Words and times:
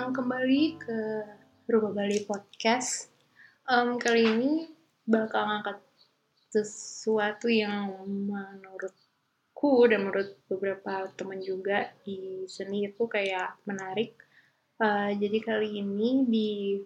datang 0.00 0.16
kembali 0.16 0.80
ke 0.80 0.98
Rumah 1.68 1.92
Bali 1.92 2.24
Podcast. 2.24 3.12
Um, 3.68 4.00
kali 4.00 4.24
ini 4.24 4.72
bakal 5.04 5.44
ngangkat 5.44 5.76
sesuatu 6.48 7.52
yang 7.52 7.92
menurutku 8.08 9.84
dan 9.92 10.08
menurut 10.08 10.40
beberapa 10.48 11.04
teman 11.20 11.44
juga 11.44 11.92
di 12.00 12.48
seni 12.48 12.88
itu 12.88 13.04
kayak 13.04 13.60
menarik. 13.68 14.16
Uh, 14.80 15.12
jadi 15.20 15.36
kali 15.36 15.84
ini 15.84 16.24
di 16.24 16.80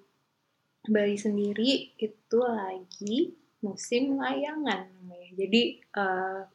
Bali 0.83 1.15
sendiri 1.15 1.95
itu 1.95 2.39
lagi 2.43 3.31
musim 3.63 4.19
layangan. 4.19 4.91
Jadi 5.39 5.87
uh, 5.95 6.51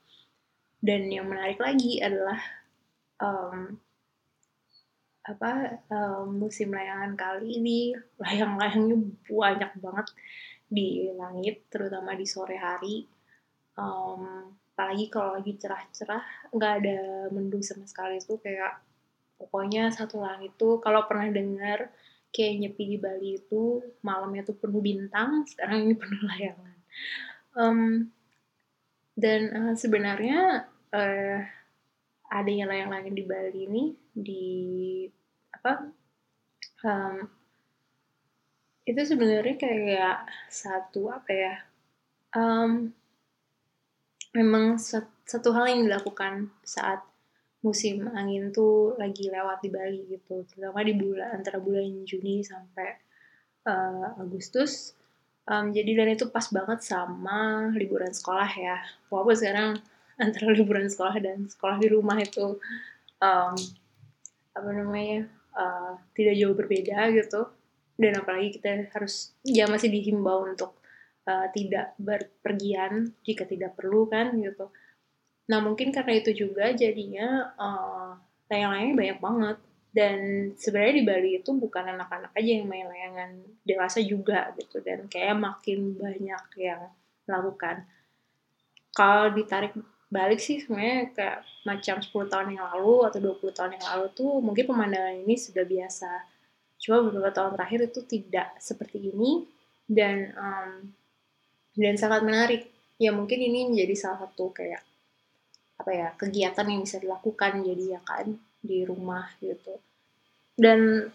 dan 0.84 1.08
yang 1.08 1.32
menarik 1.32 1.56
lagi 1.56 2.04
adalah 2.04 2.44
um, 3.24 3.80
apa 5.30 5.78
um, 5.94 6.42
musim 6.42 6.74
layangan 6.74 7.14
kali 7.14 7.62
ini 7.62 7.94
layang-layangnya 8.24 8.98
banyak 9.30 9.72
banget 9.78 10.08
di 10.70 11.10
langit 11.14 11.70
terutama 11.70 12.18
di 12.18 12.26
sore 12.26 12.58
hari. 12.58 13.06
Um, 13.78 14.54
apalagi 14.74 15.12
kalau 15.12 15.36
lagi 15.36 15.56
cerah-cerah 15.60 16.52
nggak 16.56 16.74
ada 16.82 17.00
mendung 17.30 17.62
sama 17.62 17.86
sekali. 17.86 18.18
Itu 18.18 18.42
kayak 18.42 18.82
pokoknya 19.38 19.94
satu 19.94 20.20
langit 20.20 20.58
tuh 20.58 20.82
kalau 20.82 21.06
pernah 21.06 21.30
dengar 21.30 21.94
kayak 22.30 22.62
nyepi 22.62 22.84
di 22.96 22.98
Bali 23.02 23.30
itu 23.42 23.82
malamnya 24.06 24.46
tuh 24.46 24.58
penuh 24.58 24.82
bintang 24.82 25.42
sekarang 25.52 25.90
ini 25.90 25.96
penuh 25.98 26.22
layangan. 26.26 26.78
Um, 27.58 27.82
dan 29.20 29.42
uh, 29.52 29.76
sebenarnya 29.76 30.70
uh, 30.96 31.38
adanya 32.30 32.66
layang-layang 32.70 33.18
di 33.18 33.24
Bali 33.26 33.60
ini 33.66 33.84
di 34.14 34.48
apa? 35.60 35.92
Um, 36.88 37.28
itu 38.88 39.02
sebenarnya 39.04 39.56
kayak 39.60 40.18
satu 40.48 41.12
apa 41.12 41.32
ya? 41.36 41.56
Um, 42.34 42.96
memang 44.34 44.80
satu 44.80 45.52
hal 45.54 45.70
yang 45.70 45.86
dilakukan 45.86 46.54
saat 46.64 47.04
musim 47.60 48.08
angin 48.16 48.56
tuh 48.56 48.96
lagi 48.96 49.28
lewat 49.28 49.60
di 49.60 49.70
Bali 49.70 50.02
gitu. 50.08 50.48
Terutama 50.48 50.80
di 50.82 50.96
bulan 50.96 51.36
antara 51.36 51.60
bulan 51.60 52.08
Juni 52.08 52.40
sampai 52.42 52.96
uh, 53.68 54.16
Agustus. 54.18 54.96
Um, 55.50 55.74
jadi 55.74 55.98
dan 55.98 56.14
itu 56.14 56.30
pas 56.30 56.46
banget 56.54 56.86
sama 56.86 57.68
liburan 57.74 58.14
sekolah 58.14 58.50
ya. 58.56 58.78
Walaupun 59.12 59.36
sekarang 59.36 59.70
antara 60.24 60.56
liburan 60.56 60.88
sekolah 60.88 61.20
dan 61.20 61.46
sekolah 61.46 61.78
di 61.82 61.88
rumah 61.92 62.18
itu 62.22 62.58
um, 63.20 63.56
apa 64.56 64.70
namanya 64.72 65.30
uh, 65.56 65.98
tidak 66.14 66.36
jauh 66.38 66.56
berbeda 66.56 67.10
gitu. 67.16 67.48
Dan 68.00 68.16
apalagi 68.16 68.56
kita 68.56 68.90
harus 68.96 69.36
ya 69.44 69.68
masih 69.68 69.92
dihimbau 69.92 70.48
untuk 70.48 70.80
uh, 71.28 71.48
tidak 71.52 71.94
berpergian 72.00 73.12
jika 73.28 73.44
tidak 73.44 73.76
perlu 73.76 74.08
kan 74.08 74.34
gitu. 74.40 74.72
Nah 75.50 75.60
mungkin 75.60 75.92
karena 75.92 76.16
itu 76.16 76.32
juga 76.32 76.72
jadinya 76.72 77.54
uh, 77.60 78.16
layang-layangnya 78.48 78.96
banyak 78.96 79.20
banget. 79.20 79.58
Dan 79.90 80.20
sebenarnya 80.54 80.96
di 81.02 81.04
Bali 81.04 81.32
itu 81.42 81.50
bukan 81.50 81.98
anak-anak 81.98 82.30
aja 82.38 82.52
yang 82.62 82.70
main 82.70 82.86
layangan 82.86 83.42
dewasa 83.66 84.00
juga 84.06 84.54
gitu. 84.56 84.80
Dan 84.86 85.10
kayak 85.10 85.34
makin 85.34 85.98
banyak 85.98 86.44
yang 86.62 86.94
melakukan. 87.26 87.90
Kalau 88.94 89.34
ditarik 89.34 89.74
balik 90.10 90.42
sih 90.42 90.58
sebenarnya 90.58 91.14
kayak 91.14 91.40
macam 91.70 92.02
10 92.02 92.34
tahun 92.34 92.48
yang 92.58 92.66
lalu 92.74 93.06
atau 93.06 93.20
20 93.22 93.54
tahun 93.54 93.72
yang 93.78 93.86
lalu 93.94 94.06
tuh 94.18 94.42
mungkin 94.42 94.66
pemandangan 94.66 95.22
ini 95.22 95.38
sudah 95.38 95.64
biasa. 95.64 96.12
Cuma 96.82 97.06
beberapa 97.06 97.30
tahun 97.30 97.54
terakhir 97.54 97.80
itu 97.94 98.02
tidak 98.10 98.58
seperti 98.58 99.14
ini 99.14 99.46
dan 99.86 100.34
um, 100.34 100.72
dan 101.78 101.94
sangat 101.96 102.26
menarik. 102.26 102.62
Ya 102.98 103.14
mungkin 103.14 103.38
ini 103.38 103.70
menjadi 103.70 103.96
salah 103.96 104.28
satu 104.28 104.50
kayak 104.50 104.82
apa 105.80 105.92
ya 105.96 106.10
kegiatan 106.18 106.68
yang 106.68 106.82
bisa 106.84 107.00
dilakukan 107.00 107.64
jadi 107.64 107.96
ya 107.96 108.02
kan 108.02 108.34
di 108.60 108.84
rumah 108.84 109.30
gitu. 109.40 109.78
Dan 110.58 111.06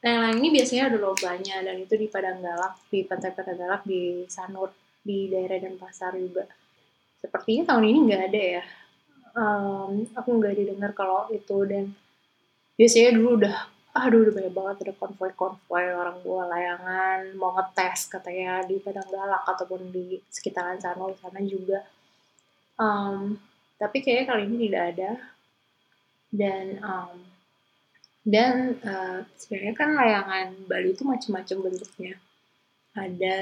yang 0.00 0.20
lain 0.24 0.36
ini 0.40 0.48
biasanya 0.56 0.88
ada 0.88 0.98
lombanya 1.02 1.60
dan 1.60 1.76
itu 1.76 1.92
di 1.98 2.08
Padang 2.08 2.40
Galak, 2.40 2.80
di 2.88 3.04
Pantai 3.04 3.36
Padang 3.36 3.58
Galak, 3.60 3.82
di 3.84 4.24
Sanur, 4.32 4.72
di 5.04 5.28
daerah 5.28 5.60
dan 5.60 5.76
pasar 5.76 6.16
juga 6.16 6.48
sepertinya 7.20 7.72
tahun 7.72 7.84
ini 7.86 7.98
nggak 8.10 8.22
ada 8.32 8.42
ya. 8.58 8.64
Um, 9.30 10.08
aku 10.16 10.28
nggak 10.40 10.56
didengar 10.58 10.90
kalau 10.96 11.28
itu. 11.30 11.56
Dan 11.68 11.94
biasanya 12.74 13.14
dulu 13.14 13.30
udah 13.44 13.56
aduh 13.90 14.22
udah 14.22 14.34
banyak 14.38 14.54
banget 14.54 14.76
ada 14.86 14.94
konvoy-konvoy 15.02 15.84
orang 15.90 16.22
bawa 16.22 16.46
layangan 16.46 17.34
mau 17.34 17.50
ngetes 17.58 18.06
katanya 18.06 18.62
di 18.62 18.78
Padang 18.78 19.10
Galak 19.10 19.42
ataupun 19.42 19.90
di 19.90 20.18
sekitaran 20.30 20.78
sana 20.78 21.10
sana 21.18 21.40
juga. 21.42 21.82
Um, 22.80 23.36
tapi 23.76 24.00
kayaknya 24.00 24.24
kali 24.30 24.42
ini 24.46 24.56
tidak 24.68 24.84
ada. 24.94 25.10
Dan 26.30 26.78
um, 26.80 27.16
dan 28.22 28.78
uh, 28.84 29.26
sebenarnya 29.34 29.74
kan 29.74 29.90
layangan 29.96 30.46
Bali 30.68 30.94
itu 30.94 31.02
macam-macam 31.02 31.56
bentuknya. 31.66 32.14
Ada 32.94 33.38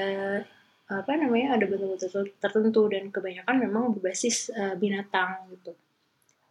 apa 0.89 1.13
namanya 1.13 1.53
ada 1.53 1.69
bentuk-bentuk 1.69 2.41
tertentu 2.41 2.81
dan 2.89 3.13
kebanyakan 3.13 3.55
memang 3.61 3.93
berbasis 3.93 4.49
uh, 4.49 4.73
binatang 4.73 5.45
gitu. 5.53 5.77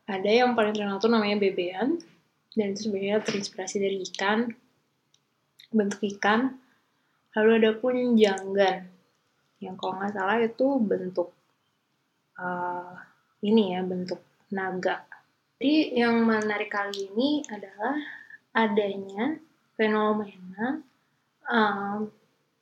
Ada 0.07 0.31
yang 0.47 0.55
paling 0.55 0.73
terkenal 0.73 1.03
tuh 1.03 1.11
namanya 1.11 1.43
bebean 1.43 1.99
dan 2.55 2.67
itu 2.73 2.87
sebenarnya 2.87 3.19
terinspirasi 3.21 3.77
dari 3.83 3.99
ikan, 4.09 4.47
bentuk 5.75 6.01
ikan. 6.17 6.55
Lalu 7.35 7.51
ada 7.61 7.71
pun 7.77 7.95
janggan 8.15 8.87
yang 9.59 9.75
kalau 9.75 9.99
nggak 9.99 10.15
salah 10.15 10.39
itu 10.39 10.67
bentuk 10.79 11.29
uh, 12.39 12.95
ini 13.43 13.75
ya 13.75 13.83
bentuk 13.83 14.23
naga. 14.55 15.03
Jadi 15.59 15.99
yang 15.99 16.23
menarik 16.23 16.71
kali 16.71 17.11
ini 17.11 17.43
adalah 17.51 17.99
adanya 18.55 19.35
fenomena 19.75 20.79
um, 21.51 22.07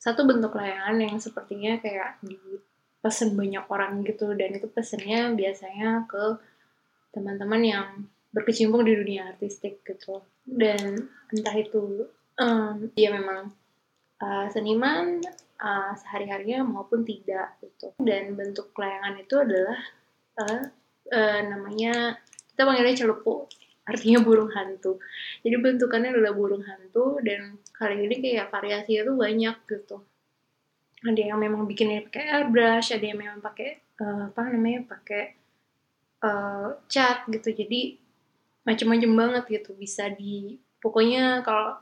satu 0.06 0.22
bentuk 0.22 0.55
layangan 0.55 1.03
yang 1.03 1.19
sepertinya 1.19 1.83
kayak 1.83 2.22
dipesan 2.22 3.34
banyak 3.34 3.67
orang 3.67 4.06
gitu 4.06 4.31
dan 4.39 4.55
itu 4.55 4.71
pesennya 4.71 5.34
biasanya 5.34 6.06
ke 6.06 6.39
teman-teman 7.11 7.62
yang 7.67 7.89
berkecimpung 8.31 8.87
di 8.87 8.95
dunia 8.95 9.34
artistik 9.34 9.83
gitu. 9.83 10.22
Dan 10.47 11.11
entah 11.34 11.56
itu 11.59 12.06
um, 12.39 12.87
dia 12.95 13.11
memang 13.11 13.50
uh, 14.22 14.47
seniman 14.55 15.19
uh, 15.59 15.93
sehari-harinya 15.99 16.62
maupun 16.62 17.03
tidak 17.03 17.59
gitu. 17.59 17.91
Dan 17.99 18.39
bentuk 18.39 18.71
layangan 18.78 19.19
itu 19.19 19.34
adalah 19.43 19.81
uh, 20.39 20.62
uh, 21.11 21.41
namanya 21.50 22.15
kita 22.55 22.62
panggilnya 22.62 22.95
celepuk 22.95 23.50
artinya 23.87 24.19
burung 24.21 24.51
hantu. 24.51 24.99
Jadi 25.47 25.57
bentukannya 25.63 26.11
adalah 26.11 26.35
burung 26.35 26.67
hantu 26.67 27.23
dan 27.23 27.63
kali 27.71 28.11
ini 28.11 28.19
kayak 28.19 28.51
variasinya 28.51 29.07
tuh 29.07 29.17
banyak 29.17 29.57
gitu. 29.71 29.97
Ada 31.07 31.23
yang 31.33 31.39
memang 31.39 31.71
bikinnya 31.71 32.03
pakai 32.11 32.25
airbrush, 32.27 32.91
ada 32.91 33.07
yang 33.07 33.19
memang 33.23 33.39
pakai 33.39 33.79
uh, 34.03 34.35
apa 34.35 34.43
namanya 34.51 34.91
pakai 34.91 35.39
uh, 36.27 36.83
cat 36.91 37.31
gitu. 37.31 37.55
Jadi 37.55 38.03
macam-macam 38.67 39.11
banget 39.15 39.45
gitu 39.63 39.79
bisa 39.79 40.11
di 40.11 40.59
pokoknya 40.83 41.47
kalau 41.47 41.79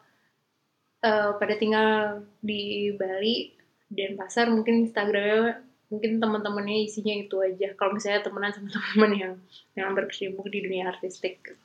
uh, 1.01 1.31
pada 1.41 1.55
tinggal 1.57 2.21
di 2.45 2.93
Bali 2.93 3.57
dan 3.89 4.21
pasar 4.21 4.53
mungkin 4.53 4.85
Instagramnya 4.85 5.65
mungkin 5.89 6.21
teman-temannya 6.21 6.85
isinya 6.85 7.15
itu 7.17 7.41
aja 7.41 7.73
kalau 7.79 7.97
misalnya 7.97 8.21
temenan 8.21 8.53
sama 8.53 8.69
teman-teman 8.75 9.13
yang 9.17 9.35
yang 9.73 9.89
berkecimpung 9.97 10.45
di 10.53 10.61
dunia 10.61 10.93
artistik 10.93 11.57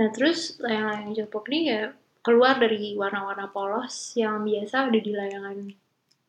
Nah 0.00 0.08
terus 0.08 0.56
layang-layang 0.56 1.12
jepok 1.12 1.52
ini 1.52 1.68
ya 1.68 1.92
keluar 2.24 2.56
dari 2.56 2.96
warna-warna 2.96 3.52
polos 3.52 4.16
yang 4.16 4.40
biasa 4.48 4.88
ada 4.88 4.96
di 4.96 5.12
layangan 5.12 5.58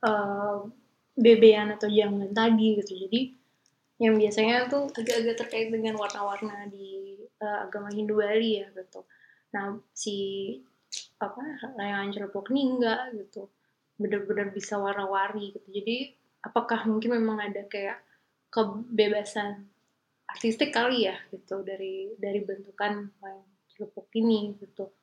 uh, 0.03 0.59
bebean 1.15 1.71
atau 1.71 1.87
jangan 1.87 2.35
tadi 2.35 2.67
gitu. 2.83 2.93
Jadi 3.07 3.21
yang 4.03 4.19
biasanya 4.19 4.67
tuh 4.67 4.91
agak-agak 4.91 5.35
terkait 5.39 5.67
dengan 5.71 5.95
warna-warna 5.95 6.67
di 6.67 7.15
uh, 7.39 7.63
agama 7.63 7.87
Hindu 7.95 8.19
Bali 8.19 8.59
ya 8.59 8.67
gitu. 8.75 9.07
Nah 9.55 9.79
si 9.95 10.17
apa 11.21 11.43
layangan 11.79 12.11
jerpok 12.11 12.51
ini 12.51 12.61
enggak 12.75 13.15
gitu 13.15 13.47
benar-benar 13.95 14.49
bisa 14.49 14.81
warna-warni 14.81 15.53
gitu 15.53 15.69
jadi 15.69 16.17
apakah 16.41 16.89
mungkin 16.89 17.21
memang 17.21 17.37
ada 17.37 17.61
kayak 17.69 18.01
kebebasan 18.49 19.69
artistik 20.25 20.73
kali 20.73 21.05
ya 21.07 21.15
gitu 21.29 21.61
dari 21.61 22.11
dari 22.17 22.41
bentukan 22.41 23.13
kerupuk 23.81 24.13
ini 24.13 24.53
gitu. 24.61 24.93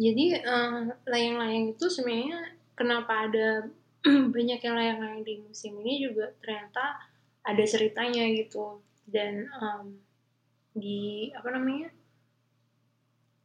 Jadi 0.00 0.40
eh, 0.40 0.80
layang-layang 1.04 1.76
itu 1.76 1.84
sebenarnya 1.92 2.56
kenapa 2.72 3.28
ada 3.28 3.68
banyak 4.34 4.56
yang 4.64 4.74
layang-layang 4.74 5.20
di 5.20 5.44
musim 5.44 5.76
ini 5.84 6.08
juga 6.08 6.32
ternyata 6.40 6.96
ada 7.44 7.64
ceritanya 7.68 8.24
gitu. 8.32 8.80
Dan 9.04 9.44
um, 9.60 10.00
di 10.72 11.28
apa 11.36 11.52
namanya 11.52 11.92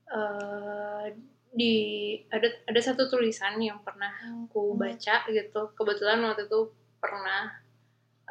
uh, 0.08 1.12
di 1.52 1.76
ada 2.32 2.48
ada 2.64 2.80
satu 2.80 3.12
tulisan 3.12 3.60
yang 3.60 3.84
pernah 3.84 4.16
aku 4.48 4.80
baca 4.80 5.28
gitu. 5.28 5.76
Kebetulan 5.76 6.24
waktu 6.24 6.48
itu 6.48 6.72
pernah 7.04 7.60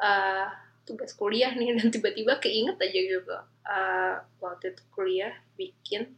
uh, 0.01 0.49
tugas 0.89 1.13
kuliah 1.13 1.53
nih 1.53 1.77
dan 1.77 1.93
tiba-tiba 1.93 2.41
keinget 2.41 2.81
aja 2.81 2.99
gitu 2.99 3.37
uh, 3.69 4.25
waktu 4.41 4.73
itu 4.73 4.81
kuliah 4.89 5.33
bikin 5.53 6.17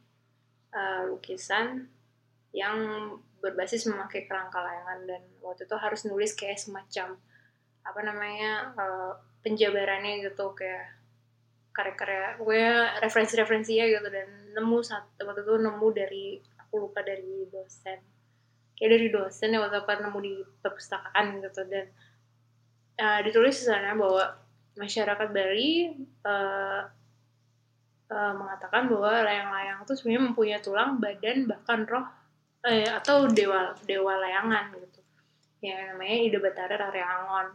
uh, 0.72 1.12
lukisan 1.12 1.92
yang 2.56 2.80
berbasis 3.44 3.88
memakai 3.90 4.30
kerangka 4.30 4.64
layangan 4.64 5.00
dan 5.08 5.22
waktu 5.44 5.68
itu 5.68 5.76
harus 5.76 6.02
nulis 6.08 6.32
kayak 6.38 6.62
semacam 6.62 7.20
apa 7.82 8.00
namanya 8.06 8.72
uh, 8.78 9.12
penjabarannya 9.42 10.22
gitu 10.30 10.54
kayak 10.54 11.02
karya-karya 11.72 12.36
gue 12.38 12.64
referensi-referensi 13.02 13.80
ya 13.80 13.88
gitu. 13.90 14.08
Dan 14.12 14.54
nemu 14.54 14.78
saat 14.84 15.08
waktu 15.18 15.42
itu 15.42 15.56
nemu 15.58 15.88
dari 15.92 16.26
aku 16.60 16.88
lupa 16.88 17.02
dari 17.02 17.48
dosen. 17.50 18.00
Kayak 18.78 18.92
dari 18.98 19.08
dosen 19.10 19.50
yang 19.56 19.66
waktu 19.66 19.82
itu 19.82 19.94
nemu 20.06 20.20
di 20.22 20.34
perpustakaan 20.62 21.26
gitu. 21.42 21.62
Dan 21.66 21.86
uh, 23.02 23.20
ditulis 23.26 23.56
di 23.58 23.66
sana 23.66 23.96
bahwa 23.98 24.38
masyarakat 24.78 25.28
Bali 25.34 25.96
uh, 26.28 26.82
uh, 28.12 28.34
mengatakan 28.36 28.92
bahwa 28.92 29.24
layang-layang 29.24 29.80
itu 29.88 29.94
sebenarnya 29.96 30.24
mempunyai 30.28 30.60
tulang, 30.60 31.00
badan, 31.00 31.48
bahkan 31.48 31.88
roh 31.88 32.06
eh, 32.68 32.86
atau 32.92 33.32
dewa 33.32 33.72
dewa 33.88 34.14
layangan 34.20 34.76
gitu. 34.76 35.02
Yang 35.64 35.96
namanya 35.96 36.18
Ida 36.28 36.40
Batara 36.44 36.76
Rare 36.76 37.02
Angon. 37.02 37.48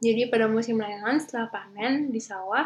Jadi 0.00 0.32
pada 0.32 0.48
musim 0.48 0.80
layangan 0.80 1.20
setelah 1.20 1.52
panen 1.52 2.08
di 2.08 2.18
sawah 2.18 2.64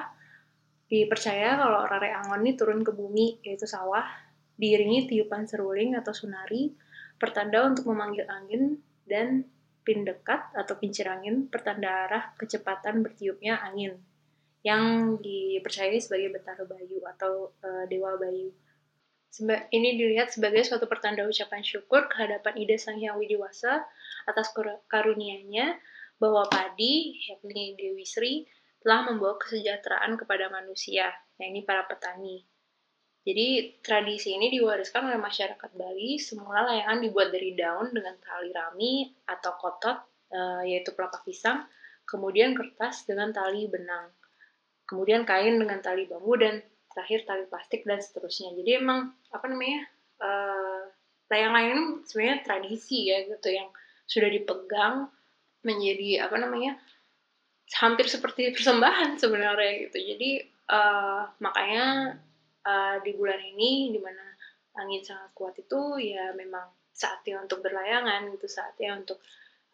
dipercaya 0.86 1.58
kalau 1.58 1.82
Rare 1.90 2.14
Angon 2.14 2.46
ini 2.46 2.54
turun 2.54 2.86
ke 2.86 2.94
bumi 2.94 3.42
yaitu 3.42 3.66
sawah 3.66 4.06
diiringi 4.54 5.10
tiupan 5.10 5.50
seruling 5.50 5.98
atau 5.98 6.14
sunari, 6.14 6.70
pertanda 7.18 7.66
untuk 7.66 7.90
memanggil 7.90 8.22
angin 8.30 8.78
dan 9.02 9.42
pin 9.84 10.06
dekat 10.06 10.48
atau 10.56 10.80
pincir 10.80 11.04
angin 11.04 11.50
pertanda 11.52 12.08
arah 12.08 12.32
kecepatan 12.40 13.04
bertiupnya 13.04 13.60
angin 13.60 14.00
yang 14.64 15.20
dipercayai 15.20 16.00
sebagai 16.00 16.32
Betara 16.32 16.64
Bayu 16.64 17.04
atau 17.04 17.52
uh, 17.60 17.84
Dewa 17.84 18.16
Bayu. 18.16 18.48
Seba 19.28 19.68
ini 19.74 20.00
dilihat 20.00 20.32
sebagai 20.32 20.64
suatu 20.64 20.88
pertanda 20.88 21.26
ucapan 21.26 21.60
syukur 21.60 22.08
kehadapan 22.08 22.54
Ida 22.56 22.80
Sang 22.80 22.96
Hyang 22.96 23.20
Widiwasa 23.20 23.84
atas 24.24 24.54
karunianya 24.88 25.76
bahwa 26.16 26.48
padi, 26.48 27.18
yakni 27.28 27.76
Dewi 27.76 28.06
Sri, 28.08 28.46
telah 28.80 29.04
membawa 29.10 29.36
kesejahteraan 29.36 30.16
kepada 30.16 30.48
manusia, 30.48 31.12
yakni 31.36 31.66
para 31.66 31.84
petani. 31.84 32.46
Jadi 33.24 33.80
tradisi 33.80 34.36
ini 34.36 34.52
diwariskan 34.52 35.08
oleh 35.08 35.16
masyarakat 35.16 35.70
Bali. 35.72 36.20
Semula 36.20 36.68
layangan 36.68 37.00
dibuat 37.00 37.32
dari 37.32 37.56
daun 37.56 37.90
dengan 37.90 38.14
tali 38.20 38.52
rami 38.52 39.08
atau 39.24 39.52
kotot, 39.56 39.98
uh, 40.30 40.62
yaitu 40.62 40.92
pelapa 40.92 41.24
pisang, 41.24 41.64
kemudian 42.04 42.52
kertas 42.52 43.08
dengan 43.08 43.32
tali 43.32 43.64
benang, 43.66 44.12
kemudian 44.84 45.24
kain 45.24 45.56
dengan 45.56 45.80
tali 45.80 46.04
bambu 46.08 46.36
dan 46.36 46.60
terakhir 46.94 47.26
tali 47.26 47.44
plastik 47.50 47.82
dan 47.82 47.98
seterusnya. 47.98 48.54
Jadi 48.54 48.70
emang 48.78 49.10
apa 49.34 49.46
namanya 49.50 49.80
uh, 50.22 50.82
layang-layang 51.28 51.70
ini 51.74 51.84
sebenarnya 52.06 52.38
tradisi 52.46 53.10
ya 53.10 53.26
gitu 53.26 53.48
yang 53.50 53.68
sudah 54.06 54.30
dipegang 54.30 55.08
menjadi 55.64 56.28
apa 56.28 56.36
namanya 56.36 56.76
hampir 57.80 58.06
seperti 58.06 58.52
persembahan 58.54 59.16
sebenarnya 59.18 59.88
gitu. 59.88 59.98
Jadi 60.14 60.30
uh, 60.70 61.26
makanya 61.40 62.14
uh, 62.62 62.96
di 63.02 63.10
bulan 63.16 63.40
ini 63.40 63.90
di 63.90 63.98
mana 63.98 64.22
angin 64.78 65.02
sangat 65.02 65.30
kuat 65.34 65.54
itu 65.58 65.98
ya 65.98 66.30
memang 66.36 66.66
saatnya 66.94 67.42
untuk 67.42 67.62
berlayangan 67.62 68.30
gitu 68.38 68.46
saatnya 68.46 68.94
untuk 68.94 69.18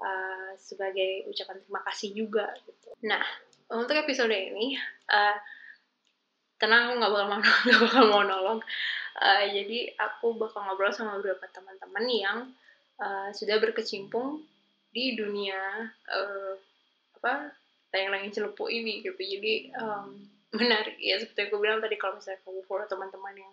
uh, 0.00 0.56
sebagai 0.56 1.28
ucapan 1.28 1.60
terima 1.60 1.80
kasih 1.84 2.10
juga 2.16 2.46
gitu. 2.64 2.96
Nah 3.04 3.24
untuk 3.70 3.94
episode 3.98 4.32
ini 4.34 4.74
uh, 5.10 5.36
tenang 6.60 6.92
aku 6.92 6.94
nggak 7.00 7.12
bakal 7.12 7.26
mau 7.28 7.40
nggak 7.66 7.80
bakal 7.84 8.02
mau 8.06 8.22
nolong. 8.22 8.60
Uh, 9.20 9.44
jadi 9.50 9.90
aku 9.98 10.38
bakal 10.38 10.62
ngobrol 10.64 10.94
sama 10.94 11.18
beberapa 11.18 11.44
teman-teman 11.50 12.04
yang 12.06 12.38
uh, 13.02 13.28
sudah 13.34 13.58
berkecimpung 13.58 14.44
di 14.94 15.18
dunia 15.18 15.90
uh, 16.10 16.54
apa 17.20 17.52
layang-layang 17.90 18.30
celepuk 18.30 18.70
ini 18.70 19.02
gitu. 19.02 19.18
Jadi 19.18 19.74
um, 19.74 20.14
menarik. 20.58 20.96
Ya 21.02 21.18
seperti 21.18 21.50
aku 21.50 21.58
bilang 21.58 21.82
tadi 21.82 21.98
kalau 21.98 22.18
misalnya 22.18 22.40
kamu 22.46 22.62
follow 22.68 22.86
teman-teman 22.86 23.34
yang 23.34 23.52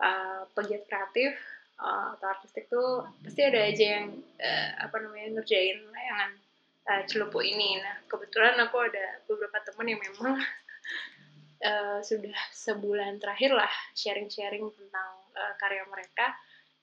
uh, 0.00 0.42
pegiat 0.56 0.88
kreatif 0.88 1.36
uh, 1.80 2.16
atau 2.16 2.26
artistik 2.30 2.68
tuh 2.72 3.04
pasti 3.20 3.40
ada 3.44 3.60
aja 3.68 4.00
yang 4.00 4.16
uh, 4.40 4.70
apa 4.80 4.96
namanya 5.00 5.40
ngerjain 5.40 5.80
layangan 5.92 6.30
uh, 6.88 7.02
celupuk 7.08 7.44
ini. 7.44 7.80
Nah 7.80 8.00
kebetulan 8.08 8.56
aku 8.64 8.80
ada 8.80 9.20
beberapa 9.28 9.60
teman 9.64 9.86
yang 9.92 10.00
memang 10.00 10.40
uh, 11.62 12.00
sudah 12.04 12.36
sebulan 12.52 13.22
terakhir 13.22 13.54
lah 13.56 13.70
sharing-sharing 13.96 14.66
tentang 14.74 15.10
uh, 15.32 15.54
karya 15.56 15.84
mereka 15.88 16.36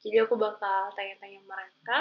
jadi 0.04 0.28
aku 0.28 0.36
bakal 0.36 0.92
tanya-tanya 0.96 1.42
mereka 1.46 1.98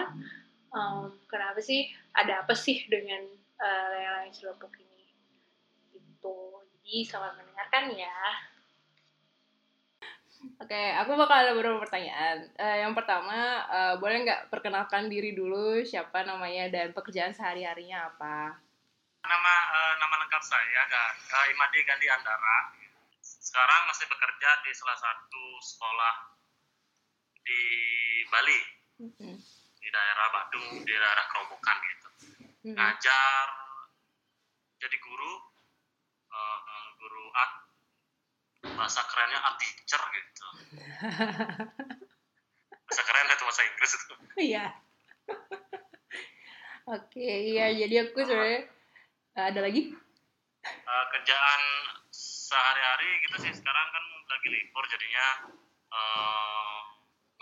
um, 0.72 1.12
kenapa 1.28 1.60
sih 1.60 1.90
ada 2.16 2.44
apa 2.44 2.56
sih 2.56 2.84
dengan 2.88 3.22
uh, 3.60 3.86
layang-layang 3.92 4.34
celupuk 4.34 4.72
ini 4.80 5.04
gitu 5.94 6.62
jadi 6.82 7.08
selamat 7.08 7.40
mendengarkan 7.40 7.84
ya. 7.96 8.18
Oke, 10.58 10.82
aku 10.98 11.14
bakal 11.14 11.36
ada 11.38 11.54
beberapa 11.54 11.78
pertanyaan. 11.78 12.50
Uh, 12.58 12.76
yang 12.82 12.92
pertama, 12.98 13.62
uh, 13.70 13.94
boleh 14.02 14.26
nggak 14.26 14.50
perkenalkan 14.50 15.06
diri 15.06 15.32
dulu 15.32 15.86
siapa 15.86 16.26
namanya 16.26 16.66
dan 16.68 16.90
pekerjaan 16.90 17.30
sehari-harinya 17.30 18.10
apa? 18.10 18.58
Nama 19.22 19.54
uh, 19.70 19.94
nama 20.02 20.14
lengkap 20.26 20.42
saya 20.42 20.82
uh, 20.86 21.44
Imadi 21.54 21.80
Gandhi 21.86 22.10
Andara. 22.10 22.74
Sekarang 23.22 23.86
masih 23.86 24.10
bekerja 24.10 24.50
di 24.66 24.70
salah 24.74 24.98
satu 24.98 25.44
sekolah 25.62 26.14
di 27.42 27.62
Bali, 28.30 28.60
mm-hmm. 29.02 29.34
di 29.78 29.88
daerah 29.90 30.26
Badung, 30.30 30.82
di 30.82 30.94
daerah 30.94 31.24
Kerobokan 31.30 31.78
gitu. 31.86 32.08
Mm-hmm. 32.66 32.74
Ngajar, 32.78 33.46
jadi 34.82 34.96
guru 34.98 35.32
uh, 36.34 36.86
guru 36.98 37.24
art 37.38 37.54
bahasa 38.74 39.02
kerennya 39.06 39.38
art 39.38 39.56
teacher 39.62 40.02
gitu 40.10 40.46
bahasa 42.86 43.02
keren 43.06 43.30
itu 43.30 43.44
bahasa 43.46 43.62
Inggris 43.62 43.92
itu 43.94 44.14
iya 44.42 44.66
oke 46.98 47.22
iya 47.22 47.66
jadi 47.78 48.10
aku 48.10 48.26
sebenarnya 48.26 48.66
uh, 49.36 49.44
ada 49.48 49.60
lagi? 49.64 49.92
Uh, 50.62 51.04
kerjaan 51.10 51.62
sehari-hari 52.12 53.10
gitu 53.26 53.36
sih. 53.48 53.52
Sekarang 53.56 53.86
kan 53.90 54.04
lagi 54.28 54.48
libur 54.52 54.84
jadinya. 54.88 55.26
Uh, 55.92 56.78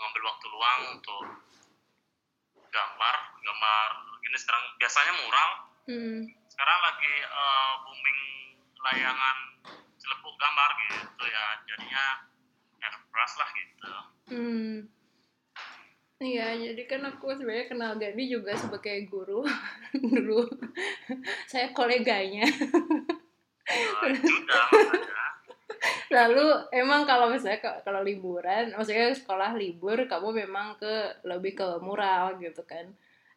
ngambil 0.01 0.21
waktu 0.27 0.45
luang 0.51 0.81
untuk 0.97 1.23
gambar 2.71 3.15
gambar. 3.43 3.89
Gini 4.21 4.37
sekarang 4.39 4.63
biasanya 4.79 5.13
mural. 5.25 5.51
Hmm. 5.81 6.29
sekarang 6.45 6.79
lagi 6.85 7.13
uh, 7.25 7.73
booming 7.81 8.19
layangan 8.85 9.37
celepuk 9.97 10.35
gambar 10.37 10.69
gitu 10.77 11.25
ya. 11.25 11.45
Jadinya 11.65 12.05
airbrush 12.85 13.35
lah 13.41 13.49
gitu. 13.57 13.91
Hmm. 14.29 14.73
Iya, 16.21 16.53
jadi 16.53 16.81
kan 16.85 17.01
aku 17.01 17.33
sebenarnya 17.33 17.65
kenal 17.65 17.97
Gaby 17.97 18.29
juga 18.29 18.53
sebagai 18.53 19.09
guru 19.09 19.41
dulu. 20.05 20.45
Saya 21.49 21.73
koleganya. 21.73 22.45
Oh, 23.65 24.13
Lalu 26.13 26.45
emang 26.69 27.09
kalau 27.09 27.33
misalnya 27.33 27.81
kalau 27.81 28.05
liburan, 28.05 28.69
maksudnya 28.77 29.09
sekolah 29.17 29.57
libur, 29.57 30.05
kamu 30.05 30.45
memang 30.45 30.77
ke 30.77 31.25
lebih 31.25 31.57
ke 31.57 31.67
mural 31.81 32.37
gitu 32.37 32.61
kan. 32.69 32.85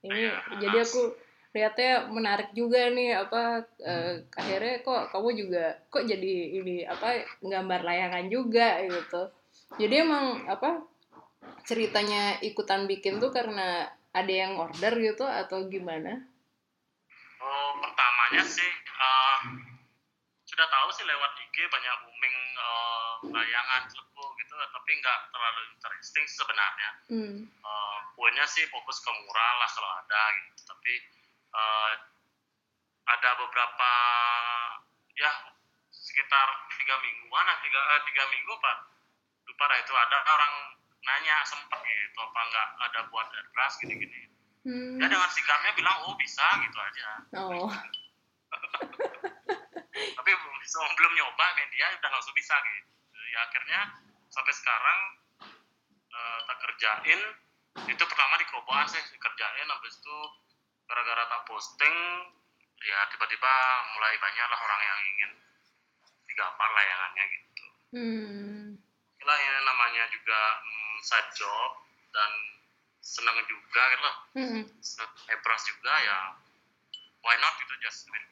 Ini 0.04 0.20
ya, 0.28 0.36
jadi 0.60 0.84
aku 0.84 1.16
lihatnya 1.54 2.10
menarik 2.10 2.50
juga 2.50 2.90
nih 2.90 3.14
apa 3.14 3.62
uh, 3.62 4.12
akhirnya 4.34 4.82
kok 4.82 5.14
kamu 5.14 5.28
juga 5.38 5.78
kok 5.86 6.02
jadi 6.02 6.34
ini 6.60 6.82
apa 6.82 7.22
gambar 7.38 7.80
layangan 7.86 8.26
juga 8.26 8.82
gitu 8.82 9.30
jadi 9.78 10.02
emang 10.02 10.50
apa 10.50 10.82
ceritanya 11.64 12.38
ikutan 12.44 12.84
bikin 12.84 13.18
tuh 13.18 13.32
karena 13.32 13.88
ada 14.14 14.32
yang 14.32 14.60
order 14.60 14.92
gitu 15.00 15.24
atau 15.24 15.66
gimana? 15.66 16.22
Oh 17.40 17.70
pertamanya 17.82 18.44
sih 18.46 18.72
uh, 18.94 19.38
sudah 20.44 20.66
tahu 20.70 20.88
sih 20.94 21.04
lewat 21.04 21.32
IG 21.44 21.56
banyak 21.66 21.94
booming 22.06 22.36
uh, 22.60 23.12
layangan 23.32 23.90
celepuk 23.90 24.30
gitu 24.38 24.54
tapi 24.54 24.90
nggak 25.00 25.18
terlalu 25.32 25.60
interesting 25.74 26.24
sebenarnya. 26.30 26.90
Hmm. 27.10 27.36
Uh, 27.64 27.96
punya 28.14 28.44
sih 28.46 28.64
fokus 28.70 29.02
ke 29.02 29.10
murah 29.10 29.52
lah 29.58 29.70
kalau 29.72 29.90
ada 30.04 30.22
gitu 30.38 30.62
tapi 30.68 30.94
uh, 31.52 31.92
ada 33.04 33.30
beberapa 33.36 33.92
ya 35.16 35.32
sekitar 35.92 36.48
tiga 36.78 36.96
mingguan 37.00 37.46
tiga 37.64 37.80
tiga 38.08 38.24
minggu 38.32 38.52
pak 38.60 38.76
lupa 39.44 39.64
itu 39.76 39.92
ada 39.92 40.18
orang 40.24 40.54
nanya 41.04 41.36
sempet 41.44 41.78
gitu 41.80 42.18
apa 42.18 42.40
nggak 42.42 42.68
ada 42.82 43.00
buat 43.08 43.26
airbrush 43.30 43.76
gini-gini 43.80 44.22
Hmm. 44.64 44.96
ya 44.96 45.04
dengan 45.04 45.28
sigapnya 45.28 45.76
bilang 45.76 46.08
oh 46.08 46.16
bisa 46.16 46.40
gitu 46.64 46.78
aja 46.80 47.08
Oh. 47.36 47.68
tapi 50.16 50.30
belum 50.32 50.56
belum 50.96 51.12
nyoba 51.14 51.46
media 51.54 51.92
udah 51.94 52.10
langsung 52.10 52.32
bisa 52.32 52.56
gitu 52.56 52.88
ya 53.28 53.44
akhirnya 53.44 53.80
sampai 54.26 54.52
sekarang 54.52 54.98
eh, 56.08 56.38
tak 56.48 56.58
kerjain 56.60 57.20
itu 57.84 58.02
pertama 58.02 58.40
di 58.40 58.46
kerobokan 58.48 58.88
sih 58.88 59.04
kerjain 59.14 59.68
habis 59.68 60.00
itu 60.00 60.16
gara-gara 60.86 61.28
tak 61.28 61.44
posting 61.44 61.96
ya 62.80 62.98
tiba-tiba 63.10 63.52
mulai 63.92 64.16
banyak 64.16 64.46
lah 64.48 64.60
orang 64.60 64.80
yang 64.80 65.00
ingin 65.12 65.30
digambar 66.24 66.68
layangannya 66.72 67.24
gitu 67.28 67.64
Hmm. 67.94 68.74
lah 69.20 69.36
ini 69.38 69.60
namanya 69.62 70.08
juga 70.08 70.40
side 71.04 71.30
job 71.36 71.70
dan 72.10 72.30
senang 73.04 73.36
juga 73.44 73.82
gitu 73.92 74.02
loh 74.02 74.16
Hmm. 74.34 74.62
senang 74.80 75.10
airbrush 75.28 75.64
juga 75.68 75.92
ya 76.00 76.18
why 77.20 77.36
not 77.38 77.54
gitu 77.60 77.74
just 77.78 78.08
do 78.08 78.12
it. 78.12 78.24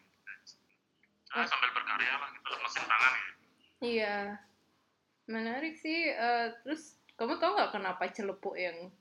Nah, 1.33 1.49
sambil 1.49 1.73
berkarya 1.73 2.13
lah 2.17 2.29
gitu 2.29 2.49
mesin 2.59 2.85
tangan 2.85 3.13
ya 3.13 3.25
Iya. 3.83 4.17
Menarik 5.27 5.75
sih. 5.75 6.07
Eh, 6.07 6.47
terus 6.63 6.95
kamu 7.17 7.41
tau 7.41 7.57
nggak 7.57 7.73
kenapa 7.73 8.05
celepuk 8.11 8.55
yang 8.55 8.93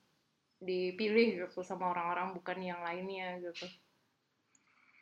dipilih 0.58 1.44
gitu 1.44 1.60
sama 1.62 1.90
orang-orang 1.90 2.34
bukan 2.34 2.58
yang 2.62 2.80
lainnya 2.82 3.38
gitu? 3.42 3.66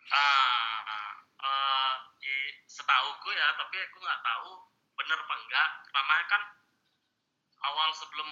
ah 0.10 1.14
eh, 1.38 1.94
i- 2.26 2.56
setauku 2.66 3.30
ya 3.30 3.48
tapi 3.56 3.78
aku 3.78 3.98
nggak 4.02 4.22
tahu 4.26 4.50
bener 4.98 5.18
apa 5.22 5.36
enggak 5.38 5.70
pertama 5.86 6.14
kan 6.26 6.42
awal 7.62 7.90
sebelum 7.94 8.30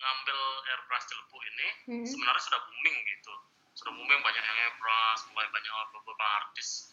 ngambil 0.00 0.38
airbrush 0.66 1.04
celepuk 1.04 1.42
ini 1.46 1.68
Hmm. 1.86 2.04
sebenarnya 2.04 2.42
sudah 2.42 2.60
booming 2.64 2.96
gitu 3.06 3.34
sudah 3.76 3.92
booming 3.92 4.20
banyak 4.20 4.40
yang 4.40 4.58
airbrush 4.66 5.22
mulai 5.30 5.48
banyak 5.48 5.72
beberapa 5.92 6.26
artis 6.40 6.90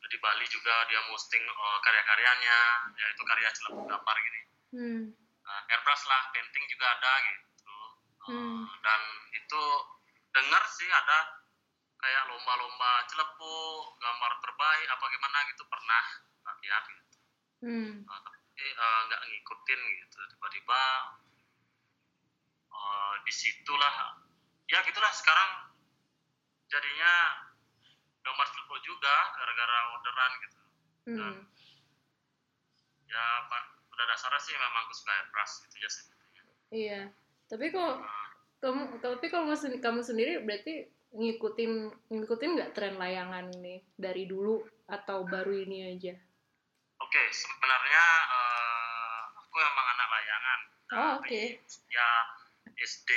di 0.00 0.16
Bali 0.18 0.42
juga 0.46 0.74
dia 0.88 1.00
posting 1.06 1.38
eh, 1.40 1.78
karya-karyanya 1.80 2.58
yaitu 2.96 3.22
karya 3.24 3.48
celepuk 3.52 3.86
gambar 3.86 4.16
gini 4.18 4.40
Hmm. 4.70 5.02
Nah, 5.42 5.60
airbrush 5.66 6.04
lah 6.06 6.30
painting 6.30 6.64
juga 6.68 6.86
ada 6.88 7.12
gitu 7.26 7.76
Eh, 8.20 8.28
Hmm. 8.30 8.62
dan 8.84 9.00
itu 9.32 9.62
dengar 10.30 10.62
sih 10.68 10.86
ada 10.86 11.40
kayak 11.96 12.22
lomba-lomba 12.28 13.02
celepuk 13.08 13.96
gambar 13.98 14.32
terbaik 14.40 14.86
apa 14.88 15.04
gimana 15.08 15.38
gitu 15.50 15.62
pernah 15.66 16.04
tak 16.40 16.56
lihat 16.60 16.84
gitu 16.86 17.16
Hmm. 17.60 17.92
Nah, 18.04 18.20
tapi 18.20 18.66
nggak 19.08 19.22
ngikutin 19.26 19.80
gitu 20.00 20.18
tiba-tiba 20.30 20.82
eh, 22.70 23.14
di 23.22 23.32
situlah 23.32 23.94
ya 24.66 24.78
gitulah 24.82 25.10
sekarang 25.10 25.50
jadinya 26.66 27.12
gambar 28.20 28.46
celepuk 28.46 28.80
juga 28.80 29.14
gara-gara 29.34 29.76
orderan 29.92 30.32
gitu 30.40 30.58
Hmm. 31.00 31.42
ya 33.08 33.24
pak 33.48 33.62
pada 33.90 34.04
dasarnya 34.06 34.38
sih 34.38 34.54
memang 34.54 34.84
aku 34.86 34.94
suka 34.94 35.10
airbrush 35.10 35.54
gitu 35.66 35.76
ya 35.80 35.90
Iya. 36.70 37.00
Tapi 37.50 37.74
kok 37.74 37.94
kamu 38.62 39.02
tapi 39.02 39.26
kamu 39.26 39.50
kamu 39.82 40.00
sendiri 40.06 40.46
berarti 40.46 40.86
ngikutin 41.10 41.72
ngikutin 42.14 42.50
nggak 42.54 42.72
tren 42.78 42.94
layangan 42.94 43.50
nih 43.58 43.82
dari 43.98 44.30
dulu 44.30 44.62
atau 44.86 45.26
baru 45.26 45.50
ini 45.66 45.98
aja? 45.98 46.14
Oke, 47.02 47.22
sebenarnya 47.34 48.04
eh, 48.30 49.20
aku 49.34 49.56
emang 49.58 49.86
anak 49.98 50.08
layangan. 50.14 50.60
Oh, 50.94 51.10
oke. 51.18 51.42
Dari 51.58 51.58
Ya 51.90 52.08
SD, 52.80 53.10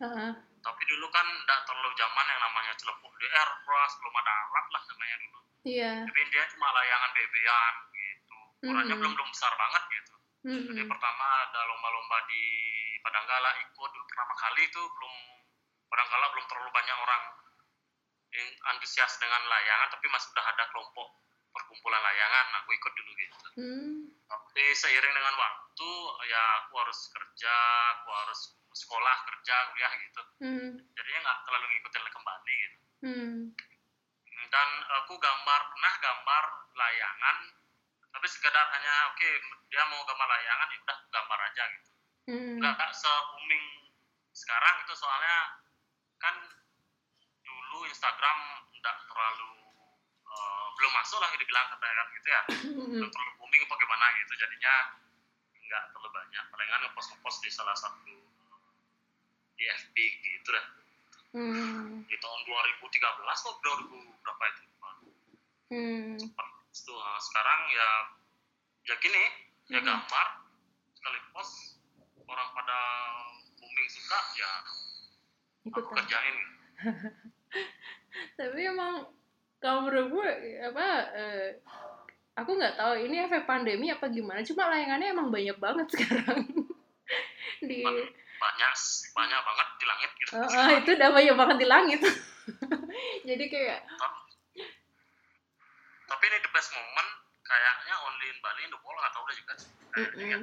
Heeh. 0.00 0.30
tapi 0.60 0.82
dulu 0.88 1.06
kan 1.12 1.24
tidak 1.24 1.60
terlalu 1.68 1.90
zaman 1.94 2.26
yang 2.26 2.40
namanya 2.40 2.72
celepuk 2.76 3.12
di 3.20 3.26
airbrush, 3.28 3.94
belum 4.00 4.14
ada 4.16 4.32
alat 4.32 4.66
lah 4.72 4.82
namanya 4.88 5.16
dulu. 5.20 5.38
Iya. 5.60 5.92
Tapi 6.08 6.20
dia 6.32 6.44
cuma 6.56 6.68
layangan 6.72 7.10
bebean 7.12 7.74
gitu. 7.92 8.38
Ukurannya 8.64 8.94
Mhm. 8.96 9.00
belum 9.04 9.12
belum 9.12 9.28
besar 9.28 9.52
banget 9.56 9.82
gitu. 9.92 10.14
Jadi 10.40 10.72
Mm-mm. 10.72 10.88
pertama 10.88 11.24
ada 11.44 11.60
lomba-lomba 11.68 12.16
di 12.24 12.42
Padanggala 13.04 13.60
ikut 13.60 13.88
dulu 13.92 14.04
pertama 14.08 14.32
kali 14.40 14.62
itu 14.64 14.80
belum 14.80 15.14
Padanggala 15.92 16.26
belum 16.32 16.46
terlalu 16.48 16.70
banyak 16.72 16.96
orang 16.96 17.22
yang 18.30 18.48
antusias 18.72 19.20
dengan 19.20 19.42
layangan, 19.42 19.90
tapi 19.90 20.06
masih 20.08 20.32
udah 20.32 20.46
ada 20.48 20.64
kelompok 20.72 21.08
perkumpulan 21.52 22.00
layangan. 22.00 22.46
Aku 22.64 22.70
ikut 22.72 22.92
dulu 22.94 23.10
gitu. 23.18 23.36
Hmm. 23.58 23.99
Tapi 24.30 24.62
seiring 24.78 25.10
dengan 25.10 25.34
waktu 25.34 25.90
ya 26.30 26.42
aku 26.62 26.72
harus 26.78 27.00
kerja 27.10 27.56
aku 27.98 28.08
harus 28.14 28.40
sekolah 28.70 29.16
kerja 29.26 29.54
kuliah 29.74 29.92
gitu 29.98 30.22
Hmm. 30.38 30.70
jadinya 30.94 31.20
nggak 31.26 31.38
terlalu 31.44 31.66
ngikutin 31.74 32.04
kembali 32.14 32.54
gitu 32.54 32.78
Hmm. 33.02 33.38
dan 34.50 34.68
aku 35.02 35.14
gambar 35.18 35.60
pernah 35.74 35.94
gambar 35.98 36.44
layangan 36.78 37.36
tapi 38.10 38.26
sekedar 38.26 38.66
hanya 38.74 38.94
oke 39.14 39.28
dia 39.70 39.82
mau 39.90 40.02
gambar 40.06 40.28
layangan 40.30 40.68
ya 40.70 40.78
udah 40.86 40.98
gambar 41.10 41.38
aja 41.50 41.64
gitu 41.74 41.90
Hmm. 42.30 42.54
nggak 42.62 42.72
nggak 42.78 42.92
se 42.94 43.10
booming 43.10 43.66
sekarang 44.30 44.74
itu 44.86 44.94
soalnya 44.94 45.58
kan 46.22 46.36
dulu 47.42 47.86
Instagram 47.90 48.38
nggak 48.78 48.96
terlalu 49.10 49.59
eh, 50.30 50.66
belum 50.78 50.92
masuk 50.94 51.18
lah 51.18 51.30
dibilang 51.34 51.66
katakan 51.68 52.06
gitu 52.14 52.28
ya 52.28 52.42
Hmm. 52.70 52.90
belum 52.96 53.10
terlalu 53.10 53.32
booming 53.36 53.62
apa 53.64 53.74
gimana 53.76 54.06
gitu 54.16 54.32
jadinya 54.36 54.74
nggak 55.52 55.82
terlalu 55.92 56.10
banyak 56.10 56.44
palingan 56.48 56.80
ngepost 56.86 57.08
ngepost 57.12 57.38
di 57.42 57.50
salah 57.50 57.74
satu 57.74 58.16
di 59.54 59.64
FB 59.66 59.96
gitu 59.96 60.50
dah 60.50 60.66
Hmm. 61.30 62.02
di 62.10 62.16
tahun 62.18 62.40
2013 62.42 62.98
atau 63.38 63.54
2000 63.62 63.86
berapa 64.18 64.44
itu 64.50 64.62
Hmm. 65.70 66.18
itu 66.18 66.92
nah, 66.92 67.18
sekarang 67.20 67.60
ya 67.70 67.88
ya 68.84 68.94
gini 68.98 69.22
ya 69.70 69.78
Hmm. 69.78 69.86
gambar 69.86 70.26
sekali 70.90 71.18
post 71.30 71.78
orang 72.26 72.48
pada 72.50 72.78
booming 73.54 73.88
suka 73.88 74.18
ya 74.34 74.50
aku 75.66 75.78
Ikutan. 75.78 75.94
kerjain 76.02 76.36
Tapi 78.34 78.60
emang 78.64 79.06
kalau 79.60 79.86
menurut 79.86 80.08
gue 80.08 80.30
apa 80.64 80.86
eh, 81.12 81.48
aku 82.34 82.56
nggak 82.56 82.80
tahu 82.80 82.92
ini 83.04 83.28
efek 83.28 83.44
pandemi 83.44 83.92
apa 83.92 84.08
gimana. 84.08 84.40
Cuma 84.40 84.72
layangannya 84.72 85.12
emang 85.12 85.28
banyak 85.28 85.56
banget 85.60 85.86
sekarang. 85.94 86.48
di 87.60 87.84
banyak 88.40 88.72
banyak 89.12 89.40
banget 89.44 89.68
di 89.76 89.84
langit 89.84 90.10
gitu 90.16 90.32
Oh, 90.32 90.48
oh, 90.48 90.68
itu 90.80 90.90
udah 90.96 91.10
banyak 91.12 91.36
banget 91.36 91.56
di 91.60 91.66
langit. 91.68 92.00
Jadi 93.28 93.44
kayak 93.52 93.80
tapi 96.10 96.24
ini 96.26 96.38
the 96.42 96.50
best 96.50 96.74
moment 96.74 97.10
kayaknya 97.46 97.94
only 98.02 98.26
in 98.32 98.38
Bali 98.42 98.60
in 98.66 98.72
the 98.74 98.80
world 98.82 98.98
nggak 98.98 99.12
tahu 99.14 99.22
udah 99.22 99.36
juga 99.36 99.54
ya. 100.24 100.38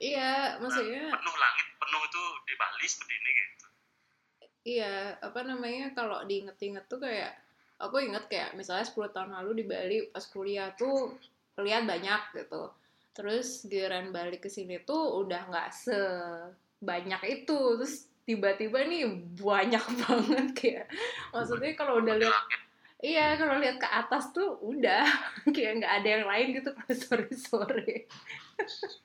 Iya, 0.00 0.32
maksudnya 0.58 1.12
penuh 1.12 1.36
langit 1.36 1.66
penuh 1.76 2.02
itu 2.08 2.22
di 2.48 2.54
Bali 2.56 2.86
seperti 2.88 3.14
ini 3.14 3.30
gitu 3.30 3.66
iya, 4.64 5.16
apa 5.20 5.40
namanya 5.44 5.92
kalau 5.96 6.24
diinget-inget 6.24 6.84
tuh 6.88 7.00
kayak 7.00 7.32
aku 7.80 7.96
inget 8.04 8.28
kayak 8.28 8.52
misalnya 8.52 8.84
10 8.84 9.10
tahun 9.10 9.30
lalu 9.40 9.50
di 9.60 9.64
Bali 9.64 9.98
pas 10.12 10.24
kuliah 10.28 10.70
tuh 10.76 11.16
lihat 11.56 11.88
banyak 11.88 12.36
gitu. 12.36 12.68
Terus 13.10 13.66
giliran 13.66 14.12
balik 14.12 14.44
ke 14.44 14.50
sini 14.52 14.80
tuh 14.84 15.24
udah 15.24 15.48
nggak 15.50 15.68
sebanyak 15.74 17.22
itu. 17.42 17.58
Terus 17.80 17.94
tiba-tiba 18.28 18.84
nih 18.86 19.04
banyak 19.40 19.84
banget 20.04 20.46
kayak 20.54 20.86
maksudnya 21.34 21.72
kalau 21.74 21.98
udah 21.98 22.14
lihat 22.14 22.44
Iya, 23.00 23.32
kalau 23.40 23.56
lihat 23.56 23.80
ke 23.80 23.88
atas 23.88 24.28
tuh 24.28 24.60
udah 24.60 25.08
kayak 25.56 25.80
nggak 25.80 25.94
ada 26.04 26.08
yang 26.20 26.24
lain 26.28 26.46
gitu 26.52 26.68
kalau 26.76 26.92
sore-sore. 26.92 28.04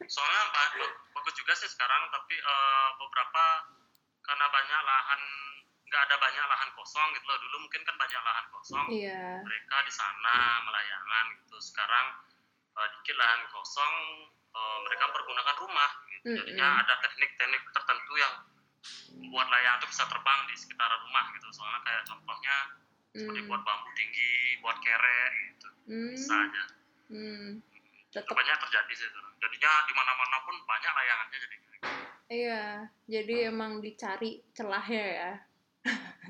soalnya 0.03 0.43
ba- 0.51 0.73
ba- 0.75 0.95
bagus 1.15 1.31
juga 1.39 1.55
sih 1.55 1.71
sekarang 1.71 2.11
tapi 2.11 2.35
eh, 2.35 2.89
beberapa 2.99 3.43
karena 4.19 4.45
banyak 4.51 4.81
lahan 4.83 5.21
nggak 5.85 6.01
ada 6.01 6.15
banyak 6.17 6.43
lahan 6.43 6.69
kosong 6.73 7.07
gitu 7.13 7.25
loh 7.25 7.37
dulu 7.37 7.55
mungkin 7.61 7.81
kan 7.81 7.95
banyak 7.95 8.21
lahan 8.21 8.45
kosong 8.49 8.85
Iya. 8.89 9.41
mereka 9.41 9.75
di 9.81 9.93
sana 9.93 10.35
melayangan 10.61 11.25
gitu 11.39 11.57
sekarang 11.61 12.05
eh, 12.73 12.87
dikit 12.91 13.15
lahan 13.15 13.41
kosong 13.49 13.93
eh, 14.51 14.77
mereka 14.81 15.05
pergunakan 15.09 15.55
rumah 15.57 15.91
gitu. 16.09 16.35
jadinya 16.35 16.67
Mm-mm. 16.71 16.81
ada 16.81 16.93
teknik-teknik 17.01 17.63
tertentu 17.71 18.13
yang 18.15 18.33
membuat 19.15 19.47
layangan 19.47 19.79
itu 19.79 19.87
bisa 19.89 20.03
terbang 20.05 20.39
di 20.45 20.55
sekitar 20.55 20.89
rumah 20.99 21.25
gitu 21.31 21.47
soalnya 21.51 21.79
kayak 21.81 22.03
contohnya 22.03 22.57
seperti 23.11 23.39
Hmm. 23.39 23.47
buat 23.47 23.61
bambu 23.63 23.89
tinggi 23.95 24.33
buat 24.59 24.77
kere 24.79 25.21
gitu 25.49 25.67
Hmm. 25.87 26.11
bisa 26.11 26.33
aja 26.35 26.63
Hmm. 27.07 27.49
itu 27.61 28.11
Tetap 28.11 28.31
banyak 28.31 28.57
terjadi 28.59 28.93
sih 28.95 29.07
jadinya 29.37 29.71
di 29.83 29.93
mana-mana 29.93 30.37
pun 30.41 30.55
banyak 30.61 30.91
layangannya 30.91 31.37
jadi 31.37 31.57
iya. 32.25 32.63
Jadi 33.05 33.45
emang 33.45 33.79
dicari 33.79 34.41
celahnya 34.51 35.05
ya. 35.13 35.31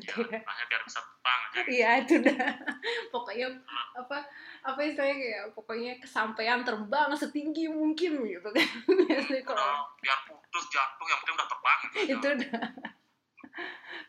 Kayak- 0.05 0.43
hanya 0.43 0.65
biar 0.67 0.81
bisa 0.83 0.99
terbang 0.99 1.39
aja 1.39 1.59
gitu. 1.63 1.69
Iya 1.71 1.89
itu 2.03 2.15
dah. 2.19 2.35
Pokoknya 3.15 3.47
apa 3.95 4.17
apa 4.65 4.79
istilahnya 4.83 5.15
kayak 5.15 5.43
pokoknya 5.55 5.91
kesampaian 6.03 6.61
terbang 6.67 7.09
setinggi 7.15 7.71
mungkin 7.71 8.19
gitu 8.27 8.49
kan. 8.51 8.67
Biasanya 9.07 9.43
kalau 9.47 9.63
Udah, 9.63 9.83
biar 10.03 10.19
putus 10.27 10.65
jatuh 10.67 11.05
yang 11.07 11.19
penting 11.23 11.35
udah 11.39 11.47
terbang 11.47 11.79
gitu 11.79 11.97
itu 12.11 12.29
dah. 12.43 12.61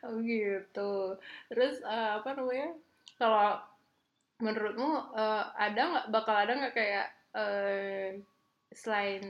Oh 0.03 0.19
gitu. 0.23 1.15
Terus 1.51 1.79
eh, 1.83 2.11
apa 2.19 2.35
namanya? 2.35 2.75
Kalau 3.15 3.63
menurutmu 4.43 5.15
eh, 5.15 5.45
ada 5.55 5.81
nggak 5.87 6.07
bakal 6.11 6.35
ada 6.35 6.53
nggak 6.53 6.75
kayak 6.75 7.07
eh, 7.35 8.19
selain 8.75 9.23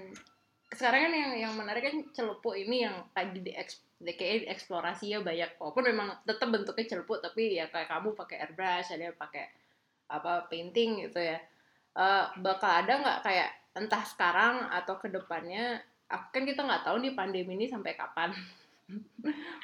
sekarang 0.73 1.09
kan 1.09 1.13
yang 1.15 1.33
yang 1.49 1.53
menarik 1.55 1.85
kan 1.87 1.97
celepuk 2.11 2.57
ini 2.59 2.89
yang 2.89 2.97
lagi 3.15 3.39
di 3.45 3.53
kayak 4.03 4.53
eksplorasi 4.53 5.17
ya 5.17 5.25
banyak. 5.25 5.57
Walaupun 5.57 5.85
memang 5.89 6.09
tetap 6.29 6.53
bentuknya 6.53 6.85
celepuk 6.85 7.25
tapi 7.25 7.57
ya 7.57 7.67
kayak 7.73 7.89
kamu 7.89 8.13
pakai 8.13 8.37
airbrush 8.45 8.93
ada 8.93 9.13
yang 9.13 9.17
pakai 9.17 9.49
apa 10.13 10.45
painting 10.53 11.09
gitu 11.09 11.21
ya. 11.21 11.39
Eh, 11.97 12.25
bakal 12.45 12.85
ada 12.85 12.93
nggak 13.01 13.21
kayak 13.25 13.51
entah 13.77 14.05
sekarang 14.05 14.69
atau 14.69 15.01
ke 15.01 15.09
depannya 15.09 15.81
kan 16.07 16.43
kita 16.45 16.63
nggak 16.63 16.85
tahu 16.87 17.03
nih 17.03 17.17
pandemi 17.17 17.57
ini 17.57 17.67
sampai 17.69 17.97
kapan. 17.97 18.33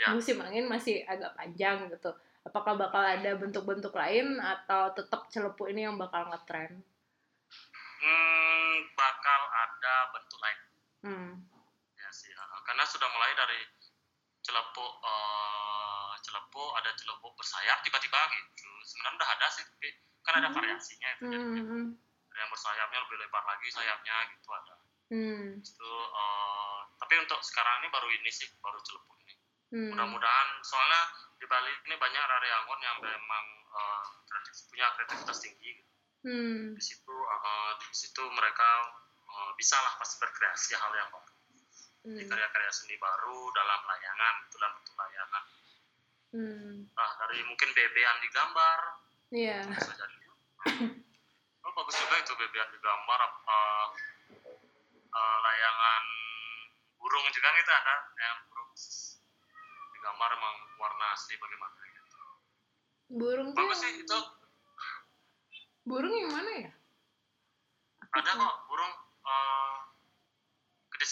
Ya. 0.02 0.10
musim 0.10 0.42
angin 0.42 0.66
masih 0.66 1.06
agak 1.06 1.38
panjang 1.38 1.86
gitu. 1.94 2.10
Apakah 2.42 2.74
bakal 2.74 3.06
ada 3.06 3.38
bentuk-bentuk 3.38 3.94
lain 3.94 4.34
atau 4.42 4.90
tetap 4.98 5.30
celepuk 5.30 5.70
ini 5.70 5.86
yang 5.86 5.94
bakal 5.94 6.26
ngetren? 6.26 6.82
Hmm, 8.02 8.74
bakal 8.98 9.40
ada 9.46 9.94
bentuk 10.10 10.38
lain. 10.42 10.58
Hmm. 11.06 11.32
ya 11.94 12.10
sih 12.10 12.34
karena 12.66 12.82
sudah 12.86 13.08
mulai 13.14 13.30
dari 13.38 13.58
celepuk 14.42 14.92
eh, 15.02 16.12
celepuk 16.22 16.70
ada 16.78 16.90
celepuk 16.94 17.32
bersayap 17.38 17.78
tiba-tiba 17.82 18.20
gitu. 18.34 18.70
Sebenarnya 18.86 19.18
udah 19.22 19.30
ada 19.38 19.46
sih 19.50 19.64
tapi 19.66 19.88
kan 20.22 20.38
ada 20.38 20.48
Hmm. 20.50 20.56
variasinya 20.56 21.08
itu 21.18 21.24
jadi 21.26 21.42
Hmm, 21.42 21.66
hmm, 21.66 21.86
ada 22.30 22.38
yang 22.38 22.50
bersayapnya 22.54 22.98
lebih 23.02 23.16
lebar 23.26 23.42
lagi 23.42 23.66
sayapnya 23.70 24.16
gitu 24.34 24.48
ada. 24.54 24.74
Hmm, 25.12 25.46
itu 25.58 25.90
eh, 26.14 26.78
tapi 27.02 27.14
untuk 27.18 27.40
sekarang 27.42 27.82
ini 27.82 27.88
baru 27.90 28.08
ini 28.10 28.30
sih 28.30 28.48
baru 28.62 28.78
celepuk 28.82 29.16
ini. 29.26 29.34
Hmm. 29.72 29.88
mudah-mudahan 29.96 30.48
soalnya 30.62 31.02
di 31.40 31.48
Bali 31.48 31.72
ini 31.88 31.96
banyak 31.96 32.22
rariangon 32.22 32.80
yang 32.84 32.96
memang 33.00 33.44
eh, 33.72 34.04
kreatif, 34.28 34.54
punya 34.68 34.86
kreativitas 34.94 35.38
tinggi 35.40 35.70
gitu. 35.80 35.90
Hmm, 36.22 36.78
di 36.78 36.82
situ 36.82 37.14
eh, 37.14 37.70
di 37.82 37.96
situ 37.96 38.22
mereka 38.30 38.68
eh, 39.26 39.50
bisa 39.58 39.74
lah 39.80 39.96
pasti 39.98 40.22
berkreasi 40.22 40.76
hal 40.78 40.92
yang 40.94 41.10
baru 41.10 41.24
Jadi 41.24 41.31
hmm, 42.02 42.18
karya-karya 42.26 42.70
seni 42.72 42.94
baru 42.98 43.40
dalam 43.52 43.80
layangan 43.86 44.34
itu 44.46 44.56
dalam 44.58 44.72
bentuk 44.78 44.94
layangan. 44.96 45.44
Hmm. 46.32 46.88
nah 46.96 47.10
dari 47.20 47.44
mungkin 47.44 47.68
bebean 47.76 48.16
di 48.24 48.28
gambar 48.32 48.78
Iya. 49.32 49.64
bisa 49.68 49.92
jadi. 49.96 50.16
Oh, 51.62 51.72
bagus 51.76 51.94
juga 51.96 52.16
itu 52.20 52.32
bebean 52.36 52.68
di 52.72 52.78
gambar 52.80 53.18
apa 53.20 53.60
eh, 55.12 55.36
layangan 55.44 56.04
burung 56.96 57.26
juga 57.32 57.48
gitu 57.52 57.70
ada 57.70 57.96
yang 58.16 58.38
burung 58.48 58.70
di 59.92 59.98
gambar 60.00 60.28
emang 60.36 60.56
warna 60.80 61.06
asli 61.12 61.34
bagaimana 61.36 61.76
gitu. 61.84 62.18
Burung 63.12 63.48
bagus 63.52 63.78
sih 63.80 63.92
itu. 64.00 64.18
Burung 65.84 66.14
yang 66.14 66.32
mana 66.32 66.52
ya? 66.64 66.72
Ada 68.12 68.30
kok 68.36 68.54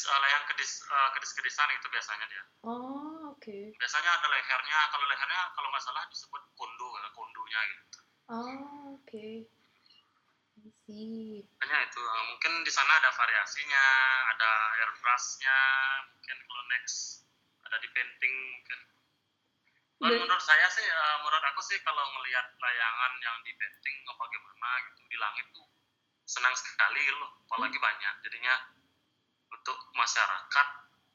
kedis 0.01 0.09
eh, 0.09 0.21
layang 0.25 0.45
kedis 0.49 0.73
eh, 0.89 1.09
kedis 1.13 1.33
kedisan 1.37 1.69
itu 1.77 1.87
biasanya 1.93 2.27
dia. 2.33 2.45
Oh 2.65 3.37
oke. 3.37 3.59
Biasanya 3.77 4.11
ada 4.17 4.27
lehernya 4.33 4.79
kalau 4.89 5.05
lehernya 5.13 5.43
kalau 5.53 5.69
nggak 5.69 5.85
salah 5.85 6.05
disebut 6.09 6.43
kondo 6.57 6.89
ya, 6.97 7.09
kondonya 7.13 7.61
gitu. 7.69 7.99
Oh 8.33 8.97
oke. 8.97 9.29
I 10.61 10.69
see. 10.89 11.45
Hanya 11.61 11.79
itu 11.85 12.01
eh, 12.01 12.25
mungkin 12.33 12.53
di 12.65 12.73
sana 12.73 12.93
ada 12.97 13.13
variasinya 13.13 13.85
ada 14.37 14.51
airbrushnya 14.81 15.59
mungkin 16.17 16.37
kalau 16.49 16.65
next 16.73 17.29
ada 17.69 17.77
di 17.85 17.89
painting 17.93 18.35
mungkin. 18.57 18.81
Dan 20.01 20.17
menurut 20.17 20.41
saya 20.41 20.65
sih 20.73 20.87
eh, 20.89 21.17
menurut 21.21 21.45
aku 21.45 21.61
sih 21.61 21.77
kalau 21.85 22.05
ngelihat 22.17 22.57
layangan 22.57 23.13
yang 23.21 23.37
di 23.45 23.53
painting 23.53 23.97
apa 24.09 24.23
gimana 24.33 24.69
gitu 24.89 25.01
di 25.13 25.17
langit 25.21 25.45
tuh 25.53 25.69
senang 26.25 26.57
sekali 26.57 27.05
loh 27.21 27.37
apalagi 27.53 27.77
banyak. 27.77 28.15
Jadinya 28.25 28.80
untuk 29.51 29.77
masyarakat 29.95 30.67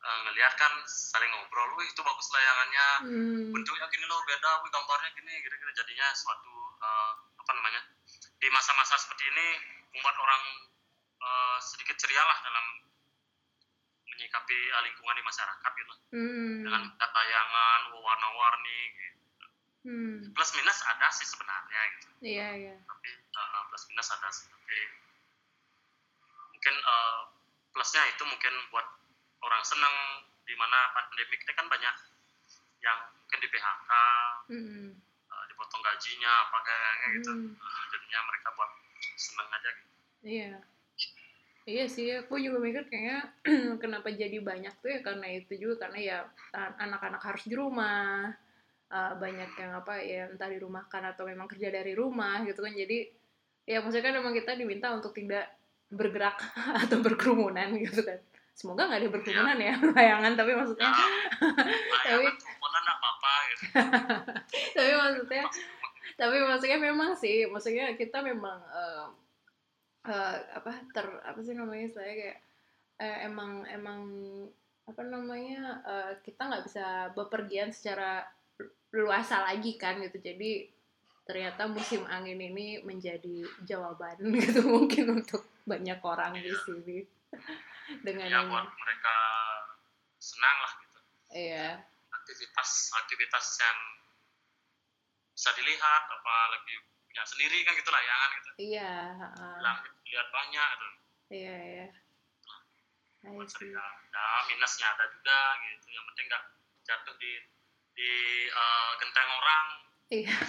eh, 0.05 0.17
ngelihat 0.29 0.53
kan 0.59 0.73
saling 0.87 1.31
ngobrol 1.33 1.71
wih 1.79 1.87
itu 1.87 2.01
bagus 2.03 2.27
layangannya 2.35 2.87
hmm. 3.09 3.43
bentuknya 3.55 3.85
gini 3.89 4.05
loh 4.05 4.19
beda 4.27 4.51
wih 4.61 4.69
gambarnya 4.71 5.09
gini 5.17 5.33
gitu-gitu 5.41 5.71
jadinya 5.75 6.07
suatu 6.13 6.53
eh, 6.79 7.11
apa 7.41 7.51
namanya 7.55 7.81
di 8.35 8.47
masa-masa 8.51 8.99
seperti 8.99 9.25
ini 9.31 9.47
membuat 9.95 10.15
orang 10.19 10.43
eh, 11.19 11.57
sedikit 11.63 11.95
ceria 11.97 12.21
lah 12.21 12.37
dalam 12.43 12.65
menyikapi 14.05 14.57
lingkungan 14.85 15.15
di 15.19 15.23
masyarakat 15.25 15.71
gitu 15.75 15.95
Hmm. 16.15 16.63
dengan 16.63 16.81
melihat 16.95 17.11
layangan 17.11 17.81
warna-warni 17.91 18.81
gitu. 18.95 19.45
hmm. 19.83 20.17
plus 20.31 20.51
minus 20.55 20.79
ada 20.87 21.11
sih 21.11 21.27
sebenarnya 21.27 21.81
gitu 21.99 22.07
iya 22.23 22.47
iya 22.55 22.75
tapi 22.87 23.09
eh, 23.11 23.61
plus 23.67 23.83
minus 23.91 24.07
ada 24.15 24.29
sih 24.31 24.47
tapi 24.47 24.79
mungkin 26.55 26.75
eh, 26.79 27.19
plusnya 27.75 28.07
itu 28.07 28.23
mungkin 28.23 28.53
buat 28.71 28.87
orang 29.43 29.61
seneng 29.67 30.23
di 30.47 30.55
mana 30.55 30.95
pandemi 30.95 31.35
ini 31.35 31.53
kan 31.53 31.67
banyak 31.67 31.95
yang 32.79 32.97
mungkin 33.19 33.39
di 33.43 33.49
PHK 33.51 33.91
hmm. 34.47 34.87
uh, 35.27 35.43
dipotong 35.51 35.81
gajinya 35.83 36.31
apa 36.47 36.57
kayaknya 36.63 37.07
gitu. 37.19 37.31
Uh, 37.59 37.83
jadinya 37.91 38.19
mereka 38.31 38.47
buat 38.55 38.71
seneng 39.19 39.47
aja 39.51 39.69
gitu 39.75 39.89
Iya. 40.25 40.53
Iya 41.65 41.85
sih, 41.89 42.13
aku 42.13 42.37
juga 42.37 42.61
mikir 42.61 42.85
kayaknya 42.85 43.33
kenapa 43.83 44.13
jadi 44.13 44.37
banyak 44.37 44.73
tuh 44.85 44.89
ya 44.93 44.99
karena 45.01 45.27
itu 45.33 45.53
juga 45.57 45.89
karena 45.89 45.99
ya 45.99 46.17
an- 46.53 46.77
anak-anak 46.77 47.21
harus 47.25 47.43
di 47.49 47.57
rumah, 47.57 48.29
uh, 48.93 49.13
banyak 49.17 49.49
yang 49.57 49.71
apa 49.73 49.97
ya 50.01 50.29
entah 50.29 50.49
di 50.49 50.61
rumah 50.61 50.85
kan 50.85 51.01
atau 51.09 51.25
memang 51.25 51.49
kerja 51.49 51.73
dari 51.73 51.97
rumah 51.97 52.45
gitu 52.45 52.61
kan 52.61 52.73
jadi 52.73 53.09
ya 53.65 53.81
maksudnya 53.81 54.05
kan 54.05 54.15
memang 54.21 54.33
kita 54.37 54.53
diminta 54.53 54.93
untuk 54.93 55.09
tidak 55.17 55.49
bergerak 55.89 56.37
atau 56.83 56.97
berkerumunan 57.01 57.75
gitu 57.81 58.01
kan. 58.01 58.19
Semoga 58.55 58.87
nggak 58.87 58.99
ada 59.03 59.09
berkerumunan 59.11 59.57
ya 59.59 59.73
layangan 59.81 60.33
tapi 60.39 60.51
maksudnya. 60.55 60.89
Ya 62.05 62.15
layangan 62.21 62.35
kerumunan 62.37 62.83
apa-apa 62.85 63.33
gitu. 63.49 63.63
Tapi 64.77 64.91
maksudnya 64.93 65.43
tapi 66.15 66.37
maksudnya 66.39 66.79
memang 66.79 67.11
sih 67.17 67.43
maksudnya 67.49 67.91
kita 67.99 68.23
memang 68.23 68.55
eh, 68.71 69.07
eh, 70.07 70.37
apa 70.55 70.71
ter 70.95 71.03
apa 71.27 71.39
sih 71.43 71.57
namanya 71.57 71.91
saya 71.91 72.13
kayak 72.13 72.39
eh, 73.03 73.17
emang 73.27 73.67
emang 73.67 73.99
apa 74.85 75.01
namanya 75.03 75.81
eh, 75.83 76.11
kita 76.23 76.47
nggak 76.47 76.63
bisa 76.71 77.11
bepergian 77.17 77.73
secara 77.73 78.23
luasa 78.95 79.43
lagi 79.43 79.75
kan 79.75 79.99
gitu. 79.99 80.23
Jadi 80.23 80.71
ternyata 81.25 81.65
musim 81.65 82.05
angin 82.05 82.37
ini 82.37 82.79
menjadi 82.85 83.43
jawaban 83.65 84.21
gitu 84.45 84.61
mungkin 84.63 85.19
untuk 85.19 85.43
banyak 85.65 85.99
orang 86.01 86.37
di 86.37 86.53
sini. 86.65 86.99
Dengan 88.05 88.25
ya 88.25 88.39
buat 88.49 88.65
mereka 88.65 89.15
senang 90.17 90.57
lah 90.61 90.71
gitu. 90.81 90.99
Iya. 91.33 91.67
Aktivitas 92.09 92.69
aktivitas 93.05 93.45
yang 93.61 93.79
bisa 95.35 95.51
dilihat 95.59 96.03
apa 96.09 96.35
lagi 96.55 96.73
punya 97.05 97.23
sendiri 97.27 97.59
kan 97.67 97.73
gitu 97.77 97.89
layangan 97.91 98.29
gitu. 98.39 98.49
Iya 98.71 98.93
langit 99.61 99.91
lihat 100.09 100.27
banyak 100.31 100.67
gitu. 100.73 100.87
Iya 101.29 101.55
iya. 101.61 101.87
I 103.25 103.33
buat 103.33 103.49
ceria 103.49 103.81
nah 104.13 104.41
minusnya 104.49 104.87
ada 104.95 105.05
juga 105.11 105.39
gitu. 105.69 105.85
Yang 105.93 106.05
penting 106.13 106.25
nggak 106.29 106.43
jatuh 106.85 107.15
di 107.17 107.33
di 107.95 108.11
eh, 108.49 108.91
genteng 109.01 109.29
orang 109.29 109.84
Iya. 110.07 110.31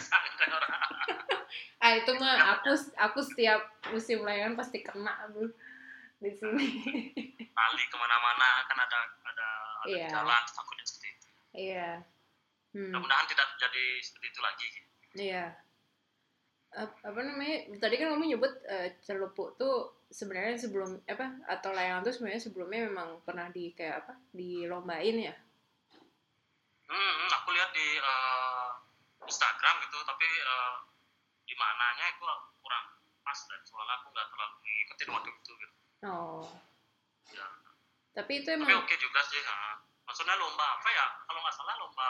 Ah 1.77 1.93
itu 1.95 2.09
mah 2.17 2.57
aku 2.59 2.73
aku 2.99 3.21
setiap 3.23 3.61
musim 3.93 4.25
layangan 4.25 4.57
pasti 4.57 4.83
kena 4.83 5.13
tuh 5.31 5.53
di 6.19 6.33
sini. 6.33 6.67
tali 7.57 7.85
ke 7.87 7.97
mana-mana 7.97 8.65
kan 8.65 8.79
ada 8.81 8.99
ada 9.23 9.49
ada 9.85 9.87
Iya. 9.87 10.09
jalan 10.11 10.43
takutnya 10.51 10.83
seperti 10.83 11.09
itu 11.13 11.29
iya. 11.55 11.91
Hmm. 12.75 12.91
mudah-mudahan 12.91 13.29
tidak 13.31 13.49
jadi 13.57 13.85
seperti 14.03 14.27
itu 14.29 14.41
lagi 14.41 14.67
gitu. 14.67 14.89
Iya. 15.17 15.45
Ap- 16.75 17.01
apa 17.01 17.21
namanya? 17.23 17.57
Tadi 17.79 17.95
kan 17.97 18.07
kamu 18.13 18.25
nyebut 18.35 18.53
eh, 18.67 18.89
celupuk 19.01 19.55
tuh 19.55 19.77
sebenarnya 20.11 20.57
sebelum 20.59 20.91
apa 21.07 21.39
atau 21.47 21.71
layangan 21.71 22.03
tuh 22.03 22.13
sebenarnya 22.13 22.43
sebelumnya 22.43 22.89
memang 22.91 23.21
pernah 23.23 23.47
di 23.49 23.71
kayak 23.73 24.03
apa? 24.03 24.13
dilombain 24.33 25.17
ya? 25.23 25.35
hmm, 26.89 27.13
hmm, 27.15 27.29
aku 27.31 27.49
lihat 27.55 27.71
di 27.71 27.87
eh, 27.97 28.69
Instagram 29.27 29.75
gitu 29.83 29.99
tapi 30.03 30.27
eh, 30.27 30.77
di 31.43 31.55
mananya 31.55 32.07
itu 32.11 32.25
kurang 32.59 32.85
pas 33.21 33.39
dan 33.47 33.61
soalnya 33.63 33.95
aku 33.99 34.07
nggak 34.11 34.27
terlalu 34.31 34.55
ngikutin 34.63 35.09
waktu 35.11 35.31
itu 35.33 35.53
gitu 35.57 35.75
Oh. 36.05 36.45
ya 37.33 37.47
Tapi 38.13 38.33
itu 38.39 38.49
tapi 38.49 38.57
emang 38.63 38.81
oke 38.81 38.95
juga 38.97 39.21
sih 39.27 39.41
ha. 39.43 39.81
maksudnya 40.03 40.37
lomba 40.37 40.79
apa 40.79 40.89
ya 40.89 41.07
kalau 41.25 41.41
nggak 41.41 41.57
salah 41.57 41.75
lomba 41.77 42.09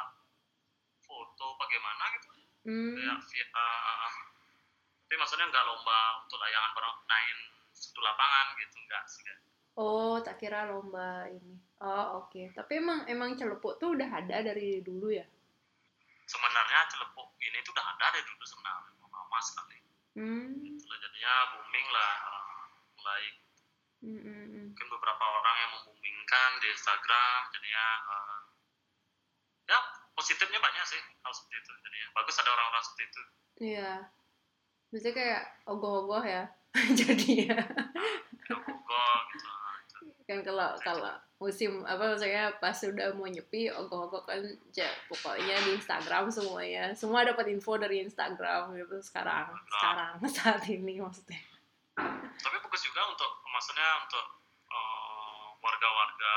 foto 1.00 1.46
bagaimana 1.56 2.04
gitu 2.14 2.28
Hmm. 2.66 2.98
kayak 2.98 3.22
via 3.30 3.46
uh, 3.54 4.10
tapi 5.06 5.14
maksudnya 5.14 5.46
nggak 5.46 5.64
lomba 5.64 5.98
untuk 6.18 6.34
layangan 6.36 6.74
bareng 6.74 6.98
main 7.06 7.38
satu 7.70 8.02
lapangan 8.02 8.58
gitu 8.58 8.76
enggak 8.82 9.04
sih 9.06 9.22
kan 9.22 9.38
Oh, 9.76 10.16
tak 10.24 10.40
kira 10.40 10.64
lomba 10.64 11.28
ini. 11.28 11.52
Oh, 11.84 12.24
oke. 12.24 12.48
Tapi 12.56 12.80
emang 12.80 13.04
emang 13.04 13.36
celepuk 13.36 13.76
tuh 13.76 13.92
udah 13.92 14.08
ada 14.08 14.40
dari 14.40 14.80
dulu 14.80 15.12
ya? 15.12 15.20
Sebenarnya 16.26 16.80
celepuk 16.90 17.32
ini 17.40 17.58
tuh 17.62 17.72
udah 17.72 17.86
ada 17.96 18.06
dari 18.12 18.22
dulu 18.26 18.44
sebenarnya 18.44 19.06
lama 19.06 19.38
sekali 19.42 19.78
Hmm. 20.16 20.48
gitu 20.64 20.92
jadinya 20.96 21.34
booming 21.52 21.88
lah 21.92 22.12
mulai 22.96 23.24
Hmm, 23.96 24.20
hmm, 24.20 24.44
hmm. 24.52 24.64
mungkin 24.70 24.86
beberapa 24.92 25.24
orang 25.24 25.56
yang 25.56 25.70
membumingkan 25.80 26.50
di 26.60 26.68
Instagram 26.68 27.40
jadinya 27.48 27.86
uh, 28.06 28.40
ya 29.66 29.78
positifnya 30.12 30.60
banyak 30.60 30.84
sih 30.84 31.00
hal 31.00 31.32
seperti 31.32 31.64
itu 31.64 31.72
jadinya 31.80 32.08
bagus 32.12 32.36
ada 32.38 32.50
orang-orang 32.52 32.82
seperti 32.84 33.04
itu 33.08 33.22
Iya. 33.56 33.92
Maksudnya 34.92 35.14
kayak 35.16 35.42
ogoh-ogoh 35.64 36.20
ya. 36.20 36.44
Jadi 37.00 37.48
ya. 37.48 37.56
Google 38.52 39.16
gitu 39.32 39.48
itu. 39.48 39.55
Kan 40.26 40.42
kalau 40.42 40.74
kalau 40.82 41.14
musim 41.38 41.86
apa 41.86 42.16
maksudnya 42.16 42.50
pas 42.58 42.74
sudah 42.74 43.14
mau 43.14 43.30
nyepi 43.30 43.70
ogoh-ogoh 43.70 44.26
kan 44.26 44.42
ja, 44.74 44.90
pokoknya 45.06 45.54
di 45.62 45.78
Instagram 45.78 46.26
semuanya 46.32 46.90
semua 46.98 47.22
dapat 47.22 47.46
info 47.52 47.78
dari 47.78 48.02
Instagram 48.02 48.74
gitu 48.74 48.98
sekarang 49.04 49.54
sekarang 49.70 50.18
saat 50.36 50.66
ini 50.66 50.98
maksudnya 50.98 51.38
tapi 52.42 52.56
bagus 52.58 52.82
juga 52.82 53.06
untuk 53.06 53.30
maksudnya 53.52 53.88
untuk 54.02 54.26
uh, 54.72 55.54
warga-warga 55.62 56.36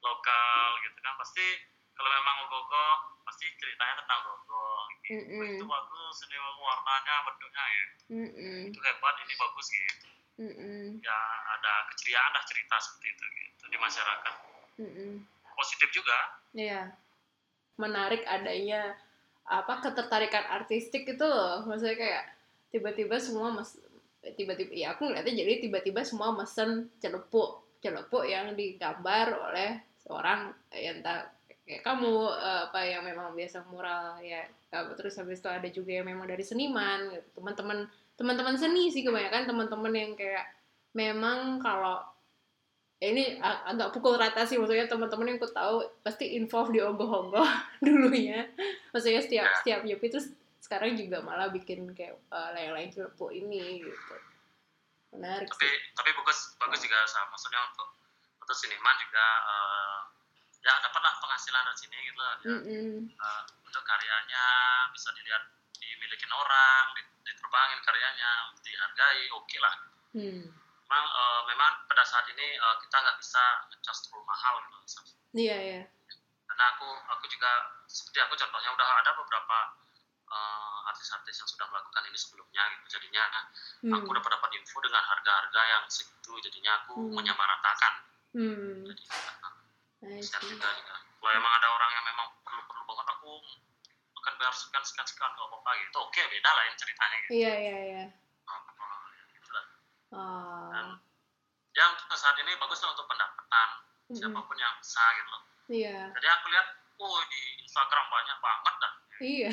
lokal 0.00 0.66
gitu 0.86 0.98
kan 1.02 1.14
pasti 1.20 1.46
kalau 1.92 2.08
memang 2.08 2.36
ogoh 2.48 2.94
pasti 3.28 3.46
ceritanya 3.58 4.00
tentang 4.02 4.22
ogoh 4.24 4.80
gitu. 5.04 5.18
Mm-mm. 5.18 5.60
itu 5.60 5.66
bagus 5.66 6.16
ini 6.30 6.36
warnanya 6.40 7.14
bentuknya 7.28 7.64
ya 7.66 7.86
Mm-mm. 8.22 8.58
itu 8.70 8.80
hebat 8.80 9.14
ini 9.26 9.34
bagus 9.34 9.66
gitu 9.66 10.11
Mm-mm. 10.40 11.00
ya 11.04 11.18
ada 11.58 11.72
keceriaan 11.92 12.32
lah 12.32 12.44
cerita 12.48 12.74
seperti 12.80 13.06
itu 13.12 13.24
gitu 13.36 13.64
di 13.68 13.78
masyarakat 13.78 14.34
Mm-mm. 14.80 15.12
positif 15.56 15.88
juga 15.92 16.42
Iya. 16.52 16.92
Menarik 17.80 18.22
adanya 18.28 18.92
apa 19.48 19.80
ketertarikan 19.80 20.44
artistik 20.52 21.08
itu 21.08 21.24
loh. 21.24 21.64
Maksudnya 21.66 21.96
kayak 21.96 22.24
tiba-tiba 22.68 23.16
semua 23.18 23.52
mes 23.52 23.76
tiba-tiba 24.38 24.70
ya 24.70 24.94
aku 24.94 25.10
ngeliatnya 25.10 25.34
jadi 25.34 25.66
tiba-tiba 25.66 26.06
semua 26.06 26.30
mesen 26.30 26.86
celepuk 27.02 27.66
celepuk 27.82 28.22
yang 28.22 28.54
digambar 28.54 29.34
oleh 29.34 29.82
seorang 29.98 30.54
yang 30.70 31.02
tak 31.02 31.34
kayak 31.66 31.82
kamu 31.82 32.30
eh, 32.30 32.60
apa 32.70 32.80
yang 32.86 33.02
memang 33.02 33.34
biasa 33.34 33.66
mural 33.66 34.22
ya 34.22 34.46
terus 34.70 35.18
habis 35.18 35.42
itu 35.42 35.50
ada 35.50 35.66
juga 35.68 35.90
yang 36.00 36.06
memang 36.06 36.30
dari 36.30 36.46
seniman 36.46 37.10
gitu. 37.12 37.42
teman-teman 37.42 37.90
teman-teman 38.14 38.54
seni 38.54 38.88
sih 38.88 39.02
kebanyakan 39.02 39.48
teman-teman 39.48 39.92
yang 39.92 40.12
kayak 40.14 40.46
memang 40.92 41.56
kalau 41.58 42.04
ya 42.96 43.10
ini 43.10 43.40
ag- 43.40 43.74
agak 43.74 43.90
pukul 43.90 44.14
rata 44.14 44.46
sih 44.46 44.54
maksudnya 44.56 44.86
teman-teman 44.86 45.34
yang 45.34 45.38
aku 45.38 45.50
tahu 45.50 45.82
pasti 46.00 46.38
involve 46.38 46.70
di 46.70 46.78
ogoh-ogoh 46.78 47.48
dulunya 47.84 48.46
maksudnya 48.94 49.18
setiap 49.18 49.46
Ya. 49.46 49.54
setiap 49.58 49.80
Yopi 49.82 50.06
itu 50.06 50.12
terus 50.14 50.28
sekarang 50.62 50.94
juga 50.94 51.18
malah 51.20 51.50
bikin 51.50 51.90
kayak 51.92 52.14
eh, 52.14 52.48
layang-layang 52.54 52.94
celepuk 52.94 53.34
ini 53.34 53.82
gitu 53.82 54.14
menarik 55.12 55.50
tapi 55.50 55.66
sih 55.66 55.74
tapi 55.92 56.10
bagus 56.14 56.38
bagus 56.56 56.80
juga 56.80 57.02
sama 57.04 57.34
maksudnya 57.34 57.60
untuk 57.68 57.88
untuk 58.38 58.56
seniman 58.56 58.96
juga 59.02 59.26
eh, 59.44 59.98
ya 60.62 60.72
dapatlah 60.78 61.12
penghasilan 61.18 61.62
dari 61.66 61.74
sini 61.76 61.96
gitu 62.06 62.20
lah. 62.22 62.34
Ya, 62.38 62.54
Mm-mm. 62.54 63.10
eh, 63.10 63.42
untuk 63.66 63.82
karyanya 63.82 64.44
bisa 64.94 65.10
dilihat 65.10 65.42
dimiliki 65.74 66.22
orang 66.30 66.84
di- 66.94 67.11
diterbangin 67.22 67.80
karyanya 67.82 68.30
dihargai 68.60 69.22
oke 69.32 69.56
lah 69.58 69.74
Hmm. 70.12 70.44
memang 70.84 71.04
eh, 71.08 71.40
memang 71.48 71.72
pada 71.88 72.04
saat 72.04 72.28
ini 72.28 72.46
eh, 72.52 72.76
kita 72.80 72.96
nggak 72.96 73.16
bisa 73.16 73.40
ngecas 73.70 73.98
terlalu 74.04 74.24
mahal 74.24 74.54
gitu 74.60 75.00
iya 75.32 75.56
iya 75.56 75.82
karena 76.44 76.64
aku 76.76 76.84
aku 76.84 77.24
juga 77.26 77.48
seperti 77.88 78.20
aku 78.20 78.36
contohnya 78.36 78.70
udah 78.70 78.88
ada 79.00 79.10
beberapa 79.16 79.58
eh, 80.28 80.88
artis-artis 80.92 81.32
yang 81.34 81.48
sudah 81.48 81.66
melakukan 81.66 82.04
ini 82.04 82.18
sebelumnya 82.18 82.62
gitu 82.76 83.00
jadinya 83.00 83.24
Hmm. 83.82 83.98
aku 83.98 84.12
dapat 84.12 84.30
dapat 84.30 84.50
info 84.54 84.78
dengan 84.78 85.00
harga-harga 85.00 85.60
yang 85.64 85.84
segitu 85.88 86.32
jadinya 86.44 86.84
aku 86.84 86.92
Hmm. 86.94 87.14
menyamaratakan 87.16 87.92
Hmm. 88.36 88.84
jadi 90.02 90.20
share 90.20 90.44
see. 90.44 90.52
juga 90.52 90.68
gitu 90.76 90.92
kalau 90.92 91.32
emang 91.32 91.52
ada 91.56 91.68
orang 91.70 91.90
yang 91.90 92.04
memang 92.04 92.26
perlu 92.42 92.62
perlu 92.66 92.82
banget 92.84 93.06
aku 93.10 93.32
akan 94.22 94.32
bayar 94.38 94.54
sekian 94.54 94.84
sekian 94.86 95.06
sekian 95.06 95.30
nggak 95.34 95.48
apa-apa 95.50 95.70
gitu. 95.82 95.96
Oke 95.98 96.22
beda 96.30 96.50
lah 96.54 96.62
yang 96.70 96.76
ceritanya 96.78 97.16
gitu. 97.26 97.30
Iya 97.34 97.52
iya 97.58 97.78
iya. 97.90 98.04
Oh, 98.46 98.60
gitu 99.34 99.50
lah. 99.50 99.66
oh. 100.14 100.90
ya 101.72 101.84
untuk 101.90 102.14
saat 102.14 102.36
ini 102.38 102.54
bagus 102.60 102.78
lah 102.86 102.94
untuk 102.94 103.08
pendapatan 103.10 103.68
Mm-mm. 104.06 104.16
siapa 104.16 104.38
pun 104.46 104.56
yang 104.56 104.74
bisa 104.78 105.02
gitu 105.18 105.28
loh. 105.34 105.42
Iya. 105.72 105.98
Jadi 106.14 106.26
aku 106.30 106.46
lihat 106.54 106.68
oh 107.02 107.18
di 107.26 107.42
Instagram 107.66 108.06
banyak 108.06 108.38
banget 108.38 108.74
dah. 108.78 108.92
Iya. 109.18 109.52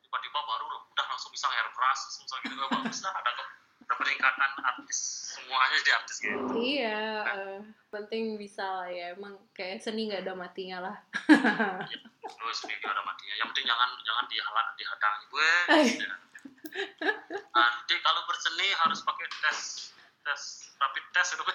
Tiba-tiba 0.00 0.40
baru 0.48 0.64
loh 0.64 0.82
udah 0.94 1.06
langsung 1.12 1.30
bisa 1.34 1.46
airbrush 1.52 2.02
langsung 2.08 2.38
gitu 2.40 2.54
bagus 2.56 2.98
lah 3.04 3.12
ada 3.20 3.30
ada 3.94 4.02
peningkatan 4.02 4.50
artis. 4.58 4.98
Semuanya 5.38 5.76
jadi 5.86 5.92
artis 6.02 6.16
gitu. 6.18 6.42
Iya 6.58 7.02
eh, 7.30 7.58
penting 7.94 8.34
bisa 8.34 8.66
lah 8.66 8.90
ya. 8.90 9.14
Emang 9.14 9.38
kayak 9.54 9.78
seni 9.86 10.10
nggak 10.10 10.26
ada 10.26 10.34
matinya 10.34 10.90
lah. 10.90 10.96
Terus 12.26 12.58
ini 12.66 12.74
ada 12.82 13.02
matinya. 13.06 13.34
Yang 13.38 13.48
penting 13.54 13.66
jangan 13.70 13.90
jangan 14.02 14.24
dihalang 14.26 14.68
dihadangi. 14.74 15.24
Gue 15.30 15.50
Eh. 15.70 15.88
nanti 17.54 17.94
kalau 18.02 18.26
berseni 18.26 18.66
harus 18.74 18.98
pakai 19.06 19.30
tes 19.30 19.58
tes 20.26 20.42
rapid 20.74 21.04
test 21.14 21.38
itu 21.38 21.42
kan 21.46 21.54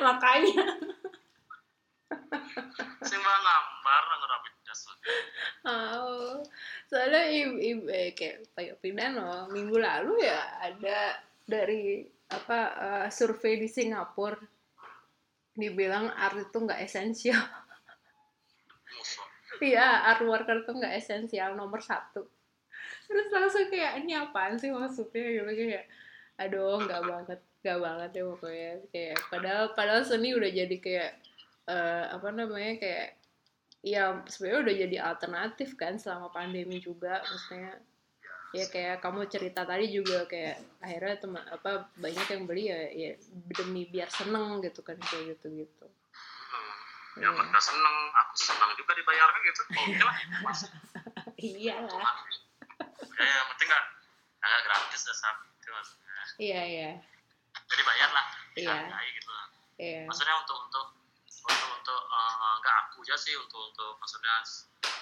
makanya. 0.00 0.64
Sih 3.04 3.18
mah 3.20 3.36
gambar 3.44 4.02
nggak 4.08 4.30
rapid 4.32 4.54
test. 4.64 4.88
Oh, 5.68 6.40
soalnya 6.88 7.28
ibu, 7.28 7.60
ibu 7.60 7.84
eh, 7.92 8.16
kayak 8.16 8.48
Pak 8.56 8.64
Yopidan 8.72 9.20
loh, 9.20 9.50
minggu 9.52 9.76
lalu 9.76 10.24
ya 10.24 10.40
ada 10.64 11.20
dari 11.44 12.06
apa 12.32 12.58
eh, 12.72 13.08
survei 13.12 13.60
di 13.60 13.68
Singapura 13.68 14.40
dibilang 15.52 16.08
art 16.08 16.48
itu 16.48 16.56
nggak 16.56 16.80
esensial. 16.82 17.42
Iya, 19.62 20.10
art 20.10 20.26
worker 20.26 20.66
tuh 20.66 20.74
nggak 20.74 20.96
esensial 20.98 21.54
nomor 21.54 21.78
satu. 21.78 22.26
Terus 23.06 23.30
langsung 23.30 23.70
kayak 23.70 24.02
ini 24.02 24.18
apaan 24.18 24.58
sih 24.58 24.74
maksudnya 24.74 25.22
gitu 25.22 25.46
kayak, 25.46 25.86
aduh 26.34 26.82
nggak 26.82 27.02
banget, 27.06 27.40
nggak 27.62 27.78
banget 27.78 28.10
ya 28.10 28.22
pokoknya 28.26 28.72
kayak 28.90 29.18
padahal 29.30 29.64
padahal 29.78 30.02
seni 30.02 30.34
udah 30.34 30.50
jadi 30.50 30.76
kayak 30.82 31.12
eh, 31.70 32.04
apa 32.10 32.28
namanya 32.34 32.74
kayak 32.82 33.08
ya 33.82 34.22
sebenarnya 34.26 34.60
udah 34.66 34.74
jadi 34.86 34.96
alternatif 35.14 35.68
kan 35.78 35.94
selama 35.94 36.30
pandemi 36.34 36.82
juga 36.82 37.22
maksudnya 37.22 37.78
ya 38.52 38.64
kayak 38.66 39.00
kamu 39.00 39.24
cerita 39.26 39.64
tadi 39.64 39.88
juga 39.88 40.24
kayak 40.24 40.60
akhirnya 40.78 41.16
teman 41.18 41.44
apa 41.46 41.70
banyak 41.94 42.26
yang 42.28 42.42
beli 42.44 42.68
ya 42.68 42.80
ya 42.86 43.10
demi 43.50 43.84
biar 43.86 44.06
seneng 44.06 44.60
gitu 44.60 44.80
kan 44.80 44.96
kayak 44.98 45.36
gitu 45.36 45.48
gitu 45.58 45.86
Hmm. 46.52 46.76
ya 47.16 47.28
mereka 47.28 47.56
seneng 47.58 47.96
aku 48.14 48.32
seneng 48.34 48.70
juga 48.74 48.92
dibayarkan 48.92 49.40
gitu. 49.42 49.60
Oke 49.70 50.00
lah 50.00 50.16
mas. 50.42 50.60
Iyalah 51.34 52.12
ya 53.14 53.24
yang 53.26 53.46
penting 53.50 53.68
nggak 53.68 53.84
nggak 54.38 54.60
gratis 54.62 55.00
ya 55.02 55.14
saat 55.14 55.36
itu 55.40 55.68
maksudnya 55.68 56.12
iya 56.36 56.60
iya. 56.62 56.90
Jadi 57.66 57.82
bayar 57.82 58.10
lah 58.10 58.26
Iya. 58.52 58.68
dihargai 58.68 59.08
gitu 59.12 59.30
lah. 59.30 59.46
Iya. 59.76 60.00
Maksudnya 60.04 60.34
untuk 60.36 60.56
untuk 60.62 60.86
untuk 61.46 61.70
untuk 61.74 62.00
eh, 62.06 62.54
nggak 62.62 62.76
aku 62.86 63.02
aja 63.02 63.16
sih 63.18 63.34
untuk 63.34 63.60
untuk 63.72 63.98
maksudnya 63.98 64.42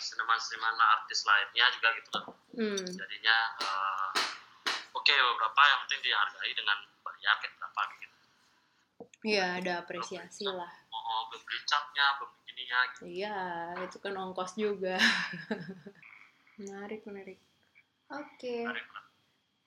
seniman-seniman 0.01 0.77
artis 0.81 1.23
lainnya 1.29 1.67
juga 1.77 1.89
gitu. 1.97 2.11
Lah 2.17 2.25
hmm. 2.57 2.87
Jadinya 2.97 3.37
eh, 3.61 4.11
oke 4.97 5.13
beberapa 5.13 5.61
yang 5.69 5.79
penting 5.87 6.01
dihargai 6.09 6.53
dengan 6.57 6.79
bayar 7.05 7.35
kayak 7.41 7.53
berapa 7.61 7.81
gitu. 7.95 8.07
Iya 9.21 9.47
ada 9.61 9.73
apresiasi 9.85 10.49
lah. 10.49 10.73
oh 10.91 11.21
belum 11.29 11.43
beli 11.45 11.61
capnya 11.69 12.07
belum 12.17 12.31
begininya 12.41 12.79
gitu. 12.97 13.03
Iya 13.05 13.39
itu 13.85 13.97
kan 14.01 14.15
ongkos 14.17 14.57
juga. 14.57 14.97
Menarik 16.61 17.05
menarik. 17.09 17.39
Oke. 18.13 18.65
Menarik 18.65 18.89
lah. 18.89 19.05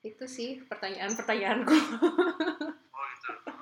itu 0.04 0.24
sih 0.28 0.50
pertanyaan-pertanyaanku. 0.68 1.76
Oh 2.92 3.04
gitu 3.16 3.53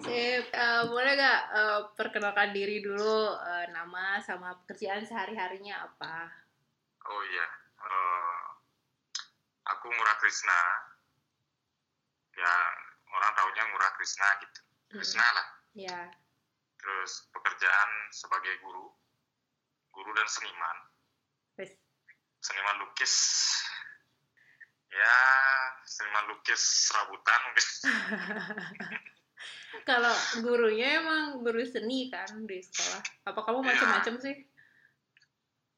Sip, 0.00 0.44
Eh, 0.50 0.82
boleh 0.86 1.12
gak 1.12 1.40
eh, 1.52 1.80
perkenalkan 1.94 2.50
diri 2.50 2.80
dulu 2.80 3.16
eh, 3.36 3.66
nama 3.70 4.16
sama 4.20 4.56
pekerjaan 4.64 5.02
sehari-harinya 5.02 5.84
apa? 5.84 6.28
Oh 7.04 7.22
iya, 7.26 7.46
Eh, 7.80 8.42
aku 9.66 9.86
Murah 9.88 10.16
Krishna. 10.18 10.60
Ya 12.32 12.54
orang 13.10 13.32
taunya 13.34 13.64
Murah 13.68 13.90
Krishna 13.94 14.28
gitu. 14.40 14.60
Krishna 14.90 15.24
lah. 15.24 15.46
Ya, 15.72 16.00
Terus 16.76 17.28
pekerjaan 17.30 17.90
sebagai 18.10 18.56
guru, 18.60 18.88
guru 19.90 20.10
dan 20.12 20.26
seniman. 20.26 20.76
seniman 22.40 22.80
lukis 22.80 23.12
ya 24.88 25.16
seniman 25.84 26.24
lukis 26.32 26.88
serabutan 26.88 27.40
mungkin 27.44 27.66
Kalau 29.82 30.14
gurunya 30.40 30.98
emang 30.98 31.40
guru 31.40 31.62
seni 31.62 32.08
kan 32.08 32.26
di 32.44 32.58
sekolah. 32.58 33.00
Apa 33.26 33.40
kamu 33.42 33.58
Iya. 33.60 33.68
macam-macam 33.70 34.14
sih? 34.18 34.36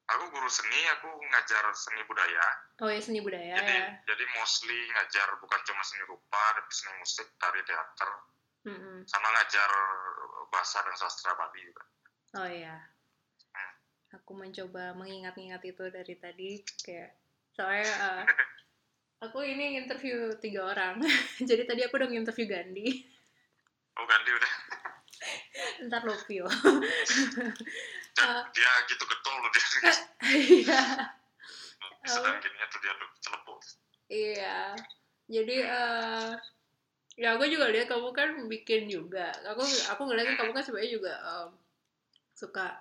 aku 0.03 0.29
guru 0.29 0.45
seni 0.45 0.77
aku 0.93 1.09
ngajar 1.09 1.65
seni 1.73 2.05
budaya 2.05 2.45
Oh 2.85 2.91
ya 2.91 3.01
seni 3.01 3.25
budaya 3.25 3.57
jadi 3.57 3.73
ya. 3.73 3.87
jadi 4.05 4.25
mostly 4.37 4.77
ngajar 4.93 5.41
bukan 5.41 5.57
cuma 5.65 5.81
seni 5.81 6.05
rupa 6.05 6.43
tapi 6.53 6.69
seni 6.69 6.93
musik 7.01 7.33
tari 7.41 7.65
teater 7.65 8.11
Mm-mm. 8.69 9.09
sama 9.09 9.29
ngajar 9.33 9.71
bahasa 10.53 10.85
dan 10.85 10.97
sastra 11.01 11.33
Bali 11.33 11.65
juga 11.65 11.85
Oh 12.37 12.45
iya. 12.45 12.77
Aku 14.13 14.37
mencoba 14.37 14.93
mengingat-ingat 14.93 15.65
itu 15.65 15.85
dari 15.89 16.15
tadi 16.21 16.61
kayak 16.85 17.17
soalnya 17.57 17.89
eh, 17.89 18.23
aku 19.25 19.41
ini 19.41 19.81
interview 19.81 20.37
tiga 20.37 20.69
orang. 20.69 21.01
Jadi 21.49 21.65
tadi 21.65 21.81
aku 21.85 21.97
udah 21.97 22.09
interview 22.09 22.45
Gandhi. 22.45 23.09
Oh 23.95 24.05
ganti 24.05 24.31
udah 24.33 24.53
Ntar 25.87 26.03
Lovio. 26.03 26.47
Dan 26.47 27.55
Ah. 28.21 28.45
dia 28.53 28.71
gitu 28.87 29.05
getol 29.07 29.35
loh 29.39 29.51
dia 29.51 29.67
Iya. 30.61 30.83
sedang 32.05 32.37
gininya 32.39 32.67
tuh 32.69 32.79
dia 32.79 32.93
tuh 32.93 33.11
celepuk 33.21 33.59
Iya. 34.07 34.59
Jadi 35.27 35.57
eh 35.65 36.31
ya 37.17 37.29
aku 37.33 37.45
juga 37.47 37.73
lihat 37.73 37.89
kamu 37.89 38.11
kan 38.13 38.31
bikin 38.47 38.85
juga. 38.87 39.33
Aku 39.49 39.63
aku 39.63 40.03
ngeliatin 40.05 40.37
kamu 40.37 40.53
kan 40.53 40.61
sebenarnya 40.61 40.93
juga 40.93 41.13
em, 41.17 41.51
suka 42.37 42.77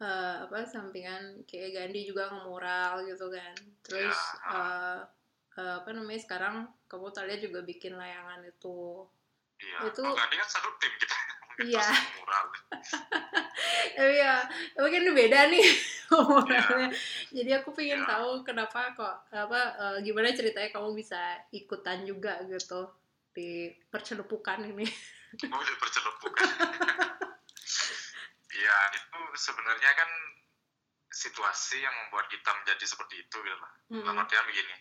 eh, 0.00 0.36
apa 0.48 0.66
sampingan 0.66 1.46
kayak 1.46 1.70
Gandhi 1.76 2.08
juga 2.08 2.32
ngemural 2.32 3.06
gitu 3.06 3.30
kan. 3.30 3.54
Terus 3.86 4.16
eh, 4.50 4.98
eh, 5.60 5.72
apa 5.78 5.88
namanya 5.94 6.20
sekarang 6.24 6.66
kamu 6.90 7.06
lihat 7.30 7.40
juga 7.44 7.60
bikin 7.62 7.94
layangan 7.94 8.42
itu. 8.42 9.06
Iya 9.62 9.78
Itu- 9.86 10.02
ganti 10.04 10.34
kan 10.34 10.48
satu 10.48 10.68
tim 10.76 10.92
kita 10.96 11.16
Iya. 11.62 11.84
Tapi 13.92 14.14
ya, 14.16 14.40
ini 14.72 15.12
beda 15.12 15.52
nih 15.52 15.66
muralnya. 16.10 16.88
Jadi 17.28 17.50
aku 17.52 17.70
pengen 17.70 18.00
Iya. 18.00 18.08
tahu 18.08 18.40
kenapa 18.40 18.96
kok 18.96 19.14
apa 19.28 19.60
eh, 19.76 19.96
gimana 20.00 20.32
ceritanya 20.32 20.72
kamu 20.72 20.96
bisa 20.96 21.20
ikutan 21.50 22.02
juga 22.02 22.40
gitu 22.44 22.88
di 23.32 23.68
percelupukan 23.88 24.64
ini. 24.64 24.84
oh 25.44 25.60
dia 25.60 25.76
bercelepuk 25.78 26.34
iya 28.52 28.76
itu 28.92 29.20
sebenarnya 29.34 29.90
kan 29.96 30.10
situasi 31.08 31.80
yang 31.80 31.94
membuat 32.04 32.28
kita 32.28 32.52
menjadi 32.52 32.84
seperti 32.84 33.16
itu 33.18 33.36
gitu 33.40 33.56
lah 33.56 33.72
dalam 33.88 34.20
artian 34.20 34.44
begini 34.44 34.76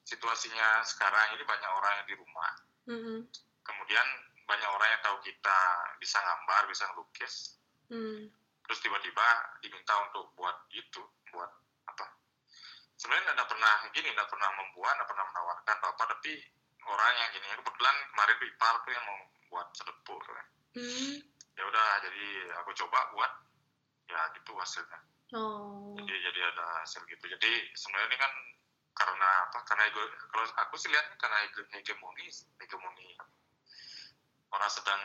situasinya 0.00 0.80
sekarang 0.82 1.36
ini 1.36 1.44
banyak 1.44 1.68
orang 1.70 1.92
yang 2.00 2.06
di 2.08 2.16
rumah 2.16 2.52
Mm-mm. 2.88 3.18
Kemudian 3.62 4.06
banyak 4.44 4.66
orang 4.66 4.88
yang 4.90 5.02
tahu 5.02 5.16
kita 5.22 5.58
bisa 5.98 6.18
gambar 6.18 6.62
bisa 6.66 6.84
ngelukis. 6.90 7.34
Mm. 7.90 8.30
terus 8.64 8.86
tiba-tiba 8.86 9.26
diminta 9.58 9.90
untuk 10.06 10.30
buat 10.38 10.54
itu 10.70 11.02
buat 11.34 11.50
apa? 11.90 12.06
Sebenarnya 12.94 13.34
tidak 13.34 13.50
pernah 13.50 13.74
gini 13.90 14.14
tidak 14.14 14.30
pernah 14.30 14.46
membuat 14.54 14.94
tidak 14.94 15.08
pernah 15.10 15.26
menawarkan 15.26 15.74
apa 15.74 15.86
apa 15.90 16.04
tapi 16.14 16.32
orang 16.86 17.12
yang 17.18 17.28
gini 17.34 17.46
kebetulan 17.50 17.96
kemarin 18.14 18.34
tuh 18.38 18.46
ipar 18.46 18.74
tuh 18.86 18.92
yang 18.94 19.04
mau 19.10 19.18
buat 19.50 19.66
selepuk 19.74 20.18
tuh 20.22 20.34
kan 20.34 20.46
Mm. 20.70 21.18
ya 21.58 21.62
udah 21.66 21.86
jadi 22.06 22.26
aku 22.62 22.70
coba 22.78 23.10
buat. 23.10 23.32
Ya 24.06 24.18
gitu 24.38 24.54
hasilnya. 24.58 24.98
Oh. 25.34 25.94
jadi 26.02 26.30
jadi 26.30 26.40
ada 26.50 26.82
hasil 26.82 27.02
gitu. 27.06 27.22
Jadi 27.26 27.50
sebenarnya 27.78 28.10
ini 28.10 28.18
kan 28.18 28.32
karena 28.90 29.28
apa? 29.46 29.58
Karena 29.62 29.86
ego, 29.86 30.02
kalau 30.30 30.46
aku 30.62 30.74
sih 30.74 30.90
lihatnya 30.90 31.14
karena 31.14 31.46
hege- 31.46 31.70
hegemoni 31.70 32.26
hegemoni 32.58 33.06
orang 34.50 34.68
sedang 34.68 35.02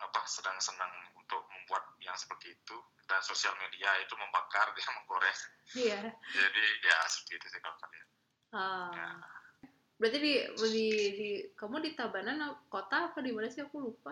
apa 0.00 0.20
sedang 0.24 0.56
senang 0.56 0.88
untuk 1.14 1.44
membuat 1.46 1.84
yang 1.98 2.14
seperti 2.14 2.50
itu 2.50 2.76
dan 3.04 3.20
sosial 3.20 3.52
media 3.58 3.90
itu 3.98 4.14
membakar 4.14 4.70
dia 4.76 4.88
menggoreng 4.92 5.38
Iya. 5.72 6.00
jadi 6.28 6.64
ya 6.82 6.98
seperti 7.06 7.32
itu 7.36 7.46
sih 7.48 7.60
kalau 7.60 7.76
kalian 7.78 8.06
Ah. 8.50 8.90
Ya. 8.90 9.08
Berarti 9.94 10.18
di, 10.18 10.32
di 10.58 10.86
di 11.12 11.28
kamu 11.52 11.78
di 11.78 11.92
Tabanan 11.92 12.40
kota 12.66 13.12
apa 13.12 13.20
di 13.20 13.30
mana 13.30 13.46
sih 13.46 13.60
aku 13.60 13.78
lupa. 13.78 14.10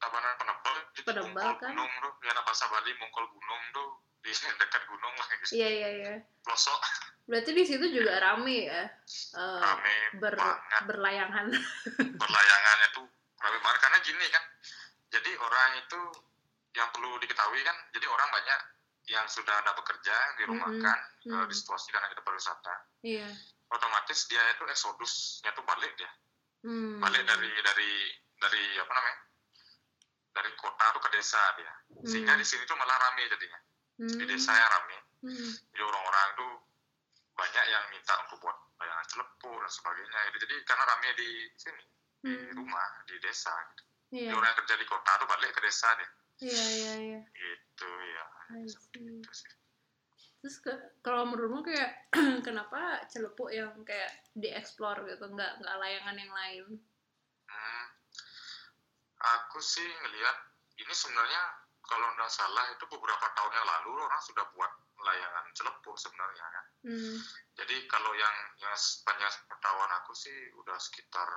tabanan 0.00 0.34
penebel 0.34 0.76
Penebel, 1.04 1.50
kan? 1.60 1.70
gunung 1.70 1.92
tuh 1.94 2.12
ya 2.22 2.34
bahasa 2.34 2.66
Bali 2.66 2.90
mungkol 2.96 3.22
gunung 3.28 3.62
tuh 3.70 3.88
di 4.18 4.32
dekat 4.58 4.82
gunung 4.84 5.14
lah 5.14 5.26
gitu 5.30 5.54
Iya 5.54 5.68
iya 5.68 5.88
iya. 5.94 6.12
pelosok 6.42 6.74
Berarti 7.22 7.50
di 7.52 7.62
situ 7.62 7.86
juga 7.86 8.18
rame 8.18 8.66
ya. 8.66 8.82
eh, 9.30 9.60
rame 9.62 9.94
ber, 10.18 10.34
banget 10.34 10.82
berlayangan. 10.90 11.46
perlayangannya 12.22 12.88
tuh 12.90 13.06
banget 13.42 13.78
karena 13.80 13.98
gini 14.00 14.26
kan 14.30 14.44
jadi 15.10 15.30
orang 15.36 15.70
itu 15.78 16.00
yang 16.72 16.88
perlu 16.90 17.18
diketahui 17.18 17.60
kan 17.62 17.76
jadi 17.92 18.06
orang 18.06 18.28
banyak 18.30 18.60
yang 19.10 19.26
sudah 19.26 19.52
ada 19.58 19.74
bekerja 19.74 20.14
di 20.38 20.44
rumah 20.46 20.70
Mm-mm. 20.70 20.84
kan 20.84 20.98
Mm. 21.22 21.34
eh, 21.34 21.44
di 21.46 21.54
situasi 21.54 21.90
karena 21.90 22.06
kita 22.08 22.22
pariwisata 22.22 22.74
Iya. 23.02 23.28
otomatis 23.68 24.26
dia 24.26 24.42
itu 24.50 24.62
eksodusnya 24.64 25.50
tuh 25.52 25.62
balik 25.62 25.90
dia 25.94 26.10
Hmm. 26.62 26.98
balik 26.98 27.22
dari 27.22 27.50
dari 27.62 27.90
dari 28.38 28.62
apa 28.78 28.92
namanya 28.94 29.18
dari 30.32 30.50
kota 30.54 30.84
tuh 30.94 31.02
ke 31.02 31.10
desa 31.12 31.42
dia 31.58 31.72
sehingga 32.04 32.34
Hmm. 32.34 32.40
di 32.40 32.46
sini 32.46 32.62
tuh 32.64 32.74
malah 32.74 32.94
rame 32.96 33.26
jadinya 33.26 33.58
di 33.98 34.14
Hmm. 34.18 34.26
desa 34.26 34.50
yang 34.50 34.70
rame 34.70 34.98
Hmm. 35.22 35.50
jadi 35.70 35.82
orang-orang 35.82 36.28
tuh 36.34 36.52
banyak 37.32 37.64
yang 37.66 37.84
minta 37.90 38.14
untuk 38.22 38.38
buat 38.40 38.56
layangan 38.78 39.06
celepuk 39.08 39.56
dan 39.58 39.70
sebagainya 39.70 40.18
jadi 40.38 40.54
karena 40.62 40.84
rame 40.86 41.08
di 41.14 41.30
sini 41.54 41.82
di 42.22 42.30
Hmm. 42.30 42.54
rumah 42.54 42.86
di 43.04 43.16
desa 43.18 43.50
gitu. 43.50 43.82
Iya. 44.12 44.30
Jadi 44.30 44.34
orang 44.38 44.48
yang 44.48 44.58
kerja 44.62 44.74
di 44.78 44.86
kota 44.86 45.10
tuh 45.18 45.28
balik 45.28 45.50
ke 45.52 45.60
desa 45.60 45.88
deh 45.98 46.10
Iya 46.42 46.64
iya 46.70 46.92
iya. 47.00 47.20
gitu 47.32 47.90
ya 47.90 48.26
itu 48.62 49.32
sih 49.32 49.52
Terus 50.42 50.56
ke- 50.58 50.82
kalau 51.00 51.22
menurutmu 51.24 51.62
kayak 51.62 52.10
kenapa 52.46 52.98
celepuk 53.06 53.46
yang 53.48 53.70
kayak 53.86 54.10
dieksplor 54.34 55.06
gitu, 55.06 55.24
nggak 55.24 55.62
nggak 55.62 55.76
layangan 55.78 56.16
yang 56.18 56.32
lain? 56.34 56.66
hmm, 57.46 57.84
aku 59.22 59.58
sih 59.62 59.86
ngelihat 59.86 60.36
ini 60.76 60.90
sebenarnya 60.90 61.42
kalau 61.86 62.10
nggak 62.18 62.26
salah 62.26 62.66
itu 62.74 62.84
beberapa 62.86 63.26
tahun 63.32 63.52
yang 63.54 63.68
lalu 63.70 64.02
orang 64.02 64.22
sudah 64.22 64.44
buat 64.52 64.72
layangan 64.98 65.46
celepuk 65.54 65.94
sebenarnya 65.96 66.46
kan 66.46 66.66
Hmm. 66.82 67.14
jadi 67.54 67.86
kalau 67.86 68.10
yang 68.12 68.34
yang 68.58 68.74
sepanjang 68.74 69.30
pengetahuan 69.46 69.92
aku 70.02 70.10
sih 70.12 70.34
udah 70.58 70.74
sekitar 70.76 71.30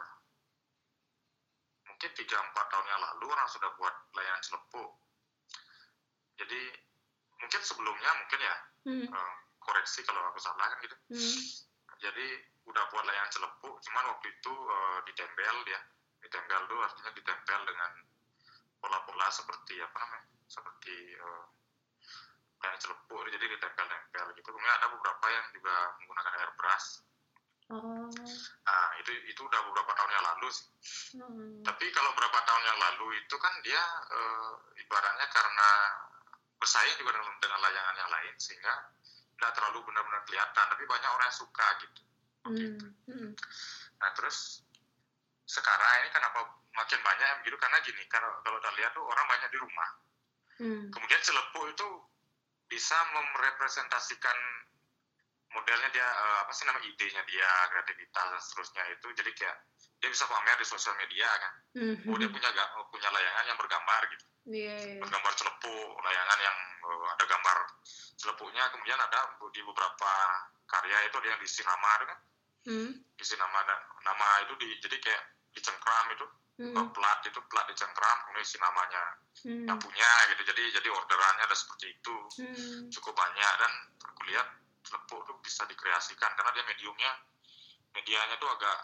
mungkin 1.95 2.12
tiga 2.12 2.36
empat 2.43 2.65
tahun 2.67 2.86
yang 2.91 3.01
lalu 3.08 3.25
orang 3.31 3.47
sudah 3.47 3.71
buat 3.79 3.95
layangan 4.12 4.43
celepuk 4.43 4.91
jadi 6.36 6.62
mungkin 7.39 7.62
sebelumnya 7.63 8.12
mungkin 8.19 8.39
ya 8.43 8.55
Hmm. 8.86 9.08
eh, 9.08 9.34
koreksi 9.63 10.03
kalau 10.03 10.19
aku 10.27 10.38
salah 10.43 10.67
kan 10.67 10.77
gitu 10.84 10.93
Hmm. 11.08 11.39
jadi 12.03 12.27
udah 12.67 12.84
buat 12.91 13.08
layangan 13.08 13.31
celepuk 13.31 13.79
cuman 13.79 14.03
waktu 14.12 14.27
itu 14.27 14.53
eh, 14.53 14.97
ditempel 15.08 15.55
dia 15.63 15.79
ditempel 16.19 16.60
tuh 16.67 16.79
artinya 16.84 17.12
ditempel 17.15 17.60
dengan 17.63 17.91
pola-pola 18.84 19.27
seperti 19.31 19.79
apa 19.79 19.95
namanya 19.95 20.27
seperti 20.51 20.95
eh, 21.15 21.43
layangan 22.60 22.79
celepuk 22.84 23.23
jadi 23.31 23.45
ditempel-tempel 23.55 24.25
gitu 24.36 24.49
kemudian 24.51 24.75
ada 24.84 24.88
beberapa 24.91 25.25
yang 25.31 25.45
juga 25.55 25.75
menggunakan 26.03 26.34
airbrush 26.43 26.89
Oh. 27.65 28.05
Itu 29.06 29.38
itu 29.38 29.41
udah 29.46 29.62
beberapa 29.70 29.94
tahun 29.94 30.12
yang 30.18 30.26
lalu 30.34 30.48
sih 30.50 30.65
Hmm. 31.15 31.63
tapi 31.63 31.86
kalau 31.96 32.12
beberapa 32.18 32.41
tahun 32.44 32.63
yang 32.65 32.80
lalu 32.82 33.15
itu 33.24 33.36
kan 33.38 33.54
dia 33.63 33.80
eh, 34.12 34.52
ibaratnya 34.84 35.28
karena 35.32 35.70
bersaing 36.60 36.98
juga 37.00 37.15
dengan, 37.15 37.34
dengan 37.39 37.60
layangan 37.63 37.96
yang 37.96 38.12
lain 38.12 38.34
sehingga 38.36 38.74
tidak 39.38 39.52
terlalu 39.56 39.80
benar-benar 39.88 40.22
kelihatan 40.28 40.65
tapi 40.68 40.84
banyak 40.84 41.10
orang 41.10 41.28
yang 41.30 41.38
suka 41.38 41.68
gitu 41.86 42.02
Hmm. 42.46 42.78
Hmm. 43.10 43.34
Nah 43.98 44.10
terus 44.13 44.62
sekarang 45.50 46.06
ini 46.06 46.10
kenapa 46.13 46.46
makin 46.78 47.00
banyak 47.02 47.26
yang 47.26 47.39
begitu 47.41 47.58
karena 47.58 47.78
gini 47.82 48.04
kalau 48.06 48.30
kalau 48.46 48.62
kita 48.62 48.72
lihat 48.78 48.91
tuh 48.94 49.02
orang 49.02 49.26
banyak 49.26 49.50
di 49.50 49.58
rumah. 49.58 49.89
Hmm. 50.62 50.86
Kemudian 50.94 51.22
celepuk 51.26 51.65
itu 51.74 51.88
bisa 52.70 52.98
merepresentasikan 53.34 54.38
modelnya 55.56 55.89
dia 55.89 56.04
eh, 56.04 56.38
apa 56.44 56.52
sih 56.52 56.68
nama 56.68 56.80
idenya 56.80 57.24
dia 57.24 57.50
kreativitas 57.72 58.26
dan 58.28 58.39
seterusnya 58.39 58.84
itu 58.91 59.08
jadi 59.15 59.32
kayak 59.32 59.58
dia 59.96 60.10
bisa 60.12 60.28
pamer 60.28 60.60
di 60.60 60.68
sosial 60.68 60.94
media 61.00 61.30
kan. 61.32 61.54
Hmm. 61.74 61.96
Oh 62.12 62.18
dia 62.20 62.28
punya 62.28 62.50
ga- 62.52 62.72
punya 62.91 63.10
layangan 63.10 63.46
yang 63.48 63.58
bergambar 63.58 64.02
gitu, 64.12 64.26
Iya. 64.52 64.76
iya. 64.78 65.00
bergambar 65.00 65.32
celepuk, 65.34 65.91
layangan 66.04 66.39
yang 66.44 66.58
eh, 66.84 67.06
ada 67.15 67.24
gambar 67.26 67.58
celepuknya. 68.15 68.63
Kemudian 68.70 69.00
ada 69.00 69.20
di 69.50 69.62
beberapa 69.63 70.12
karya 70.68 70.98
itu 71.08 71.15
ada 71.15 71.28
yang 71.32 71.39
diisi 71.39 71.62
nama 71.63 71.91
kan, 72.04 72.20
Hmm. 72.68 72.91
diisi 73.15 73.36
nama 73.38 73.60
nama 74.04 74.28
itu 74.44 74.54
di 74.60 74.68
jadi 74.82 74.98
kayak 75.00 75.24
dicengkram 75.56 76.06
itu 76.12 76.26
uh, 76.76 76.88
plat 76.91 77.20
itu 77.24 77.39
plat 77.48 77.63
dicengkram 77.70 78.18
kemudian 78.28 78.44
isi 78.44 78.58
namanya 78.60 79.04
Hmm. 79.46 79.63
yang 79.68 79.80
punya 79.80 80.12
gitu 80.34 80.41
jadi 80.48 80.63
jadi 80.80 80.89
orderannya 80.91 81.44
ada 81.46 81.56
seperti 81.56 81.94
itu 81.94 82.15
Hmm. 82.39 82.88
cukup 82.91 83.13
banyak 83.13 83.54
dan 83.56 83.72
aku 84.04 84.22
lihat 84.28 84.48
celepuk 84.86 85.26
tuh 85.26 85.36
bisa 85.41 85.65
dikreasikan 85.65 86.32
karena 86.38 86.52
dia 86.54 86.65
mediumnya 86.65 87.12
medianya 87.91 88.36
tuh 88.38 88.50
agak 88.54 88.78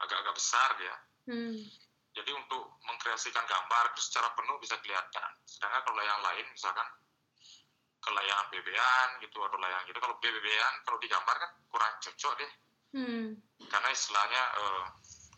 agak-agak 0.00 0.34
besar 0.36 0.68
dia 0.78 0.94
Hmm. 1.26 1.58
jadi 2.14 2.30
untuk 2.32 2.78
mengkreasikan 2.86 3.42
gambar 3.42 3.90
itu 3.90 4.00
secara 4.06 4.30
penuh 4.38 4.56
bisa 4.62 4.78
kelihatan 4.78 5.30
sedangkan 5.42 5.82
kalau 5.82 6.02
yang 6.06 6.22
lain 6.22 6.46
misalkan 6.54 6.86
ke 7.98 8.10
layangan 8.14 8.46
BB-an 8.54 9.08
gitu 9.18 9.42
atau 9.42 9.58
layangan 9.58 9.84
gitu 9.90 9.98
kalau 9.98 10.14
BB-an 10.22 10.74
kalau 10.86 10.98
digambar 11.02 11.34
kan 11.34 11.50
kurang 11.66 11.92
cocok 11.98 12.32
deh 12.38 12.52
Hmm. 12.94 13.34
karena 13.66 13.88
istilahnya 13.90 14.42
eh, 14.56 14.84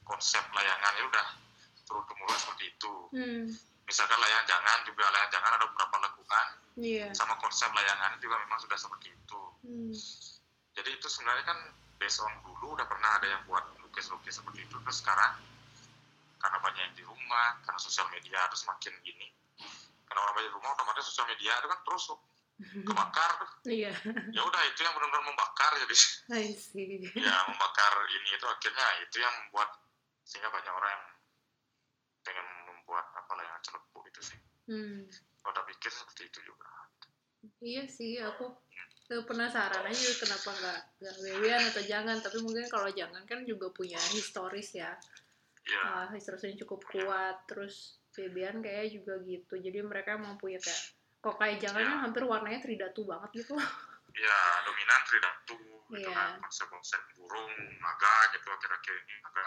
konsep 0.04 0.44
layangannya 0.52 1.02
udah 1.08 1.26
turun 1.88 2.04
temurun 2.04 2.36
seperti 2.36 2.64
itu 2.68 2.94
Hmm. 3.16 3.46
Misalkan 3.88 4.20
layangan 4.20 4.46
jangan 4.46 4.78
juga 4.84 5.08
layangan 5.08 5.30
jangan 5.32 5.50
ada 5.56 5.64
beberapa 5.66 5.96
lekukan 6.04 6.46
Iya. 6.78 7.10
sama 7.10 7.34
konsep 7.42 7.66
layangan 7.72 8.20
juga 8.22 8.38
memang 8.38 8.60
sudah 8.60 8.78
seperti 8.78 9.10
itu 9.10 9.40
Hmm. 9.66 9.90
jadi 10.78 10.90
itu 10.94 11.06
sebenarnya 11.08 11.44
kan 11.44 11.58
on 11.98 12.34
dulu 12.46 12.78
udah 12.78 12.86
pernah 12.86 13.18
ada 13.18 13.26
yang 13.26 13.42
buat 13.44 13.64
lukis-lukis 13.82 14.38
seperti 14.38 14.62
itu 14.62 14.76
terus 14.78 15.02
sekarang 15.02 15.34
karena 16.38 16.58
banyak 16.62 16.78
yang 16.78 16.94
di 16.94 17.02
rumah 17.02 17.58
karena 17.66 17.74
sosial 17.76 18.06
media 18.08 18.38
terus 18.46 18.62
makin 18.64 18.94
gini 19.02 19.26
karena 20.06 20.20
orang 20.22 20.34
banyak 20.38 20.48
di 20.48 20.56
rumah 20.56 20.70
otomatis 20.72 21.04
sosial 21.04 21.26
media 21.26 21.58
itu 21.58 21.66
kan 21.66 21.80
terus 21.82 22.04
kebakar. 22.58 23.32
Iya. 23.66 23.92
ya 24.30 24.42
udah 24.42 24.62
itu 24.66 24.80
yang 24.82 24.94
benar-benar 24.94 25.22
membakar 25.26 25.72
jadi 25.78 25.96
ya 27.18 27.36
membakar 27.50 27.92
ini 28.08 28.28
itu 28.32 28.46
akhirnya 28.46 28.86
itu 29.02 29.16
yang 29.18 29.34
membuat 29.42 29.68
sehingga 30.22 30.48
banyak 30.48 30.70
orang 30.70 30.90
yang 30.90 31.04
pengen 32.22 32.46
lah 33.38 33.44
yang 33.46 33.60
celepuk 33.62 34.04
itu 34.10 34.20
sih. 34.34 34.38
Hmm. 34.68 35.06
kalau 35.40 35.54
tak 35.54 35.66
pikir 35.72 35.88
seperti 35.88 36.22
itu 36.28 36.40
juga. 36.52 36.68
Iya 37.62 37.88
sih, 37.88 38.20
aku 38.20 38.52
eh, 39.08 39.24
penasaran 39.24 39.86
aja 39.86 40.10
kenapa 40.20 40.50
nggak 40.52 40.80
nggak 41.00 41.16
bebean 41.24 41.62
atau 41.72 41.82
jangan. 41.86 42.16
Tapi 42.20 42.38
mungkin 42.44 42.66
kalau 42.68 42.90
jangan 42.92 43.22
kan 43.24 43.46
juga 43.46 43.70
punya 43.72 43.96
historis 44.12 44.74
ya. 44.76 44.92
ya 45.64 45.80
uh, 45.86 46.06
historisnya 46.12 46.58
cukup 46.66 46.84
kuat. 46.90 47.48
Terus 47.48 47.96
bebean 48.12 48.60
kayak 48.60 48.92
juga 48.92 49.16
gitu. 49.24 49.54
Jadi 49.56 49.78
mereka 49.80 50.18
emang 50.18 50.36
punya 50.36 50.60
kayak 50.60 50.82
kok 51.22 51.38
kayak 51.40 51.62
jangannya 51.62 52.04
hampir 52.04 52.22
warnanya 52.28 52.60
tridatu 52.60 53.06
banget 53.08 53.46
gitu. 53.46 53.54
Ya 54.18 54.38
dominan 54.66 55.00
tridatu 55.06 55.56
gitu 55.88 56.04
Iya. 56.04 56.12
kan 56.12 56.36
konsep-konsep 56.44 57.00
burung 57.16 57.48
naga 57.80 58.14
gitu 58.36 58.48
akhir-akhir 58.50 58.94
ini 58.98 59.14
naga. 59.24 59.44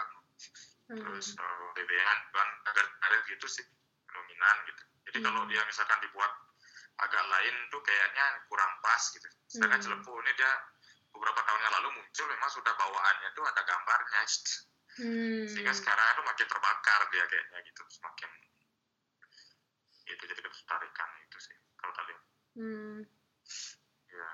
Hmm. 0.90 0.98
terus 0.98 1.38
uh, 1.38 1.70
bebean 1.78 2.18
kan 2.34 2.48
agak 2.66 2.86
ada 3.00 3.16
gitu 3.30 3.46
sih 3.46 3.64
dominan 4.12 4.56
gitu 4.68 4.82
jadi 5.02 5.18
Hmm. 5.18 5.26
kalau 5.26 5.42
dia 5.48 5.62
misalkan 5.64 5.98
dibuat 6.00 6.32
agak 7.00 7.24
lain 7.24 7.54
tuh 7.68 7.80
kayaknya 7.82 8.26
kurang 8.46 8.72
pas 8.80 9.02
gitu 9.10 9.28
sedangkan 9.48 9.78
Hmm. 9.78 9.86
celepuk 9.90 10.16
ini 10.22 10.32
dia 10.36 10.52
beberapa 11.12 11.40
tahun 11.42 11.60
yang 11.60 11.74
lalu 11.82 11.88
muncul 11.98 12.24
memang 12.24 12.50
sudah 12.50 12.72
bawaannya 12.72 13.28
tuh 13.32 13.44
ada 13.44 13.60
gambarnya. 13.62 14.22
Hmm. 14.92 15.48
sehingga 15.48 15.72
sekarang 15.72 16.04
itu 16.04 16.22
makin 16.22 16.46
terbakar 16.46 17.00
dia 17.08 17.24
kayaknya 17.24 17.58
gitu 17.64 17.80
semakin 17.88 18.30
itu 20.04 20.22
jadi 20.22 20.40
ketertarikan 20.42 21.08
itu 21.24 21.38
sih 21.40 21.56
kalau 21.76 21.92
tadi 21.92 22.12
Hmm. 22.52 23.00
ya 24.12 24.30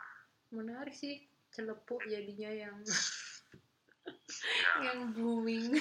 menarik 0.51 0.91
sih 0.91 1.31
celepuk 1.55 2.03
jadinya 2.05 2.51
yang 2.51 2.77
ya 2.83 4.73
yang 4.91 5.15
booming 5.15 5.79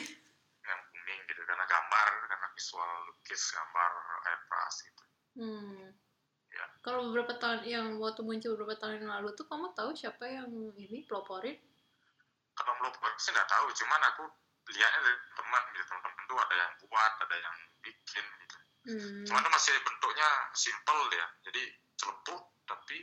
yang 0.60 0.80
booming 0.86 1.20
gitu 1.26 1.42
karena 1.42 1.66
gambar 1.66 2.08
visual 2.58 2.92
lukis 3.14 3.44
gambar 3.54 3.92
air 4.26 4.40
keras 4.50 4.76
gitu 4.82 5.04
hmm. 5.38 5.86
Ya. 6.50 6.66
kalau 6.82 7.14
beberapa 7.14 7.38
tahun 7.38 7.62
yang 7.70 7.88
waktu 8.02 8.26
muncul 8.26 8.58
beberapa 8.58 8.82
tahun 8.82 9.06
yang 9.06 9.14
lalu 9.14 9.30
tuh 9.38 9.46
kamu 9.46 9.78
tahu 9.78 9.94
siapa 9.94 10.26
yang 10.26 10.50
ini 10.74 11.06
peloporin 11.06 11.62
kalau 12.58 12.74
gue 12.82 13.10
sih 13.22 13.30
nggak 13.30 13.46
tahu 13.46 13.70
cuman 13.70 14.02
aku 14.10 14.26
lihatnya 14.74 15.00
dari 15.00 15.20
teman 15.38 15.64
gitu 15.72 15.84
teman-teman 15.88 16.24
tuh 16.28 16.38
ada 16.42 16.56
yang 16.58 16.72
buat 16.84 17.14
ada 17.24 17.36
yang 17.38 17.58
bikin 17.86 18.26
gitu. 18.26 18.58
Hmm. 18.88 19.24
cuman 19.28 19.42
itu 19.44 19.52
masih 19.52 19.74
bentuknya 19.84 20.30
simple 20.56 21.02
dia. 21.12 21.28
Jadi 21.48 21.64
celepuk 22.00 22.42
tapi 22.68 22.98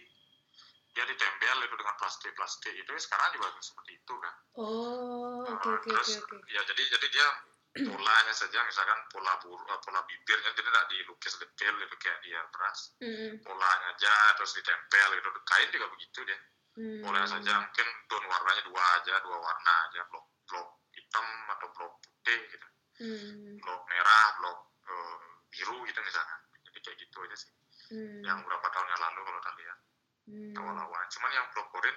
dia 0.94 1.04
ditempel 1.10 1.56
itu 1.66 1.74
dengan 1.74 1.94
plastik-plastik. 1.98 2.72
Itu 2.72 2.90
sekarang 2.96 3.28
juga 3.36 3.48
seperti 3.60 3.92
itu 3.98 4.14
kan. 4.16 4.34
Oh 4.58 5.44
oke 5.44 5.68
Nah, 5.68 5.78
oke 5.80 5.90
oke. 5.92 6.36
ya 6.52 6.60
jadi 6.64 6.82
jadi 6.98 7.06
dia 7.12 7.28
polanya 7.74 8.30
saja 8.30 8.62
misalkan 8.62 8.94
pola 9.10 9.34
bur 9.42 9.58
eh, 9.58 9.78
pola 9.82 9.98
bibirnya 10.06 10.46
jadi 10.48 10.62
tidak 10.62 10.86
dilukis 10.86 11.34
detail 11.36 11.74
itu 11.76 11.96
kayak 11.98 12.18
dia 12.22 12.38
beras 12.48 12.94
Hmm. 13.02 13.34
polanya 13.42 13.86
aja 13.90 14.14
terus 14.38 14.54
ditempel 14.54 15.08
itu 15.12 15.28
kain 15.42 15.68
juga 15.68 15.86
begitu 15.90 16.20
deh 16.22 16.40
Hmm. 16.74 17.02
polanya 17.02 17.26
saja 17.28 17.52
mungkin 17.58 17.86
tone 18.06 18.26
warnanya 18.26 18.62
dua 18.62 18.82
aja 18.94 19.14
dua 19.20 19.36
warna 19.36 19.74
aja 19.90 20.00
blok 20.06 20.26
blok 20.46 20.68
hitam 20.90 21.26
atau 21.50 21.66
blok 21.72 21.92
putih 21.98 22.40
gitu 22.46 22.66
Hmm. 22.94 23.58
blok 23.58 23.82
merah 23.84 24.26
blok 24.38 24.58
eh, 24.84 25.18
biru 25.50 25.82
gitu 25.82 25.98
misalkan 26.00 26.38
jadi 26.62 26.78
kayak 26.80 26.96
gitu 27.00 27.18
aja 27.20 27.36
sih 27.36 27.50
Hmm. 27.84 28.22
yang 28.22 28.38
beberapa 28.40 28.70
tahun 28.70 28.86
yang 28.88 29.02
lalu 29.02 29.20
kalau 29.20 29.40
tak 29.42 29.54
lihat 29.58 29.78
Hmm. 30.24 30.54
awal-awal 30.56 31.02
cuman 31.10 31.30
yang 31.32 31.46
peloporin 31.50 31.96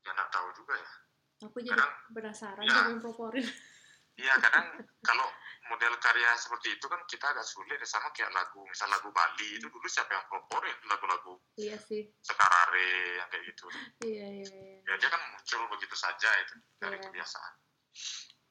ya 0.00 0.10
nggak 0.10 0.30
tahu 0.32 0.48
juga 0.54 0.74
ya 0.74 0.90
Aku 1.38 1.60
jadi 1.60 1.70
Kadang- 1.70 1.94
penasaran 2.10 2.64
ya. 2.64 2.72
sama 2.72 2.90
yang 2.90 2.98
peloporin. 2.98 3.46
Iya 4.18 4.34
kadang 4.42 4.66
kalau 5.00 5.26
model 5.70 5.94
karya 6.02 6.34
seperti 6.34 6.74
itu 6.74 6.86
kan 6.90 6.98
kita 7.06 7.30
agak 7.30 7.46
sulit 7.46 7.78
ya 7.78 7.86
sama 7.86 8.10
kayak 8.10 8.34
lagu 8.34 8.66
misal 8.66 8.90
lagu 8.90 9.14
Bali 9.14 9.60
itu 9.60 9.68
dulu 9.70 9.86
siapa 9.86 10.10
yang 10.10 10.26
peloporin 10.26 10.74
lagu-lagu 10.90 11.38
iya 11.54 11.78
sih. 11.78 12.02
Sekarare 12.18 13.22
yang 13.22 13.28
kayak 13.30 13.44
gitu 13.46 13.64
Iya, 14.02 14.26
iya, 14.42 14.48
iya. 14.48 14.78
ya 14.82 14.94
dia 14.98 15.08
kan 15.08 15.22
muncul 15.30 15.62
begitu 15.70 15.94
saja 15.94 16.30
itu 16.42 16.54
dari 16.82 16.98
Iya. 16.98 17.04
kebiasaan 17.06 17.52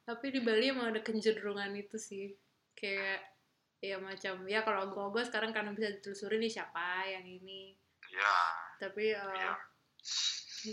Tapi 0.08 0.26
di 0.32 0.40
Bali 0.40 0.72
emang 0.72 0.96
ada 0.96 1.04
kecenderungan 1.04 1.76
itu 1.76 2.00
sih. 2.00 2.32
Kayak 2.72 3.28
ya 3.84 4.00
macam 4.00 4.48
ya 4.48 4.64
kalau 4.64 4.88
gua 4.90 5.22
sekarang 5.28 5.52
karena 5.52 5.76
bisa 5.76 5.92
ditelusuri 6.00 6.40
nih 6.40 6.48
siapa 6.48 7.04
yang 7.12 7.28
ini. 7.28 7.76
ya 8.08 8.36
Tapi 8.80 9.12
eh, 9.12 9.20
Iya. 9.20 9.52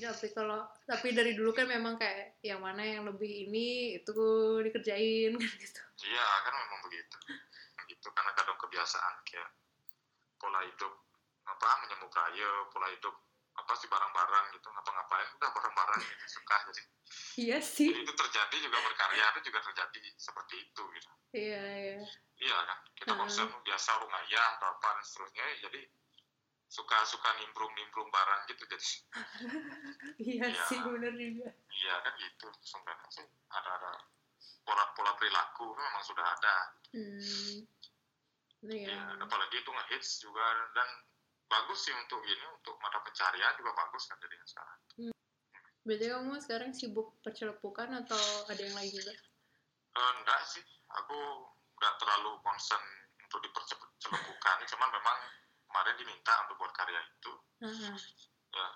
Tapi 0.01 0.27
kalau 0.33 0.65
tapi 0.87 1.13
dari 1.13 1.35
dulu 1.37 1.51
kan 1.53 1.67
memang 1.67 1.95
kayak 1.99 2.39
yang 2.41 2.59
mana 2.63 2.83
yang 2.83 3.03
lebih 3.07 3.49
ini 3.51 3.99
itu 3.99 4.15
dikerjain 4.65 5.35
kan 5.41 5.51
gitu. 5.59 5.81
iya 6.09 6.27
kan 6.47 6.53
memang 6.55 6.81
begitu 6.89 7.17
gitu 7.91 8.09
karena 8.15 8.33
kadang 8.33 8.57
kebiasaan 8.59 9.15
kayak 9.29 9.51
pola 10.41 10.61
hidup 10.65 10.93
apa 11.45 11.69
menyambut 11.85 12.11
raya 12.11 12.51
pola 12.73 12.89
hidup 12.89 13.15
apa 13.55 13.73
sih 13.79 13.87
barang-barang 13.87 14.45
gitu 14.59 14.67
ngapa-ngapain 14.67 15.29
udah 15.39 15.51
barang-barang 15.55 16.01
gitu 16.03 16.27
suka 16.41 16.57
jadi 16.73 16.83
Iya 17.35 17.59
sih. 17.63 17.91
jadi 17.93 18.03
itu 18.03 18.15
terjadi 18.17 18.57
juga 18.65 18.79
berkarya 18.83 19.25
itu 19.37 19.41
juga 19.53 19.61
terjadi 19.63 19.99
seperti 20.19 20.55
itu 20.67 20.83
gitu 20.99 21.11
Iya, 21.35 21.63
iya. 21.63 21.97
iya 22.39 22.59
kan 22.67 22.79
kita 22.95 23.13
konsep 23.19 23.47
biasa 23.67 23.91
rumah 23.99 24.23
atau 24.27 24.69
apa 24.71 24.89
dan 24.99 25.05
seterusnya 25.07 25.45
jadi 25.67 25.81
suka-suka 26.75 27.31
nimbrung-nimbrung 27.39 28.11
barang 28.11 28.43
gitu 28.49 28.63
jadi 28.67 28.89
Iya 30.27 30.47
Iya. 30.51 30.63
sih 30.67 30.79
bener 30.81 31.15
juga. 31.15 31.51
iya 31.71 31.95
kan 32.01 32.13
gitu 32.19 32.49
sebenarnya 32.61 33.09
sih 33.13 33.23
ada 33.49 33.71
ada 33.73 33.93
pola-pola 34.61 35.15
perilaku 35.15 35.71
memang 35.71 36.03
sudah 36.03 36.27
ada 36.29 36.55
Hmm. 36.91 37.59
Iya. 38.65 38.87
ya, 38.89 38.99
apalagi 39.19 39.57
itu 39.57 39.67
ngehits 39.69 40.19
juga 40.19 40.43
dan 40.73 40.89
bagus 41.45 41.79
sih 41.81 41.95
untuk 41.97 42.23
ini 42.23 42.45
untuk 42.51 42.75
mata 42.79 42.99
pencarian 43.01 43.55
juga 43.55 43.71
bagus 43.73 44.07
kan 44.07 44.19
jadinya 44.19 44.43
sekarang 44.45 44.79
Berarti 45.85 46.07
kamu 46.09 46.41
sekarang 46.41 46.71
sibuk 46.73 47.21
percelepukan 47.21 47.93
atau 48.01 48.17
ada 48.49 48.57
yang 48.57 48.73
lain 48.73 48.89
juga? 48.89 49.13
Eh, 49.93 50.11
enggak 50.17 50.41
sih 50.49 50.65
aku 50.89 51.19
nggak 51.77 51.95
terlalu 52.01 52.41
concern 52.41 52.81
untuk 53.21 53.45
dipercepat 53.45 53.91
cuman 54.65 54.89
memang 54.91 55.19
kemarin 55.75 55.99
diminta 55.99 56.31
untuk 56.47 56.63
buat 56.63 56.71
karya 56.71 57.03
itu. 57.03 57.33
Aha. 57.67 57.93
ya 58.55 58.67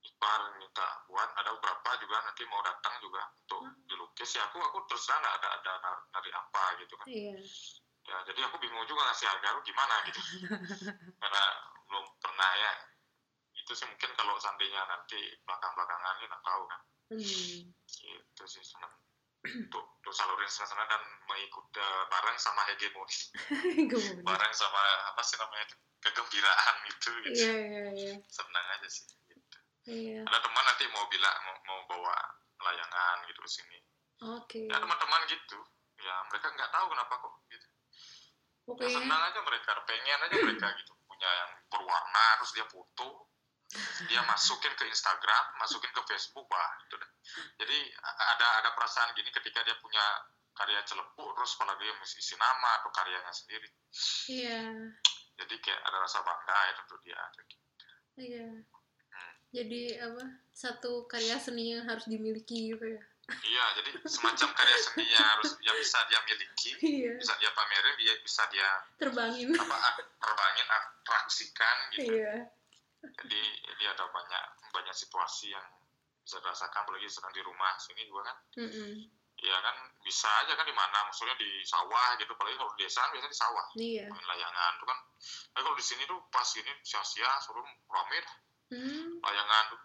Iqbal 0.00 0.42
minta 0.56 0.86
buat 1.04 1.28
ada 1.36 1.52
beberapa 1.52 1.90
juga 2.00 2.16
nanti 2.24 2.40
mau 2.48 2.64
datang 2.64 2.96
juga 3.04 3.20
untuk 3.36 3.68
Hmm. 3.68 3.76
dilukis. 3.84 4.32
Ya 4.32 4.48
aku 4.48 4.56
aku 4.56 4.80
terus 4.88 5.04
nggak 5.04 5.20
ada 5.20 5.48
ada 5.60 5.72
nar- 5.84 6.04
nari 6.08 6.30
apa 6.32 6.62
gitu 6.80 6.94
kan. 6.96 7.06
Iya. 7.12 7.36
ya 8.08 8.16
jadi 8.24 8.40
aku 8.48 8.56
bingung 8.56 8.88
juga 8.88 9.04
ngasih 9.04 9.28
harga 9.28 9.48
lu 9.52 9.60
gimana 9.60 9.94
gitu. 10.08 10.16
Karena 11.20 11.42
belum 11.84 12.04
pernah 12.16 12.50
ya. 12.56 12.72
Itu 13.52 13.76
sih 13.76 13.84
mungkin 13.84 14.10
kalau 14.16 14.40
seandainya 14.40 14.80
nanti 14.88 15.20
belakang 15.44 15.76
belakangan 15.76 16.16
ya 16.16 16.26
nggak 16.32 16.44
tahu 16.48 16.62
kan. 16.64 16.80
Hmm. 17.12 17.60
itu 18.08 18.44
sih 18.48 18.64
senang. 18.64 18.96
Untuk 19.44 19.84
untuk 20.00 20.14
salurin 20.16 20.48
sana 20.48 20.88
dan 20.88 21.04
mengikut 21.28 21.68
eh, 21.76 22.04
bareng 22.08 22.38
sama 22.40 22.64
hegemoni 22.64 23.16
bareng 24.28 24.54
sama 24.56 24.82
apa 25.06 25.20
sih 25.22 25.36
namanya 25.36 25.62
itu 25.62 25.76
kegembiraan 26.00 26.74
itu 26.92 27.10
gitu 27.26 27.42
Iya, 27.48 27.54
iya, 27.58 27.82
iya. 27.94 28.14
senang 28.28 28.66
aja 28.78 28.88
sih 28.88 29.04
gitu. 29.26 29.56
Iya. 29.88 30.20
ada 30.22 30.38
teman 30.38 30.64
nanti 30.64 30.84
mau 30.92 31.04
bilang 31.08 31.36
mau, 31.44 31.56
mau 31.64 31.80
bawa 31.88 32.16
layangan 32.60 33.16
gitu 33.26 33.40
ke 33.40 33.50
sini 33.50 33.78
Oke. 34.36 34.60
ya 34.66 34.76
teman-teman 34.76 35.22
gitu 35.26 35.58
ya 35.98 36.14
mereka 36.28 36.50
nggak 36.52 36.70
tahu 36.70 36.86
kenapa 36.90 37.14
kok 37.16 37.32
gitu 37.48 37.68
Oke. 38.68 38.84
ya, 38.84 38.90
senang 38.92 39.22
aja 39.32 39.40
mereka 39.42 39.70
pengen 39.86 40.18
aja 40.28 40.36
mereka 40.38 40.66
gitu 40.76 40.92
punya 41.08 41.30
yang 41.30 41.50
berwarna 41.72 42.26
terus 42.38 42.52
dia 42.52 42.66
foto 42.68 43.30
dia 44.08 44.20
masukin 44.24 44.72
ke 44.74 44.84
Instagram 44.88 45.44
masukin 45.60 45.92
ke 45.92 46.00
Facebook 46.08 46.48
wah 46.48 46.70
itu 46.84 46.94
deh 46.96 47.10
jadi 47.60 47.78
ada 48.32 48.46
ada 48.64 48.70
perasaan 48.72 49.12
gini 49.12 49.28
ketika 49.28 49.60
dia 49.60 49.76
punya 49.76 50.00
karya 50.52 50.80
celepuk 50.82 51.36
terus 51.36 51.52
apalagi 51.54 51.84
dia 51.84 51.94
mesti 51.96 52.16
isi 52.18 52.34
nama 52.36 52.80
atau 52.80 52.90
karyanya 52.90 53.32
sendiri 53.32 53.68
Iya. 54.28 54.62
Jadi 55.38 55.54
kayak 55.56 55.80
ada 55.80 55.98
rasa 55.98 56.18
bangga 56.20 56.58
ya 56.58 56.74
untuk 56.80 56.98
dia 57.00 57.20
Iya. 58.18 58.46
Hmm. 59.08 59.34
Jadi 59.48 59.80
apa? 59.96 60.24
Satu 60.50 61.06
karya 61.06 61.38
seni 61.38 61.70
yang 61.70 61.86
harus 61.86 62.04
dimiliki 62.04 62.74
gitu 62.74 62.82
ya. 62.84 63.02
iya 63.44 63.60
jadi 63.76 63.92
semacam 64.08 64.48
karya 64.50 64.78
seninya 64.80 65.20
harus 65.36 65.52
yang 65.60 65.76
bisa 65.76 66.00
dia 66.08 66.16
miliki 66.24 66.70
Iya. 66.80 67.12
bisa 67.14 67.36
dia 67.36 67.52
pamerin 67.52 67.94
dia 67.96 68.14
bisa 68.18 68.40
dia 68.48 68.64
Terbangin. 68.96 69.52
apa 69.52 69.76
ak- 69.92 70.16
terbangin 70.16 70.64
atraksikan 70.66 71.76
gitu 71.92 72.08
Iya. 72.08 72.34
jadi 73.04 73.40
dia 73.76 73.88
ada 73.92 74.08
banyak 74.08 74.44
banyak 74.72 74.96
situasi 74.96 75.52
yang 75.52 75.66
bisa 76.18 76.40
dirasakan 76.40 76.80
apalagi 76.82 77.04
sedang 77.06 77.28
di 77.30 77.42
rumah 77.42 77.76
sini 77.76 78.00
juga 78.02 78.32
kan 78.32 78.36
Mm-mm. 78.58 78.92
Ya 79.38 79.54
kan 79.62 79.76
bisa 80.02 80.26
aja 80.42 80.52
kan 80.52 80.66
di 80.66 80.74
mana 80.74 81.06
maksudnya 81.06 81.38
di 81.38 81.62
sawah 81.62 82.18
gitu 82.18 82.32
apalagi 82.32 82.58
kalau 82.58 82.74
di 82.74 82.82
desa 82.82 82.98
kan 83.00 83.10
biasanya 83.12 83.30
di 83.30 83.38
sawah 83.38 83.66
Iya. 83.74 84.04
main 84.10 84.26
layangan 84.26 84.72
tuh 84.76 84.86
kan 84.86 84.98
tapi 85.48 85.62
kalau 85.62 85.76
di 85.76 85.84
sini 85.84 86.02
tuh 86.04 86.18
pas 86.28 86.46
gini 86.46 86.72
sia-sia 86.82 87.30
suruh 87.40 87.62
rame 87.86 88.18
dah 88.18 88.36
Hmm. 88.68 89.16
layangan 89.24 89.72
tuh 89.72 89.80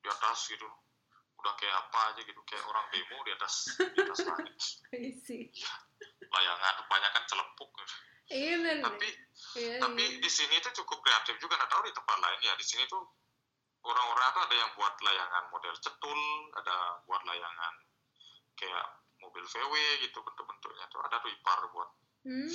di 0.00 0.08
atas 0.08 0.48
gitu 0.48 0.64
udah 1.36 1.52
kayak 1.58 1.74
apa 1.76 2.00
aja 2.08 2.20
gitu 2.22 2.40
kayak 2.42 2.64
orang 2.64 2.86
demo 2.88 3.18
di 3.20 3.32
atas 3.34 3.54
di 3.76 3.98
atas 4.00 4.18
langit 4.30 4.56
see. 5.20 5.50
layangan 6.24 6.72
tuh 6.74 6.86
banyak 6.88 7.10
kan 7.10 7.24
celepuk 7.26 7.70
gitu. 7.74 7.94
Iya 8.32 8.80
tapi 8.80 9.08
Iya. 9.58 9.76
tapi 9.78 10.00
iya. 10.00 10.16
di 10.16 10.30
sini 10.30 10.56
tuh 10.60 10.72
cukup 10.72 11.02
kreatif 11.02 11.36
juga 11.36 11.58
nggak 11.58 11.68
tahu 11.68 11.82
di 11.84 11.92
tempat 11.92 12.16
lain 12.16 12.40
ya 12.40 12.54
di 12.56 12.64
sini 12.64 12.86
tuh 12.86 13.02
orang-orang 13.82 14.28
tuh 14.32 14.42
ada 14.46 14.54
yang 14.56 14.70
buat 14.72 14.94
layangan 14.96 15.44
model 15.50 15.74
cetul 15.76 16.20
ada 16.56 16.74
buat 17.04 17.20
layangan 17.26 17.74
kayak 18.62 18.86
mobil 19.18 19.42
VW 19.42 19.74
gitu 20.00 20.18
bentuk-bentuknya 20.18 20.86
tuh 20.86 21.02
ada 21.02 21.18
tuh 21.18 21.30
ipar 21.30 21.58
buat 21.70 21.90
Hmm. 22.22 22.46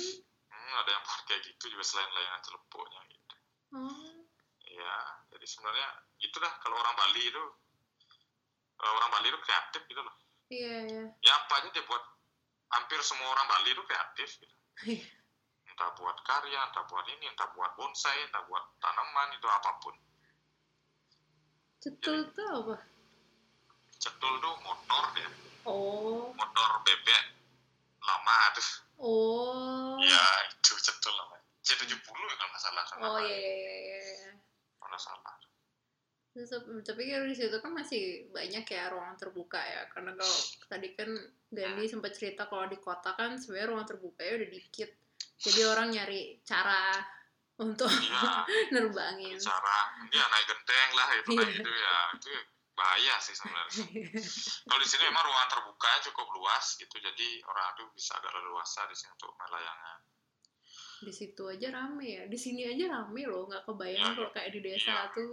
hmm, 0.48 0.72
ada 0.80 0.90
yang 0.90 1.02
buat 1.04 1.20
kayak 1.28 1.44
gitu 1.44 1.68
juga 1.68 1.84
selain 1.84 2.08
layangan 2.08 2.40
celepuknya 2.40 3.00
gitu 3.06 3.34
Oh. 3.68 4.16
ya 4.64 4.94
jadi 5.28 5.44
sebenarnya 5.44 5.88
gitu 6.18 6.36
dah 6.38 6.52
kalau 6.58 6.80
orang 6.80 6.96
Bali 6.96 7.20
itu 7.22 7.44
orang 8.78 9.10
Bali 9.10 9.28
itu 9.28 9.40
kreatif 9.44 9.82
gitu 9.84 10.00
loh 10.00 10.14
Iya 10.48 10.76
iya. 10.88 11.04
ya 11.20 11.32
apa 11.36 11.52
aja 11.60 11.68
dia 11.68 11.84
buat 11.84 12.00
hampir 12.70 12.96
semua 13.04 13.28
orang 13.28 13.44
Bali 13.46 13.68
itu 13.68 13.82
kreatif 13.84 14.28
gitu 14.40 14.56
Iya. 14.88 15.04
entah 15.68 15.92
buat 15.94 16.16
karya 16.24 16.60
entah 16.64 16.84
buat 16.88 17.04
ini 17.06 17.28
entah 17.28 17.52
buat 17.52 17.76
bonsai 17.76 18.24
entah 18.24 18.40
buat 18.48 18.64
tanaman 18.80 19.36
itu 19.36 19.44
apa 19.44 19.76
pun 19.78 19.92
Cetul 21.78 22.26
tuh 22.32 22.48
apa? 22.64 22.76
cetul 23.98 24.34
tuh 24.38 24.54
motor 24.62 25.04
dia 25.12 25.28
Oh. 25.68 26.32
motor 26.32 26.70
bebek 26.82 27.22
lama 28.00 28.38
tuh 28.52 28.68
Oh. 28.98 29.94
ya 30.00 30.24
itu 30.48 30.74
cetul 30.74 31.12
namanya 31.12 31.44
C70 31.62 31.94
ya 32.02 32.34
kalau 32.34 32.50
nggak 32.50 32.58
salah 32.60 32.84
sama 32.84 33.02
Oh 33.06 33.18
iya 33.20 33.36
iya 33.36 33.76
iya. 33.78 33.98
iya. 34.02 34.30
kalau 34.74 34.90
nggak 34.90 35.02
salah 35.02 35.34
Terus, 36.28 36.54
tapi 36.86 37.10
kan 37.10 37.26
di 37.26 37.34
situ 37.34 37.56
kan 37.58 37.74
masih 37.74 38.02
banyak 38.30 38.62
ya 38.62 38.84
ruang 38.88 39.18
terbuka 39.18 39.58
ya 39.58 39.90
karena 39.90 40.14
kalau 40.14 40.38
tadi 40.66 40.94
kan 40.94 41.10
Gandhi 41.50 41.90
sempat 41.90 42.14
cerita 42.14 42.46
kalau 42.46 42.70
di 42.70 42.78
kota 42.78 43.10
kan 43.12 43.34
sebenarnya 43.34 43.74
ruang 43.74 43.82
terbuka 43.82 44.22
ya 44.22 44.38
udah 44.38 44.46
dikit 44.46 44.90
jadi 45.36 45.66
orang 45.66 45.90
nyari 45.90 46.38
cara 46.42 46.94
untuk 47.58 47.90
iya 47.90 48.46
nerbangin 48.74 49.34
cara 49.34 49.78
dia 50.06 50.22
naik 50.22 50.46
genteng 50.46 50.88
lah 50.94 51.08
itu 51.12 51.28
naik 51.32 51.48
Iya. 51.48 51.58
itu 51.58 51.70
ya 51.74 51.96
itu 52.14 52.28
bahaya 52.78 53.14
sih 53.18 53.34
sebenarnya 53.34 53.82
kalau 54.62 54.78
di 54.78 54.86
sini 54.86 55.02
memang 55.04 55.24
ruangan 55.24 55.50
terbuka 55.50 55.90
cukup 56.06 56.26
luas 56.32 56.66
gitu 56.74 56.94
jadi 56.94 57.28
orang 57.44 57.66
itu 57.74 57.82
bisa 57.92 58.14
agak 58.14 58.30
leluasa 58.32 58.86
di 58.86 58.94
sini 58.94 59.10
untuk 59.12 59.34
main 59.34 59.50
layangan 59.52 59.98
di 60.98 61.12
situ 61.12 61.42
aja 61.44 61.68
rame 61.70 62.06
ya 62.08 62.22
di 62.24 62.34
sini 62.34 62.62
aja 62.64 62.84
rame 62.88 63.22
loh 63.22 63.46
nggak 63.46 63.62
kebayang 63.64 64.02
Iya, 64.04 64.14
kalau 64.14 64.30
kayak 64.30 64.50
di 64.50 64.60
desa 64.60 64.90
iya. 64.90 65.02
tuh 65.10 65.30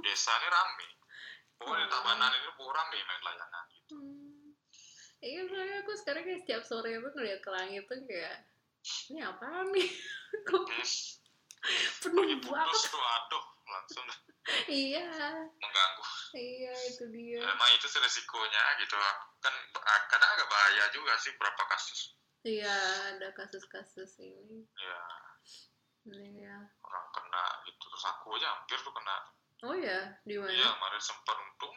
desa 0.00 0.32
ini 0.34 0.48
rame 0.48 0.86
pokoknya 1.54 1.78
di 1.78 1.86
Oh. 1.86 1.92
tabanan 1.92 2.30
ini 2.32 2.48
pokoknya 2.54 2.74
rame 2.76 2.98
main 3.00 3.22
layangan 3.24 3.64
gitu 3.72 3.96
Hmm. 3.98 4.54
Iya, 5.18 5.50
soalnya 5.50 5.76
aku 5.82 5.92
sekarang 5.96 6.22
kayak 6.22 6.40
setiap 6.42 6.62
sore 6.62 6.94
itu 6.94 7.10
ngeliat 7.10 7.42
ke 7.42 7.50
langit 7.50 7.82
tuh 7.86 7.98
kayak 8.06 8.38
ini 9.10 9.18
apaan 9.18 9.66
nih? 9.74 9.90
Kok 10.46 10.62
penuh 11.98 12.38
banget? 12.38 12.70
putus 12.70 12.82
tuh 12.86 13.02
aduh 13.02 13.44
langsung 13.68 14.04
Iya, 14.64 15.04
mengganggu. 15.60 16.04
Iya 16.32 16.72
itu 16.88 17.04
dia. 17.12 17.40
emang 17.44 17.70
itu 17.76 17.84
sih 17.84 18.00
resikonya 18.00 18.62
gitu. 18.80 18.96
Kan 19.44 19.52
ah, 19.76 20.00
kadang 20.08 20.30
agak 20.32 20.48
bahaya 20.48 20.84
juga 20.90 21.12
sih 21.20 21.36
berapa 21.36 21.62
kasus. 21.68 22.16
Iya, 22.42 22.72
ada 23.12 23.28
kasus-kasus 23.36 24.16
ini. 24.18 24.64
ya 24.80 25.00
Iya. 26.08 26.56
orang 26.80 27.06
kena 27.12 27.44
gitu 27.68 27.84
terus 27.84 28.04
aku 28.08 28.32
aja 28.40 28.48
hampir 28.56 28.80
tuh 28.80 28.94
kena. 28.96 29.16
Oh 29.68 29.74
ya, 29.76 30.16
di 30.24 30.38
mana? 30.40 30.48
iya 30.48 30.70
kemarin 30.72 31.02
sempat 31.02 31.36
untung 31.36 31.76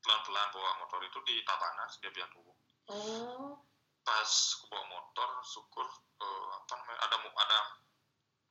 pelan-pelan 0.00 0.48
bawa 0.54 0.70
motor 0.80 1.02
itu 1.04 1.18
di 1.28 1.42
Tabanas 1.44 1.98
dia 2.00 2.08
biar 2.08 2.30
dulu 2.32 2.54
Oh, 2.88 3.60
pas 4.00 4.24
aku 4.56 4.64
bawa 4.72 4.84
motor 4.88 5.28
syukur 5.44 5.84
eh, 6.22 6.46
apa 6.56 6.72
namanya 6.80 6.98
ada 7.04 7.16
ada 7.20 7.58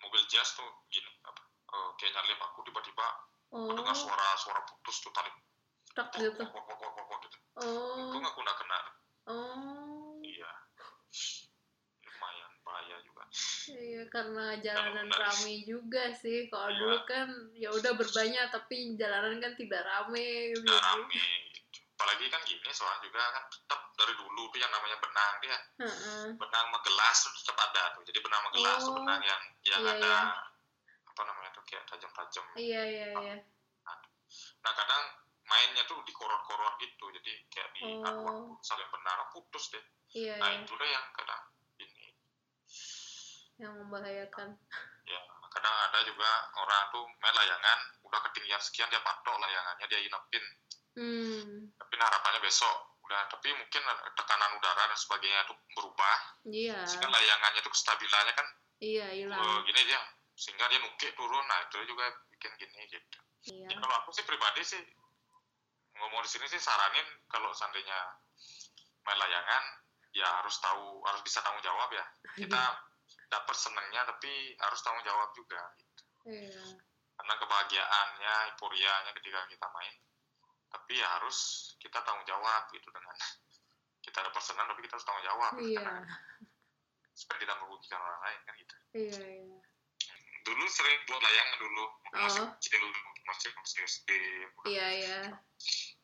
mobil 0.03 0.21
jazz 0.29 0.53
tuh 0.53 0.67
gini 0.87 1.09
apa 1.25 1.41
eh, 1.69 1.89
kayak 1.95 2.11
nyalip 2.13 2.39
aku 2.41 2.59
tiba-tiba 2.63 3.07
oh, 3.51 3.71
dengar 3.71 3.93
suara 3.93 4.27
suara 4.35 4.61
putus 4.63 4.97
tuh 4.99 5.11
tali 5.11 5.29
tak 5.91 6.07
gitu. 6.15 6.43
Wok, 6.43 6.65
wok, 6.65 6.79
wok, 6.79 7.07
wok, 7.07 7.19
gitu 7.23 7.37
Oh, 7.59 7.99
untung 7.99 8.23
aku 8.23 8.39
nggak 8.39 8.57
kena 8.57 8.79
oh, 9.27 10.15
iya 10.21 10.51
lumayan 12.05 12.51
bahaya 12.61 12.95
juga 13.03 13.23
iya 13.69 14.01
karena 14.07 14.45
jalanan 14.59 15.05
benar. 15.05 15.19
rame 15.29 15.61
juga 15.63 16.09
sih. 16.15 16.47
Kalau 16.47 16.65
Iya. 16.67 16.77
dulu 16.79 16.97
kan 17.05 17.27
ya 17.53 17.69
udah 17.69 17.93
berbanyak 17.93 18.45
tapi 18.49 18.95
jalanan 18.95 19.37
kan 19.37 19.53
tidak 19.53 19.81
rame. 19.83 20.55
gitu. 20.55 20.63
udah 20.63 20.79
rame 20.81 21.05
gitu. 21.11 21.69
apalagi 21.93 22.25
kan 22.31 22.41
gini 22.47 22.71
soalnya 22.71 23.03
juga 23.03 23.19
kan 23.29 23.43
tetap 23.45 23.81
dari 23.93 24.13
dulu 24.15 24.41
tuh 24.47 24.57
yang 24.57 24.71
namanya 24.71 24.97
benang 24.97 25.33
dia 25.43 25.57
Heeh. 25.77 26.25
benang 26.33 26.65
menggelas 26.71 27.17
tuh 27.27 27.31
tetap 27.35 27.57
ada 27.59 27.83
tuh 27.91 28.03
jadi 28.07 28.19
benang 28.23 28.41
menggelas 28.47 28.79
tuh 28.79 28.89
Oh. 28.89 28.97
benang 28.97 29.19
yang 29.21 29.41
yang 29.67 29.81
Iya, 29.83 29.91
ada 29.91 30.07
iya. 30.07 30.19
Kayak 31.69 31.85
tajam-tajam 31.85 32.45
Iya 32.55 32.81
iya 32.83 33.07
iya. 33.15 33.35
nah 34.59 34.73
kadang 34.73 35.03
mainnya 35.43 35.81
tuh 35.83 36.01
dikorot-korot 36.03 36.75
gitu 36.77 37.05
jadi 37.11 37.31
kayak 37.47 37.69
di 37.71 37.81
Oh. 37.81 38.03
adu 38.03 38.21
waktu 38.21 38.53
saling 38.61 38.89
benar 38.89 39.17
putus 39.31 39.69
deh 39.69 39.85
Iya 40.11 40.35
nah 40.35 40.49
iya. 40.49 40.59
itu 40.59 40.73
deh 40.73 40.89
yang 40.89 41.05
kadang 41.13 41.41
ini 41.79 42.07
Yang 43.57 43.73
membahayakan. 43.77 44.49
ya 45.03 45.21
kadang 45.49 45.75
ada 45.83 45.99
juga 46.03 46.29
orang 46.55 46.83
tuh 46.89 47.05
main 47.17 47.35
layangan 47.35 47.79
udah 48.03 48.19
ketinggian 48.29 48.57
sekian 48.59 48.87
dia 48.87 49.01
patok 49.01 49.37
layangannya 49.37 49.85
dia 49.85 50.01
inepin 50.01 50.45
Hmm. 50.89 51.69
tapi 51.75 51.95
harapannya 51.95 52.41
besok 52.41 52.75
udah 53.01 53.25
tapi 53.27 53.49
mungkin 53.51 53.81
tekanan 54.13 54.51
udara 54.53 54.83
dan 54.85 54.93
sebagainya 54.95 55.41
itu 55.43 55.53
berubah 55.71 56.17
Iya. 56.45 56.77
sehingga 56.83 57.09
layangannya 57.09 57.61
tuh 57.61 57.71
kestabilannya 57.71 58.33
kan 58.33 58.47
Iya 58.79 59.05
hilang. 59.13 59.63
gini 59.63 59.81
dia 59.83 60.01
sehingga 60.39 60.71
dia 60.71 60.79
nukik 60.79 61.11
turun 61.13 61.43
nah 61.45 61.59
itu 61.67 61.83
juga 61.83 62.05
bikin 62.31 62.51
gini 62.55 62.87
gitu 62.87 63.19
Iya. 63.39 63.71
Ya, 63.71 63.75
kalau 63.79 63.95
aku 64.03 64.11
sih 64.11 64.27
pribadi 64.27 64.59
sih 64.63 64.83
ngomong 65.95 66.19
di 66.23 66.29
sini 66.29 66.43
sih 66.47 66.59
saranin 66.59 67.07
kalau 67.27 67.51
seandainya 67.51 67.95
main 69.03 69.15
layangan 69.15 69.63
ya 70.11 70.27
harus 70.43 70.59
tahu 70.59 70.99
harus 71.07 71.23
bisa 71.23 71.39
tanggung 71.39 71.63
jawab 71.63 71.87
ya 71.91 72.03
kita 72.35 72.59
dapat 73.31 73.55
senengnya 73.55 74.03
tapi 74.03 74.27
harus 74.59 74.79
tanggung 74.83 75.03
jawab 75.03 75.31
juga 75.31 75.59
gitu. 75.79 76.03
Iya. 76.27 76.63
karena 77.15 77.33
kebahagiaannya 77.39 78.33
euforianya 78.51 79.11
ketika 79.15 79.39
kita 79.47 79.67
main 79.71 79.95
tapi 80.67 80.99
ya 80.99 81.07
harus 81.15 81.37
kita 81.79 81.99
tanggung 82.03 82.27
jawab 82.27 82.67
gitu 82.75 82.91
dengan 82.91 83.15
kita 84.05 84.19
dapat 84.19 84.41
senang 84.43 84.67
tapi 84.67 84.83
kita 84.83 84.99
harus 84.99 85.07
tanggung 85.07 85.25
jawab 85.25 85.51
gitu, 85.55 85.79
Iya. 85.79 85.83
karena 85.83 86.15
supaya 87.15 87.37
tidak 87.39 87.55
merugikan 87.63 87.99
orang 88.03 88.19
lain 88.27 88.39
kan 88.43 88.53
gitu 88.59 88.75
Iya 88.99 89.23
iya. 89.47 89.59
Dulu 90.41 90.63
sering 90.65 90.99
buat 91.03 91.19
layangan 91.19 91.57
dulu 91.59 91.83
masih 92.11 92.41
Oh. 92.41 92.49
kecil 92.55 92.83
masih 93.23 93.49
masih 93.53 93.79
SD 93.83 94.09
Iya 94.65 94.87
iya. 94.95 95.19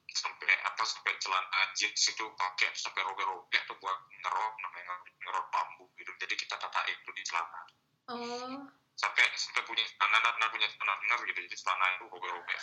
sampai 0.08 0.48
apa 0.64 0.80
sampai 0.82 1.12
celana 1.18 1.60
jeans 1.74 2.04
itu 2.06 2.26
pakai 2.32 2.72
sampai 2.72 3.04
robek-robek 3.04 3.62
tuh 3.66 3.76
buat 3.78 3.94
ngerok 4.16 4.54
namanya 4.58 4.94
ngerok 5.20 5.46
bambu 5.50 5.86
gitu 5.96 6.12
jadi 6.18 6.34
kita 6.34 6.56
tatain 6.56 6.96
itu 6.96 7.12
di 7.12 7.24
celana 7.24 7.62
Oh. 8.06 8.64
sampai 8.96 9.26
sampai 9.36 9.66
punya 9.66 9.84
celana 9.92 10.18
dan 10.24 10.48
punya 10.48 10.68
celana 10.70 10.94
benar 10.98 11.20
gitu 11.22 11.40
jadi 11.42 11.58
celana 11.58 11.86
itu 11.92 12.06
robek-robek 12.08 12.60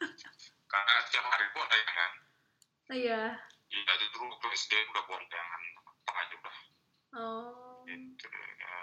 karena 0.72 0.92
setiap 1.04 1.24
hari 1.24 1.44
gua 1.50 1.64
layangan 1.64 2.12
Iya. 2.88 3.22
iya 3.68 3.92
jadi 3.94 4.06
dulu 4.10 4.32
waktu 4.32 4.48
SD 4.54 4.72
udah 4.88 5.02
buat 5.04 5.22
layangan 5.22 5.62
apa 5.86 6.12
aja 6.16 6.34
udah 6.34 6.56
Oh. 7.14 7.84
gitu 7.84 8.26
ya. 8.26 8.74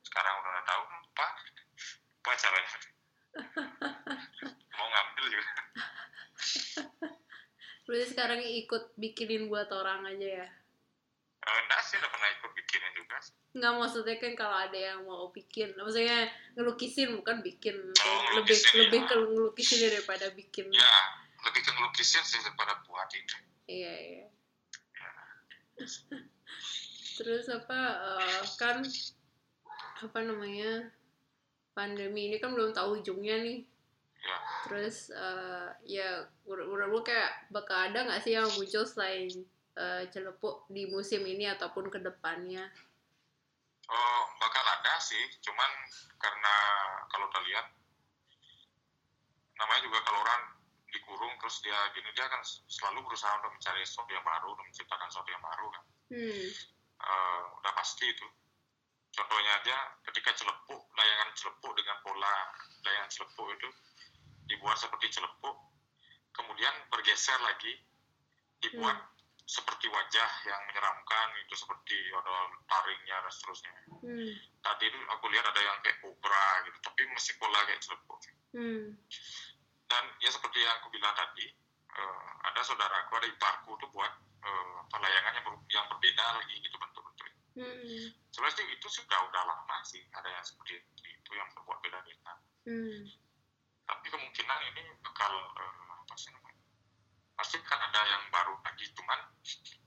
sekarang 0.00 0.34
udah 0.36 0.50
nggak 0.50 0.66
tahu 0.66 0.82
apa 0.88 1.26
apa 2.18 2.34
pacaran 2.34 2.64
mau 4.74 4.86
ngambil 4.90 5.24
juga 5.30 5.52
berarti 7.86 8.06
sekarang 8.10 8.40
ikut 8.42 8.98
bikinin 8.98 9.46
buat 9.46 9.70
orang 9.70 10.10
aja 10.10 10.44
ya 10.44 10.48
eh, 11.46 11.58
Enggak 11.64 11.80
sih, 11.86 11.96
udah 11.96 12.10
pernah 12.10 12.28
ikut 12.34 12.50
bikinin 12.52 12.92
juga 12.92 13.16
sih. 13.24 13.32
Enggak, 13.56 13.72
maksudnya 13.80 14.16
kan 14.20 14.32
kalau 14.36 14.56
ada 14.58 14.76
yang 14.76 15.00
mau 15.08 15.32
bikin, 15.32 15.72
maksudnya 15.78 16.28
ngelukisin 16.58 17.16
bukan 17.16 17.40
bikin. 17.40 17.72
Oh, 17.80 18.20
lebih 18.36 18.58
ya. 18.58 18.84
lebih 18.84 19.00
ke 19.08 19.16
ngelukisin 19.16 19.88
daripada 19.88 20.28
bikin. 20.36 20.68
Ya, 20.68 20.96
lebih 21.48 21.64
ke 21.64 21.70
ngelukisin 21.72 22.20
sih 22.26 22.42
daripada 22.44 22.76
buatin. 22.84 23.24
Iya, 23.64 23.94
iya. 23.96 24.26
Ya. 24.92 25.12
Terus 27.16 27.48
apa, 27.48 27.80
uh, 27.96 28.44
kan, 28.60 28.84
apa 30.04 30.18
namanya, 30.20 30.92
pandemi 31.78 32.26
ini 32.26 32.42
kan 32.42 32.50
belum 32.50 32.74
tahu 32.74 32.98
ujungnya 32.98 33.38
nih. 33.38 33.62
ya 34.18 34.38
Terus 34.66 35.14
eh, 35.14 35.68
ya 35.86 36.26
menurut 36.42 37.06
kayak 37.06 37.54
bakal 37.54 37.78
ada 37.78 38.02
nggak 38.02 38.26
sih 38.26 38.34
yang 38.34 38.50
muncul 38.58 38.82
selain 38.82 39.30
eh, 39.78 40.02
celepuk 40.10 40.66
di 40.66 40.90
musim 40.90 41.22
ini 41.22 41.46
ataupun 41.46 41.86
ke 41.86 42.02
depannya? 42.02 42.66
oh 43.88 44.22
bakal 44.36 44.64
ada 44.68 45.00
sih 45.00 45.20
cuman 45.40 45.70
karena 46.20 46.54
kalau 47.08 47.24
udah 47.24 47.42
lihat 47.48 47.66
namanya 49.56 49.80
juga 49.80 49.98
kalau 50.04 50.20
orang 50.22 50.42
dikurung 50.92 51.32
terus 51.40 51.60
dia 51.64 51.76
gini 51.96 52.08
dia 52.12 52.28
kan 52.28 52.40
selalu 52.44 53.04
berusaha 53.08 53.32
untuk 53.40 53.52
mencari 53.56 53.80
sesuatu 53.84 54.12
yang 54.12 54.24
baru 54.24 54.52
untuk 54.52 54.64
menciptakan 54.68 55.08
sesuatu 55.08 55.30
yang 55.32 55.44
baru 55.44 55.66
kan 55.72 55.84
Hmm. 56.08 56.48
Eh, 56.98 57.40
udah 57.60 57.72
pasti 57.76 58.08
itu 58.08 58.24
contohnya 59.14 59.52
aja 59.62 59.76
ketika 60.10 60.30
celepuk 60.36 60.82
layangan 60.94 61.28
celepuk 61.34 61.72
dengan 61.76 61.96
pola 62.04 62.36
layangan 62.84 63.10
celepuk 63.10 63.48
itu 63.56 63.68
dibuat 64.48 64.76
seperti 64.76 65.12
celepuk 65.12 65.56
kemudian 66.32 66.74
bergeser 66.92 67.36
lagi 67.42 67.72
dibuat 68.62 68.96
seperti 69.48 69.88
wajah 69.88 70.30
yang 70.44 70.60
menyeramkan 70.68 71.28
itu 71.40 71.56
seperti 71.56 71.96
ada 72.12 72.52
taringnya 72.68 73.16
dan 73.24 73.32
seterusnya 73.32 73.72
Hmm. 73.98 74.30
tadi 74.62 74.84
itu 74.86 74.98
aku 75.10 75.24
lihat 75.32 75.42
ada 75.48 75.58
yang 75.58 75.76
kayak 75.82 75.98
kobra 76.04 76.62
gitu 76.68 76.78
tapi 76.84 77.00
masih 77.10 77.34
pola 77.40 77.58
kayak 77.64 77.80
celepuk 77.80 78.20
Hmm. 78.54 78.94
dan 79.88 80.04
ya 80.20 80.30
seperti 80.30 80.60
yang 80.62 80.76
aku 80.78 80.92
bilang 80.92 81.16
tadi 81.16 81.48
eh, 81.88 82.28
ada 82.44 82.60
saudaraku 82.62 83.12
ada 83.18 83.26
iparku 83.26 83.72
tuh 83.80 83.88
buat 83.90 84.12
apa, 84.44 84.96
layangan 85.00 85.32
yang, 85.34 85.44
ber- 85.48 85.66
yang 85.72 85.84
berbeda 85.90 86.24
lagi 86.36 86.54
gitu 86.60 86.76
bentuk-bentuknya 86.76 87.07
Hmm. 87.58 88.06
sebenarnya 88.30 88.64
itu 88.70 88.86
sudah 88.86 89.18
udah 89.26 89.42
lama 89.44 89.76
sih 89.82 89.98
ada 90.10 90.28
yang 90.28 90.44
seperti 90.44 90.78
itu 91.02 91.30
yang 91.34 91.48
berbuat 91.52 91.78
beda-beda 91.80 92.32
Hmm. 92.62 93.00
tapi 93.82 94.06
kemungkinan 94.06 94.58
ini 94.68 94.82
bakal 95.00 95.32
eh, 95.32 95.74
apa 95.98 96.14
sih 96.14 96.30
namanya 96.30 96.60
pasti 97.34 97.56
kan 97.62 97.80
ada 97.80 98.00
yang 98.04 98.22
baru 98.28 98.54
lagi 98.60 98.86
cuman 98.92 99.18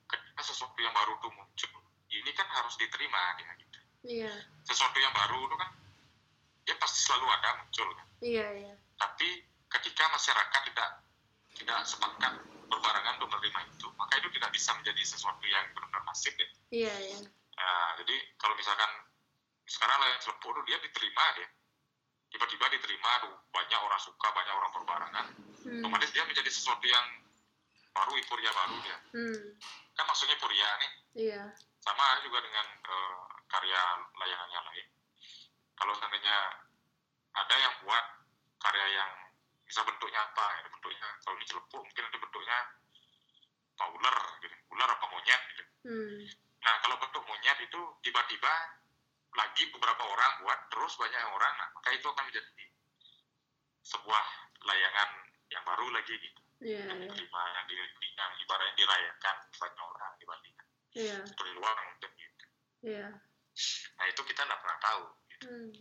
ketika 0.07 0.41
sesuatu 0.41 0.75
yang 0.77 0.91
baru 0.91 1.15
tuh 1.19 1.31
muncul 1.31 1.71
ini 2.09 2.31
kan 2.33 2.47
harus 2.49 2.75
diterima 2.75 3.21
dia 3.37 3.51
gitu 3.55 3.79
Iya. 4.01 4.33
sesuatu 4.65 4.97
yang 4.97 5.13
baru 5.13 5.45
itu 5.45 5.55
kan 5.55 5.69
ya 6.65 6.75
pasti 6.75 6.99
selalu 7.05 7.27
ada 7.29 7.49
muncul 7.57 7.87
kan 7.93 8.07
Iya 8.19 8.47
iya. 8.57 8.73
tapi 8.97 9.29
ketika 9.69 10.03
masyarakat 10.09 10.61
tidak 10.73 10.89
tidak 11.53 11.79
sepakat 11.85 12.33
berbarengan 12.65 13.21
untuk 13.21 13.29
menerima 13.31 13.61
itu 13.69 13.87
maka 13.93 14.17
itu 14.17 14.27
tidak 14.33 14.49
bisa 14.49 14.73
menjadi 14.73 15.01
sesuatu 15.05 15.45
yang 15.45 15.63
benar-benar 15.71 16.03
masif 16.03 16.33
ya 16.33 16.49
Iya 16.71 16.93
iya. 16.97 17.19
Nah, 17.51 17.89
jadi 17.99 18.15
kalau 18.37 18.55
misalkan 18.55 18.89
sekarang 19.65 19.99
celepuk 20.19 20.51
itu 20.51 20.61
dia 20.67 20.77
diterima 20.81 21.25
dia 21.37 21.47
tiba-tiba 22.31 22.65
diterima 22.71 23.11
tuh 23.23 23.33
banyak 23.51 23.79
orang 23.79 23.99
suka 23.99 24.27
banyak 24.31 24.53
orang 24.55 24.71
berbarengan 24.71 25.27
Hmm. 25.61 25.77
otomatis 25.83 26.09
dia 26.11 26.25
menjadi 26.25 26.49
sesuatu 26.49 26.81
yang 26.83 27.05
baru 27.93 28.17
euforia 28.17 28.51
baru 28.51 28.75
dia 28.81 28.97
Hmm. 29.13 29.41
kan 29.93 30.03
maksudnya 30.07 30.35
euforia 30.35 30.69
nih 30.79 30.91
Iya. 31.27 31.41
sama 31.79 32.23
juga 32.23 32.39
dengan 32.41 32.65
eh, 32.81 33.19
karya 33.47 33.81
layangan 34.15 34.49
yang 34.49 34.65
lain 34.65 34.87
kalau 35.75 35.93
seandainya 35.95 36.37
ada 37.31 37.55
yang 37.55 37.73
buat 37.83 38.05
karya 38.59 38.85
yang 38.95 39.11
bisa 39.63 39.83
bentuknya 39.83 40.19
apa 40.19 40.45
ya 40.59 40.67
bentuknya 40.67 41.07
kalau 41.21 41.35
ini 41.37 41.45
celepuk 41.45 41.81
mungkin 41.83 42.03
nanti 42.03 42.17
bentuknya 42.19 42.57
apa 43.75 43.85
ular 43.91 44.17
gitu 44.41 44.55
ular 44.71 44.89
apa 44.89 45.05
monyet 45.07 45.41
gitu 45.53 45.63
Hmm. 45.81 46.19
Nah, 46.61 46.75
kalau 46.85 46.95
bentuk 47.01 47.23
monyet 47.25 47.57
itu 47.61 47.81
tiba-tiba 48.05 48.53
lagi 49.31 49.63
beberapa 49.73 50.03
orang 50.05 50.31
buat, 50.45 50.59
terus 50.69 50.93
banyak 50.99 51.21
orang, 51.25 51.53
nah, 51.57 51.69
maka 51.73 51.89
itu 51.95 52.05
akan 52.05 52.23
menjadi 52.27 52.65
sebuah 53.81 54.25
layangan 54.61 55.09
yang 55.49 55.63
baru 55.65 55.87
lagi 55.89 56.13
gitu. 56.19 56.41
Iya 56.61 56.85
Yang 56.85 56.97
iya. 57.01 57.09
diterima, 57.09 57.41
yang, 57.57 57.65
di, 57.65 57.75
yang 58.13 58.31
ibaratnya 58.37 58.73
dirayakan 58.77 59.35
banyak 59.57 59.81
orang 59.81 60.11
dibandingkan 60.21 60.67
Iya. 60.91 61.17
dari 61.25 61.51
luar 61.57 61.75
mungkin 61.89 62.11
gitu. 62.13 62.45
Iya. 62.85 63.07
Nah, 63.97 64.05
itu 64.05 64.21
kita 64.21 64.41
nggak 64.45 64.61
pernah 64.61 64.79
tahu. 64.83 65.03
Gitu. 65.25 65.45
Hmm. 65.49 65.71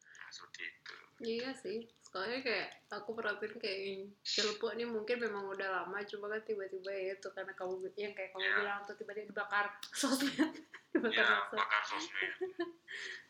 Nah, 0.00 0.28
seperti 0.32 0.60
itu. 0.64 0.96
Iya 1.20 1.50
sih, 1.60 1.78
soalnya 2.16 2.40
kayak 2.40 2.68
aku 2.88 3.12
perhatiin 3.12 3.60
kayak 3.60 4.08
celepuk 4.24 4.72
ini 4.72 4.88
mungkin 4.88 5.20
memang 5.20 5.44
udah 5.46 5.68
lama, 5.68 6.00
cuma 6.02 6.32
kan 6.32 6.40
tiba-tiba 6.40 6.88
ya 6.88 7.12
itu 7.12 7.28
karena 7.28 7.52
kamu 7.52 7.92
yang 7.92 8.10
kayak 8.10 8.32
kamu 8.32 8.40
Iya. 8.42 8.56
bilang 8.56 8.78
tuh 8.82 8.96
tiba-tiba 8.96 9.28
dibakar 9.28 9.66
sosmed, 9.92 10.32
dibakar 10.96 11.12
Ya, 11.12 11.28
sosmed. 11.28 11.58
bakar 11.60 11.82
sosmed. 11.84 12.32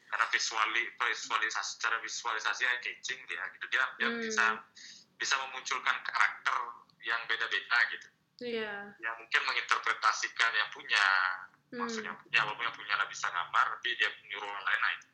Karena 0.07 0.26
visuali, 0.30 0.82
visualisasi, 0.95 1.70
secara 1.74 1.99
visualisasi 1.99 2.62
yang 2.62 2.78
catching 2.78 3.20
dia, 3.26 3.43
gitu. 3.51 3.66
Dia, 3.66 3.82
dia 3.97 4.07
Hmm. 4.07 4.22
bisa 4.22 4.45
bisa 5.16 5.34
memunculkan 5.43 5.97
karakter 6.01 6.57
yang 7.03 7.18
beda-beda 7.26 7.78
gitu. 7.91 8.09
Iya. 8.39 8.93
yang 9.01 9.14
mungkin 9.16 9.41
menginterpretasikan 9.43 10.53
yang 10.53 10.68
punya 10.70 11.05
Hmm. 11.72 11.80
maksudnya 11.80 12.12
punya 12.14 12.45
walaupun 12.45 12.62
yang 12.62 12.76
punya 12.76 12.93
nggak 12.95 13.09
bisa 13.09 13.26
gambar 13.26 13.66
tapi 13.74 13.97
dia 13.97 14.12
nyuruh 14.28 14.45
orang 14.47 14.61
lain 14.62 14.93
itu 14.93 15.07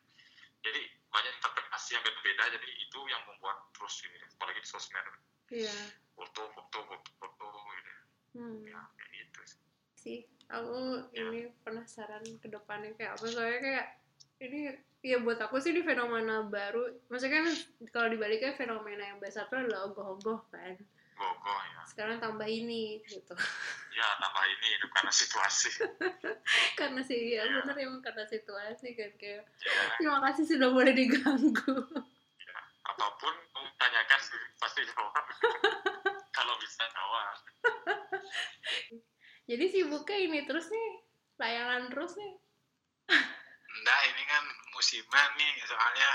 jadi 0.62 0.82
banyak 1.10 1.32
interpretasi 1.36 1.88
yang 1.94 2.04
berbeda 2.04 2.42
jadi 2.54 2.68
itu 2.72 3.00
yang 3.06 3.22
membuat 3.26 3.58
terus 3.74 3.94
ini 4.06 4.18
apalagi 4.32 4.60
di 4.62 4.68
sosmed 4.68 5.06
Iya. 5.52 5.76
foto 6.16 6.42
foto 6.48 6.78
foto 6.88 7.10
foto 7.18 7.46
gitu 7.76 7.92
Hmm. 8.32 8.64
ya 8.64 8.80
kayak 8.96 9.10
gitu 9.12 9.40
sih. 9.44 9.60
Sih, 9.92 10.18
aku 10.48 11.04
Ya. 11.12 11.20
ini 11.22 11.52
penasaran 11.62 12.24
ke 12.40 12.48
depannya 12.48 12.96
kayak 12.96 13.20
apa 13.20 13.24
soalnya 13.28 13.60
kayak 13.60 13.86
ini 14.40 14.60
ya 15.04 15.20
buat 15.20 15.36
aku 15.36 15.60
sih 15.60 15.76
di 15.76 15.82
fenomena 15.84 16.46
baru 16.46 16.88
maksudnya 17.06 17.42
kan 17.44 17.54
kalau 17.92 18.08
dibaliknya 18.08 18.56
fenomena 18.56 19.04
yang 19.04 19.20
besar 19.20 19.46
tuh 19.46 19.60
adalah 19.60 19.90
ogoh-ogoh 19.90 20.46
kan 20.48 20.78
gogo 21.14 21.54
ya. 21.54 21.80
Sekarang 21.86 22.16
tambah 22.18 22.46
ini 22.46 23.00
gitu. 23.04 23.34
Ya 23.92 24.08
tambah 24.16 24.44
ini 24.46 24.68
itu 24.76 24.86
karena 24.90 25.12
situasi. 25.12 25.70
Karena 26.80 27.00
sih 27.04 27.36
ya 27.36 27.44
Iya. 27.44 27.62
bener 27.62 27.76
emang 27.84 28.00
karena 28.00 28.24
situasi 28.24 28.96
kan 28.96 29.12
kayak 29.20 29.44
ya, 29.60 29.72
terima 30.00 30.18
kasih 30.30 30.44
sudah 30.48 30.68
boleh 30.72 30.92
diganggu. 30.96 31.76
Ya. 32.40 32.58
apa 32.82 33.06
pun 33.20 33.34
kamu 33.52 33.68
tanyakan 33.78 34.20
pasti 34.58 34.80
jawab 34.88 35.24
kalau 36.36 36.54
bisa 36.58 36.82
jawab. 36.88 37.36
Jadi 39.50 39.64
sibuknya 39.68 40.16
ini 40.18 40.38
terus 40.48 40.66
nih 40.70 40.88
layangan 41.38 41.92
terus 41.92 42.16
nih. 42.16 42.32
Enggak, 43.72 44.00
ini 44.14 44.22
kan 44.28 44.44
musiman 44.72 45.30
nih, 45.34 45.52
soalnya 45.66 46.10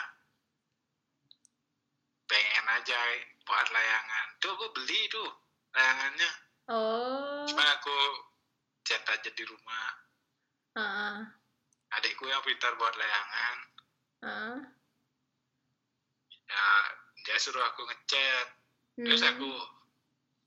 pengen 2.27 2.65
aja 2.69 2.99
buat 3.47 3.67
layangan. 3.71 4.27
Tuh 4.37 4.51
gue 4.53 4.69
beli 4.75 5.01
tuh 5.07 5.29
layangannya. 5.71 6.31
oh 6.69 7.47
Cuman 7.47 7.67
aku 7.73 7.95
cat 8.83 9.03
aja 9.07 9.29
di 9.31 9.43
rumah. 9.43 9.87
ah 10.75 11.23
Adikku 11.87 12.27
yang 12.27 12.43
pintar 12.43 12.75
buat 12.75 12.91
layangan, 12.93 13.57
ah 14.21 14.59
ya 16.43 16.65
dia 17.23 17.37
suruh 17.39 17.63
aku 17.63 17.87
ngecat. 17.87 18.47
Terus 18.97 19.23
Hmm. 19.23 19.31
aku 19.31 19.49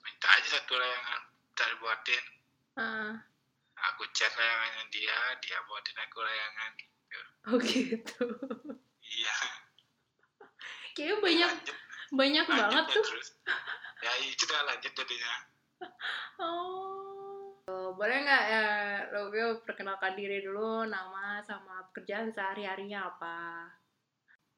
minta 0.01 0.29
aja 0.29 0.61
satu 0.61 0.77
layangan, 0.77 1.21
tak 1.57 1.73
buatin. 1.81 2.25
ah 2.77 3.13
Aku 3.91 4.05
cat 4.13 4.29
layangannya 4.37 4.85
dia, 4.93 5.17
dia 5.41 5.57
buatin 5.65 5.97
aku 5.99 6.19
layangan. 6.21 6.73
oh 7.49 7.57
gitu 7.59 8.25
Iya. 9.01 9.37
kayaknya 10.93 11.17
banyak 11.19 11.51
Lanjut, 11.57 11.79
banyak 12.11 12.45
lanjut 12.47 12.59
banget 12.67 12.85
tuh 12.91 13.05
terus. 13.07 13.29
Ya 14.01 14.13
itu 14.25 14.43
dah 14.47 14.63
lanjut 14.67 14.93
jadinya. 14.95 15.35
Oh. 16.41 17.21
Oh, 17.71 17.95
boleh 17.95 18.27
nggak 18.27 18.45
ya 18.51 18.67
Lovio 19.15 19.63
perkenalkan 19.63 20.19
diri 20.19 20.43
dulu 20.43 20.89
nama 20.91 21.39
sama 21.47 21.87
pekerjaan 21.93 22.33
sehari-harinya 22.35 23.07
apa? 23.07 23.69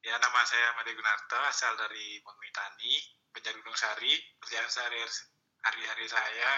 Ya, 0.02 0.16
nama 0.18 0.40
saya 0.42 0.74
Made 0.74 0.96
Gunarto, 0.96 1.38
asal 1.46 1.78
dari 1.78 2.18
Mangmitani, 2.24 2.94
Banjar 3.30 3.54
Gunung 3.60 3.76
Sari. 3.76 4.16
Kerjaan 4.40 4.66
sehari-hari 4.66 6.06
saya 6.10 6.50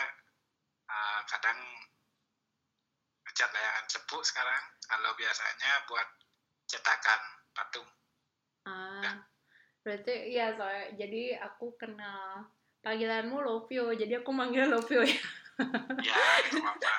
uh, 0.89 1.21
kadang 1.29 1.59
ngecat 3.29 3.51
layangan 3.53 3.87
cepuk 3.91 4.23
sekarang. 4.23 4.63
Kalau 4.87 5.11
biasanya 5.19 5.73
buat 5.91 6.09
cetakan 6.71 7.21
patung. 7.53 7.89
Ah, 8.65 9.03
Ya. 9.05 9.13
Berarti 9.85 10.33
iya 10.33 10.57
soalnya 10.57 10.97
jadi 10.97 11.45
aku 11.45 11.77
kenal 11.77 12.49
panggilanmu 12.85 13.41
Lovio, 13.41 13.97
jadi 13.97 14.21
aku 14.21 14.31
manggil 14.33 14.69
Lovio 14.69 15.01
ya. 15.01 15.21
ya 16.05 16.21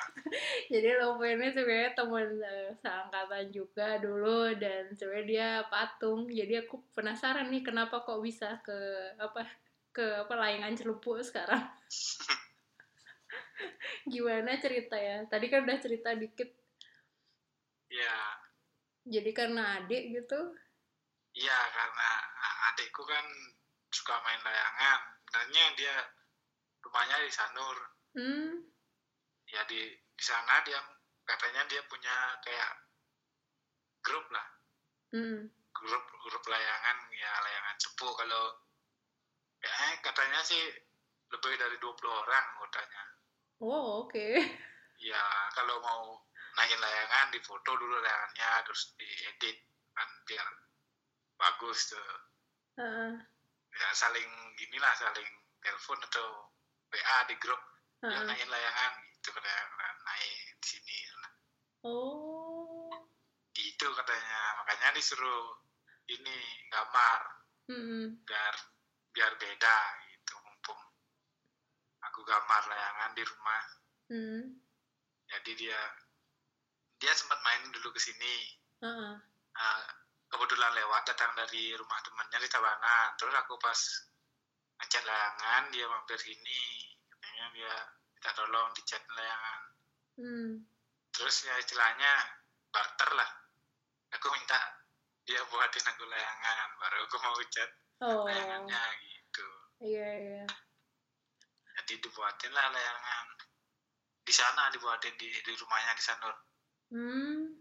Jadi 0.66 0.98
Lovio 0.98 1.30
ini 1.30 1.54
sebenarnya 1.54 1.94
teman 1.94 2.26
eh, 2.42 2.74
seangkatan 2.82 3.54
juga 3.54 4.02
dulu 4.02 4.50
dan 4.58 4.90
sebenarnya 4.90 5.26
dia 5.30 5.50
patung. 5.70 6.26
Jadi 6.26 6.66
aku 6.66 6.82
penasaran 6.90 7.46
nih 7.54 7.62
kenapa 7.62 8.02
kok 8.02 8.18
bisa 8.18 8.58
ke 8.66 8.74
apa 9.22 9.46
ke 9.94 10.26
apa 10.26 10.34
layangan 10.34 10.74
celupuk 10.74 11.22
sekarang. 11.22 11.62
Gimana 14.10 14.58
cerita 14.58 14.98
ya? 14.98 15.22
Tadi 15.30 15.46
kan 15.46 15.62
udah 15.62 15.78
cerita 15.78 16.10
dikit. 16.18 16.50
ya 17.86 18.18
Jadi 19.06 19.30
karena 19.30 19.78
adik 19.78 20.10
gitu. 20.10 20.50
iya 21.38 21.54
karena 21.70 22.10
adikku 22.72 23.02
kan 23.04 23.26
suka 23.90 24.14
main 24.22 24.40
layangan 24.42 25.00
sebenarnya 25.26 25.64
dia 25.76 25.96
rumahnya 26.82 27.16
di 27.22 27.30
Sanur 27.32 27.78
Hmm. 28.16 28.64
ya 29.46 29.60
di 29.68 29.80
di 29.92 30.24
sana 30.24 30.64
dia 30.64 30.80
katanya 31.28 31.68
dia 31.68 31.84
punya 31.84 32.16
kayak 32.40 32.72
grup 34.00 34.24
lah 34.32 34.46
Hmm. 35.12 35.44
grup 35.70 36.04
grup 36.24 36.44
layangan 36.48 36.96
ya 37.12 37.32
layangan 37.44 37.76
cepu 37.76 38.08
kalau 38.16 38.44
ya 39.60 39.72
katanya 40.00 40.40
sih 40.40 40.62
lebih 41.28 41.52
dari 41.58 41.76
20 41.76 41.92
orang 42.08 42.44
anggotanya 42.56 43.02
Oh, 43.60 44.04
oke. 44.04 44.28
ya 45.00 45.22
kalau 45.52 45.76
mau 45.80 46.16
naikin 46.56 46.80
layangan 46.80 47.28
difoto 47.32 47.72
dulu 47.76 48.00
layangannya 48.00 48.64
terus 48.64 48.96
diedit 48.96 49.56
kan 49.92 50.08
biar 50.24 50.48
bagus 51.36 51.92
tuh 51.92 52.08
Ya 53.76 53.88
saling 53.92 54.28
gini 54.56 54.76
lah 54.80 54.92
saling 54.96 55.28
telepon 55.64 56.00
atau 56.08 56.28
WA 56.92 57.16
di 57.28 57.34
grup. 57.40 57.60
Ya 58.04 58.12
heeh. 58.12 58.24
naikin 58.28 58.48
layangan 58.52 58.92
gitu 59.16 59.28
katanya 59.32 59.64
naik 60.04 60.56
di 60.60 60.66
sini 60.68 60.98
Oh. 61.86 62.90
gitu 63.56 63.86
katanya. 63.94 64.40
Makanya 64.60 64.92
disuruh 64.96 65.56
ini 66.12 66.36
gambar. 66.68 67.20
Biar 68.28 68.54
biar 69.16 69.32
beda 69.40 69.76
gitu 70.12 70.34
mumpung 70.44 70.80
aku 72.04 72.20
gambar 72.22 72.62
layangan 72.68 73.10
di 73.16 73.22
rumah. 73.24 73.64
Jadi 75.26 75.50
dia 75.56 75.80
dia 76.96 77.12
sempat 77.16 77.40
main 77.42 77.72
dulu 77.72 77.90
ke 77.92 78.00
sini 78.00 78.34
kebetulan 80.36 80.72
lewat 80.76 81.02
datang 81.08 81.32
dari 81.32 81.72
rumah 81.72 81.96
temannya 82.04 82.38
di 82.38 82.48
Tabanan 82.52 83.08
terus 83.16 83.32
aku 83.32 83.56
pas 83.56 83.80
ngecat 84.76 85.04
layangan 85.08 85.62
dia 85.72 85.88
mampir 85.88 86.20
sini 86.20 86.60
katanya 87.08 87.44
dia 87.56 87.74
minta 88.12 88.30
tolong 88.36 88.68
dicat 88.76 89.00
layangan 89.08 89.60
Hmm. 90.16 90.64
terus 91.12 91.44
ya 91.44 91.52
istilahnya 91.60 92.12
barter 92.72 93.10
lah 93.12 93.30
aku 94.12 94.32
minta 94.32 94.56
dia 95.24 95.40
buatin 95.48 95.84
aku 95.88 96.04
layangan 96.04 96.68
baru 96.76 97.04
aku 97.04 97.16
mau 97.20 97.36
cat 97.48 97.70
Oh. 97.96 98.24
layangannya 98.28 98.80
gitu 99.00 99.48
Iya, 99.80 100.08
iya. 100.20 100.44
jadi 101.80 102.00
dibuatin 102.00 102.52
lah 102.52 102.68
layangan 102.68 103.26
di 104.20 104.32
sana 104.32 104.68
dibuatin 104.68 105.16
di, 105.16 105.28
di 105.32 105.52
rumahnya 105.56 105.96
di 105.96 106.04
Sanur 106.04 106.36
Hmm. 106.88 107.56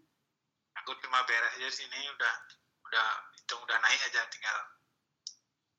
aku 0.80 0.96
cuma 1.04 1.24
beres 1.28 1.56
aja 1.56 1.68
sini 1.72 2.08
udah 2.12 2.36
udah 2.96 3.12
hitung 3.36 3.60
udah 3.60 3.76
naik 3.78 4.00
aja 4.02 4.24
tinggal 4.32 4.56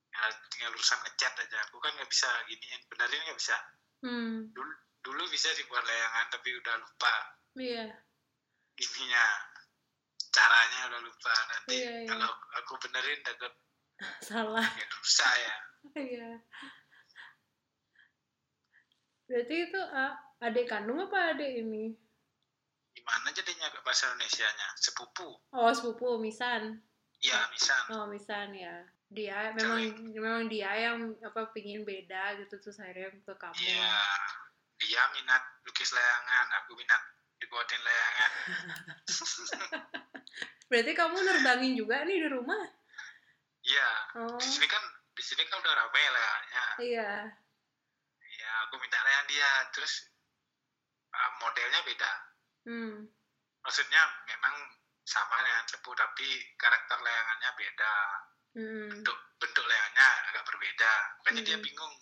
tinggal, 0.05 0.29
tinggal 0.53 0.71
urusan 0.71 1.01
ngecat 1.01 1.33
aja 1.33 1.59
aku 1.65 1.81
kan 1.81 1.97
nggak 1.97 2.11
bisa 2.13 2.29
giniin 2.45 2.83
benerin 2.87 3.25
nggak 3.25 3.41
bisa 3.41 3.57
Hmm. 4.05 4.53
dulu 4.53 4.69
dulu 5.01 5.25
bisa 5.33 5.49
dibuat 5.57 5.81
layangan 5.83 6.29
tapi 6.29 6.53
udah 6.53 6.77
lupa 6.77 7.15
Iya. 7.57 7.89
ininya 8.77 9.25
caranya 10.29 10.93
udah 10.93 11.01
lupa 11.01 11.33
nanti 11.49 11.81
Iya, 11.81 11.93
iya. 11.97 12.07
kalau 12.07 12.29
aku 12.55 12.73
benerin 12.79 13.25
takut 13.25 13.53
Salah. 14.29 14.69
ya 14.69 14.87
rusak 14.93 15.33
ya 15.35 15.55
Iya. 15.97 16.29
Berarti 19.25 19.57
itu 19.65 19.81
ah, 19.81 20.13
adik 20.39 20.69
kandung 20.69 21.01
apa 21.01 21.33
adik 21.33 21.65
ini? 21.65 21.97
gimana 22.93 23.29
jadinya 23.31 23.69
bahasa 23.81 24.09
Indonesia 24.09 24.45
nya 24.47 24.69
sepupu 24.75 25.29
Oh, 25.53 25.69
sepupu 25.71 26.17
Misan. 26.17 26.81
Iya 27.19 27.39
misan 27.49 27.83
Oh, 27.91 28.05
Misan 28.07 28.51
ya. 28.53 28.77
Dia 29.07 29.55
memang 29.55 29.83
memang 30.11 30.43
dia 30.47 30.67
yang 30.75 30.99
apa 31.23 31.49
pingin 31.51 31.83
beda 31.83 32.37
gitu 32.43 32.59
terus 32.59 32.77
akhirnya 32.77 33.15
ke 33.15 33.33
kamu. 33.33 33.55
iya 33.57 33.95
dia 34.77 35.03
minat 35.15 35.43
lukis 35.63 35.89
layangan 35.91 36.47
aku 36.59 36.75
minat 36.75 37.03
dibuatin 37.39 37.81
layangan 37.81 38.31
Berarti 40.69 40.93
kamu 40.93 41.17
nerbangin 41.17 41.73
juga 41.75 42.03
nih 42.03 42.19
di 42.19 42.29
rumah? 42.29 42.63
iya 43.63 43.89
Oh. 44.17 44.39
di 44.39 44.47
sini 44.47 44.67
kan 44.67 44.83
di 45.11 45.23
sini 45.23 45.43
kan 45.45 45.59
udah 45.59 45.75
rame 45.77 46.03
layangannya 46.03 46.65
Iya. 46.83 47.11
ya 48.37 48.51
aku 48.63 48.75
minta 48.79 48.99
layangan 49.01 49.27
dia 49.27 49.51
terus 49.71 49.93
ah, 51.11 51.31
modelnya 51.41 51.81
beda 51.83 52.13
Hmm. 52.67 53.07
maksudnya 53.63 54.03
memang 54.27 54.55
sama 55.07 55.39
dengan 55.39 55.63
cepu 55.65 55.91
tapi 55.95 56.29
karakter 56.59 56.99
layangannya 56.99 57.51
beda 57.55 57.95
Hmm. 58.57 58.89
bentuk 58.91 59.19
bentuk 59.39 59.65
layangannya 59.65 60.09
agak 60.29 60.43
berbeda 60.45 60.93
makanya 61.21 61.43
dia 61.45 61.57
Hmm. 61.57 61.65
bingung 61.65 61.95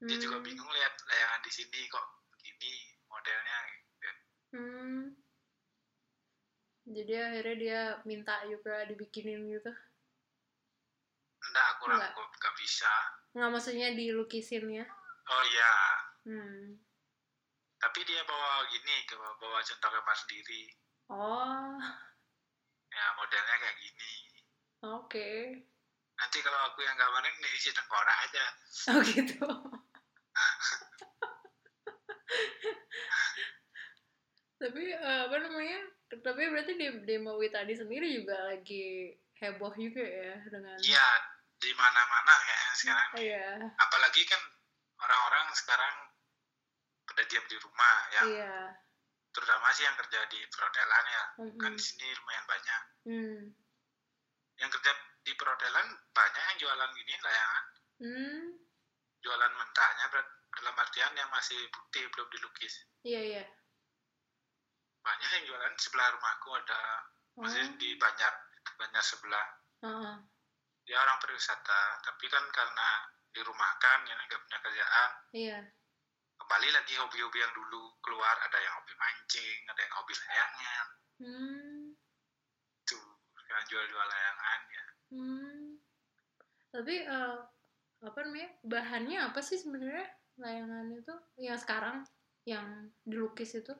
dia 0.00 0.16
juga 0.16 0.36
Hmm. 0.38 0.46
bingung 0.46 0.70
lihat 0.70 0.94
layangan 1.02 1.40
di 1.42 1.50
sini 1.50 1.80
kok 1.86 2.06
begini 2.30 2.72
modelnya 3.04 3.58
gitu. 3.68 4.10
Hmm. 4.54 5.02
Jadi 6.90 7.12
akhirnya 7.14 7.54
dia 7.56 7.80
minta 8.02 8.34
juga 8.46 8.82
dibikinin 8.84 9.46
gitu. 9.50 9.72
enggak 11.40 11.66
aku 11.76 11.82
Enggak. 11.88 12.10
aku 12.12 12.22
nggak 12.30 12.54
bisa 12.56 12.92
Nggak 13.32 13.50
maksudnya 13.50 13.88
dilukisin 13.90 14.64
ya? 14.70 14.86
oh 15.26 15.42
iya 15.48 15.72
Hmm. 16.20 16.76
tapi 17.80 18.04
dia 18.04 18.20
bawa 18.22 18.60
gini 18.68 18.96
ke 19.08 19.16
bawa 19.16 19.58
contoh 19.58 19.88
gambar 19.88 20.16
sendiri 20.16 20.62
Oh, 21.10 21.74
ya 22.90 23.04
modelnya 23.16 23.56
kayak 23.56 23.76
gini 23.78 24.12
oke. 24.82 25.28
nanti 26.18 26.38
kalau 26.42 26.60
aku 26.68 26.82
yang 26.82 26.98
gambarin 26.98 27.32
ini 27.32 27.48
isi 27.56 27.70
tengkorak 27.70 28.18
aja 28.28 28.44
Oh 28.90 29.00
gitu. 29.04 29.44
tapi 34.60 34.82
eh, 34.92 35.20
apa 35.26 35.36
namanya? 35.40 35.78
Tapi 36.10 36.42
berarti 36.52 36.72
di 36.76 36.86
demo 37.06 37.34
tadi 37.48 37.72
sendiri 37.72 38.20
juga 38.20 38.36
lagi 38.52 39.14
heboh 39.40 39.72
juga 39.72 40.04
ya 40.04 40.36
dengan 40.52 40.76
iya 40.84 41.06
di 41.60 41.72
mana 41.76 42.00
mana 42.08 42.34
ya 42.44 42.60
sekarang 42.76 43.08
Iya, 43.16 43.48
apalagi 43.76 44.22
kan 44.28 44.40
orang-orang 45.00 45.48
sekarang 45.56 45.94
pada 47.08 47.22
diam 47.28 47.44
di 47.48 47.56
rumah 47.56 47.94
yang 48.16 48.26
iya. 48.36 48.56
Terutama 49.30 49.70
sih 49.70 49.84
yang 49.84 49.94
kerja 49.94 50.20
di 50.26 50.40
perhotelan 50.46 51.04
ya 51.06 51.24
kan 51.38 51.46
Mm-mm. 51.70 51.74
di 51.74 51.82
sini 51.82 52.06
lumayan 52.12 52.44
banyak 52.44 52.82
Hmm. 53.00 53.40
yang 54.56 54.70
kerja 54.70 54.92
di 55.20 55.32
perhotelan 55.34 55.86
banyak 56.10 56.42
yang 56.44 56.58
jualan 56.58 56.90
gini 56.92 57.14
layangan 57.18 57.64
Hmm. 58.00 58.44
jualan 59.20 59.52
mentahnya 59.52 60.06
dalam 60.50 60.74
artian 60.76 61.12
yang 61.14 61.30
masih 61.30 61.56
putih 61.70 62.04
belum 62.10 62.28
dilukis 62.28 62.74
Iya, 63.00 63.20
iya. 63.22 63.44
banyak 65.00 65.30
yang 65.32 65.44
jualan 65.46 65.72
sebelah 65.76 66.08
rumahku 66.12 66.48
ada 66.54 66.80
Oh. 67.38 67.46
masih 67.46 67.62
di 67.78 67.94
banyak 67.96 68.34
banyak 68.76 69.00
sebelah 69.00 69.46
Heeh. 69.80 70.14
dia 70.84 70.98
orang 70.98 71.16
pariwisata 71.18 71.80
tapi 72.02 72.26
kan 72.26 72.44
karena 72.50 72.88
dirumahkan 73.30 73.98
ya 74.04 74.14
nggak 74.18 74.40
punya 74.42 74.58
kerjaan 74.60 75.10
Iya. 75.30 75.58
Kembali 76.50 76.66
lagi 76.74 76.98
hobi-hobi 76.98 77.38
yang 77.38 77.54
dulu 77.54 77.94
keluar 78.02 78.34
ada 78.42 78.58
yang 78.58 78.74
hobi 78.74 78.90
mancing 78.98 79.58
ada 79.70 79.86
yang 79.86 79.94
hobi 79.94 80.14
layangan 80.18 80.86
Hmm. 81.22 81.94
tuh 82.82 83.06
jual-jual 83.70 83.86
layangan 84.02 84.60
ya 84.66 84.84
Hmm. 85.14 85.78
Tapi 86.74 87.06
eh, 87.06 87.36
apa 88.02 88.18
namanya? 88.18 88.50
Bahannya 88.66 89.18
apa 89.22 89.38
sih 89.38 89.62
sebenarnya 89.62 90.10
layangan 90.38 90.90
itu 90.90 91.14
yang 91.38 91.54
sekarang 91.54 92.02
yang 92.42 92.66
dilukis 93.06 93.54
itu? 93.54 93.70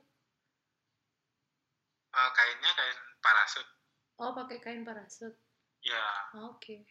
Eh, 2.08 2.30
kainnya 2.30 2.70
kain 2.70 2.98
parasut 3.18 3.66
Oh, 4.14 4.30
pakai 4.30 4.62
kain 4.62 4.86
parasut. 4.86 5.34
ya 5.82 6.06
Oke. 6.46 6.86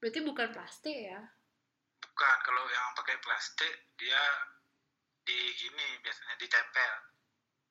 Berarti 0.00 0.24
bukan 0.24 0.48
plastik 0.48 0.96
ya? 0.96 1.20
bukan 1.98 2.36
kalau 2.40 2.64
yang 2.64 2.96
pakai 2.96 3.20
plastik 3.20 3.68
dia 3.94 4.24
di 5.28 5.38
gini 5.60 5.86
biasanya 6.00 6.34
ditempel. 6.40 6.92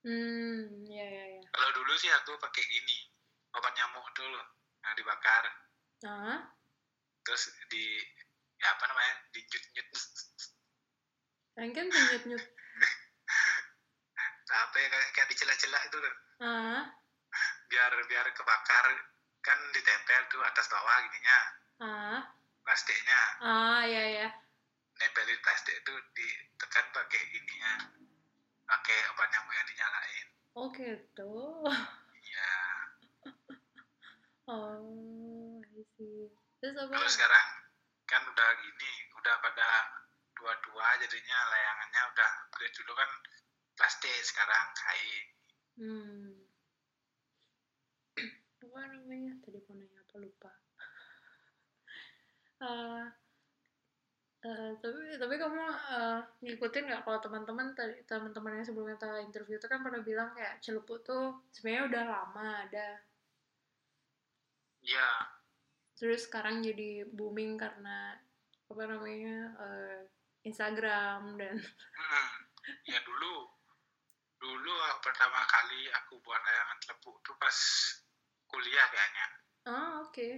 Hmm, 0.05 0.85
ya 0.85 1.03
ya 1.03 1.25
ya. 1.35 1.41
kalau 1.49 1.69
dulu 1.73 1.91
sih 1.97 2.07
aku 2.13 2.37
pakai 2.37 2.63
gini 2.69 3.09
obat 3.57 3.73
nyamuk 3.73 4.05
dulu 4.13 4.37
yang 4.85 4.93
dibakar. 4.93 5.43
Nah, 6.05 6.45
terus 7.25 7.49
di 7.73 7.97
ya 8.61 8.77
apa 8.77 8.85
namanya 8.85 9.13
dinyut 9.33 9.63
nyut 9.73 9.89
kan 11.57 11.85
nyut 11.89 12.23
nyut. 12.29 12.45
apa 14.47 14.75
ya 14.79 14.87
kayak, 14.87 15.07
kayak 15.17 15.27
dicelak-celak 15.33 15.81
itu 15.89 15.97
loh. 15.97 16.15
Ah, 16.45 16.85
biar 17.73 17.91
biar 18.05 18.25
kebakar 18.37 18.85
kan 19.41 19.59
ditempel 19.73 20.21
tuh 20.29 20.45
atas 20.45 20.69
bawah 20.69 20.95
gininya. 21.09 21.39
Ah, 21.81 22.19
plastiknya. 22.61 23.21
Ah, 23.41 23.81
ya 23.83 24.03
ya. 24.23 24.27
Nempelin 24.97 25.39
plastik 25.41 25.75
itu 25.77 25.93
ditekan 26.13 26.85
pakai 26.91 27.21
ininya 27.33 27.73
pakai 28.65 28.97
obat 29.13 29.27
nyamuk 29.29 29.53
yang 29.53 29.67
dinyalain 29.67 30.27
Oh 30.57 30.67
gitu. 30.73 31.33
iya 32.23 32.53
Oh, 34.49 35.59
I 35.59 35.83
see. 35.99 36.31
Terus 36.57 36.73
apa? 36.79 36.87
kalau 36.89 37.09
sekarang 37.11 37.47
kan 38.07 38.23
udah 38.23 38.49
gini 38.57 38.91
udah 39.13 39.35
pada 39.43 39.69
dua-dua 40.33 40.87
jadinya 40.97 41.37
layangannya 41.51 42.01
udah 42.15 42.29
upgrade 42.47 42.71
dulu 42.73 42.95
kan 42.95 43.09
plastik 43.75 44.15
sekarang 44.23 44.65
kain 44.73 45.25
Hmm. 45.77 46.33
Apa 48.65 48.81
namanya? 48.89 49.37
Tadi 49.45 49.61
mau 49.61 49.77
nanya 49.77 50.01
apa 50.01 50.15
lupa. 50.17 50.49
Eh, 52.57 53.05
eh, 54.45 54.71
tapi 54.77 55.17
tapi 55.17 55.35
kamu 55.39 55.61
eh, 55.65 56.19
ngikutin 56.45 56.83
nggak 56.85 57.01
kalau 57.05 57.19
teman-teman 57.23 57.73
teman-teman 58.05 58.61
yang 58.61 58.65
sebelumnya 58.65 58.97
kita 58.99 59.25
interview 59.25 59.57
itu 59.57 59.67
kan 59.69 59.81
pernah 59.81 60.01
bilang 60.05 60.29
kayak 60.37 60.61
celupuk 60.61 61.01
tuh 61.01 61.41
sebenarnya 61.53 61.83
udah 61.89 62.03
lama 62.05 62.47
ada. 62.67 62.89
Iya. 64.85 65.09
Terus 65.97 66.29
sekarang 66.29 66.61
jadi 66.61 67.09
booming 67.09 67.57
karena 67.57 68.13
apa 68.67 68.83
namanya 68.85 69.35
eh, 69.57 69.99
Instagram 70.45 71.35
dan 71.39 71.55
Hmm, 71.97 72.29
ya 72.87 72.99
dulu 73.03 73.49
dulu 74.37 74.73
pertama 75.01 75.41
kali 75.49 75.89
aku 75.89 76.21
buat 76.21 76.37
layangan 76.37 76.77
telepuk 76.85 77.15
tuh 77.25 77.35
pas 77.41 77.57
kuliah 78.45 78.85
kayaknya. 78.93 79.25
Ah 79.65 79.93
oke. 80.05 80.29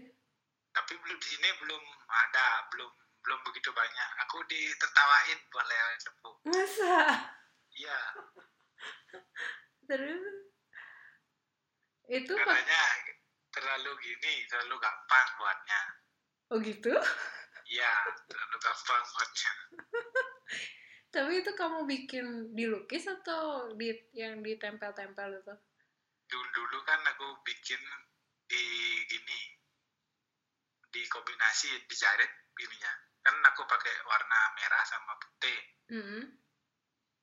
Tapi 0.72 0.94
belum 1.04 1.18
di 1.20 1.28
sini 1.28 1.50
belum 1.60 1.84
ada 2.08 2.70
belum 2.72 2.92
belum 3.24 3.40
begitu 3.46 3.70
banyak. 3.76 4.10
Aku 4.28 4.44
ditertawain 4.48 5.40
buat 5.52 5.66
layangan 5.68 6.00
telepuk 6.04 6.36
masa? 6.48 6.98
Iya. 7.76 8.00
Terus? 9.90 10.24
Itu 12.10 12.34
katanya 12.34 12.84
terlalu 13.54 13.92
gini 14.02 14.34
terlalu 14.50 14.76
gampang 14.82 15.28
buatnya. 15.38 15.82
Oh 16.50 16.58
gitu? 16.62 16.94
Iya 17.70 17.94
terlalu 18.26 18.58
gampang 18.58 19.04
buatnya. 19.04 19.52
Tapi 21.14 21.42
itu 21.42 21.52
kamu 21.58 21.90
bikin 21.90 22.54
dilukis 22.54 23.10
atau 23.10 23.74
di 23.74 23.90
yang 24.14 24.46
ditempel-tempel 24.46 25.42
itu? 25.42 25.56
Dulu 26.30 26.48
dulu 26.54 26.78
kan 26.86 27.02
aku 27.02 27.42
bikin 27.42 27.82
di 28.46 28.66
gini 29.10 29.40
di 30.90 31.02
kombinasi 31.10 31.70
dijahit 31.86 32.30
gininya 32.58 33.09
kan 33.20 33.36
aku 33.52 33.62
pakai 33.68 33.94
warna 34.08 34.40
merah 34.56 34.84
sama 34.88 35.14
putih. 35.20 35.60
Hmm 35.92 36.24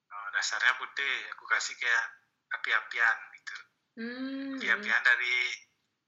Oh, 0.07 0.27
dasarnya 0.33 0.73
putih. 0.81 1.15
Aku 1.37 1.45
kasih 1.51 1.75
kayak 1.77 2.05
api-apian 2.57 3.17
gitu. 3.37 3.57
Hmm 4.01 4.55
api-apian 4.57 5.03
dari 5.03 5.37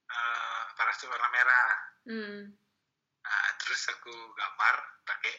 eh, 0.08 0.62
parasut 0.76 1.08
warna 1.12 1.28
merah. 1.32 1.70
Hmm 2.08 2.40
nah, 3.18 3.50
terus 3.60 3.82
aku 3.92 4.14
gambar 4.32 4.74
pakai 5.04 5.34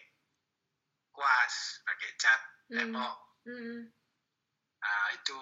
kuas 1.10 1.82
pakai 1.86 2.10
cat 2.22 2.42
Hmm. 2.70 2.78
tembok. 2.78 3.16
Hmm 3.46 3.90
nah 4.80 5.12
itu 5.12 5.40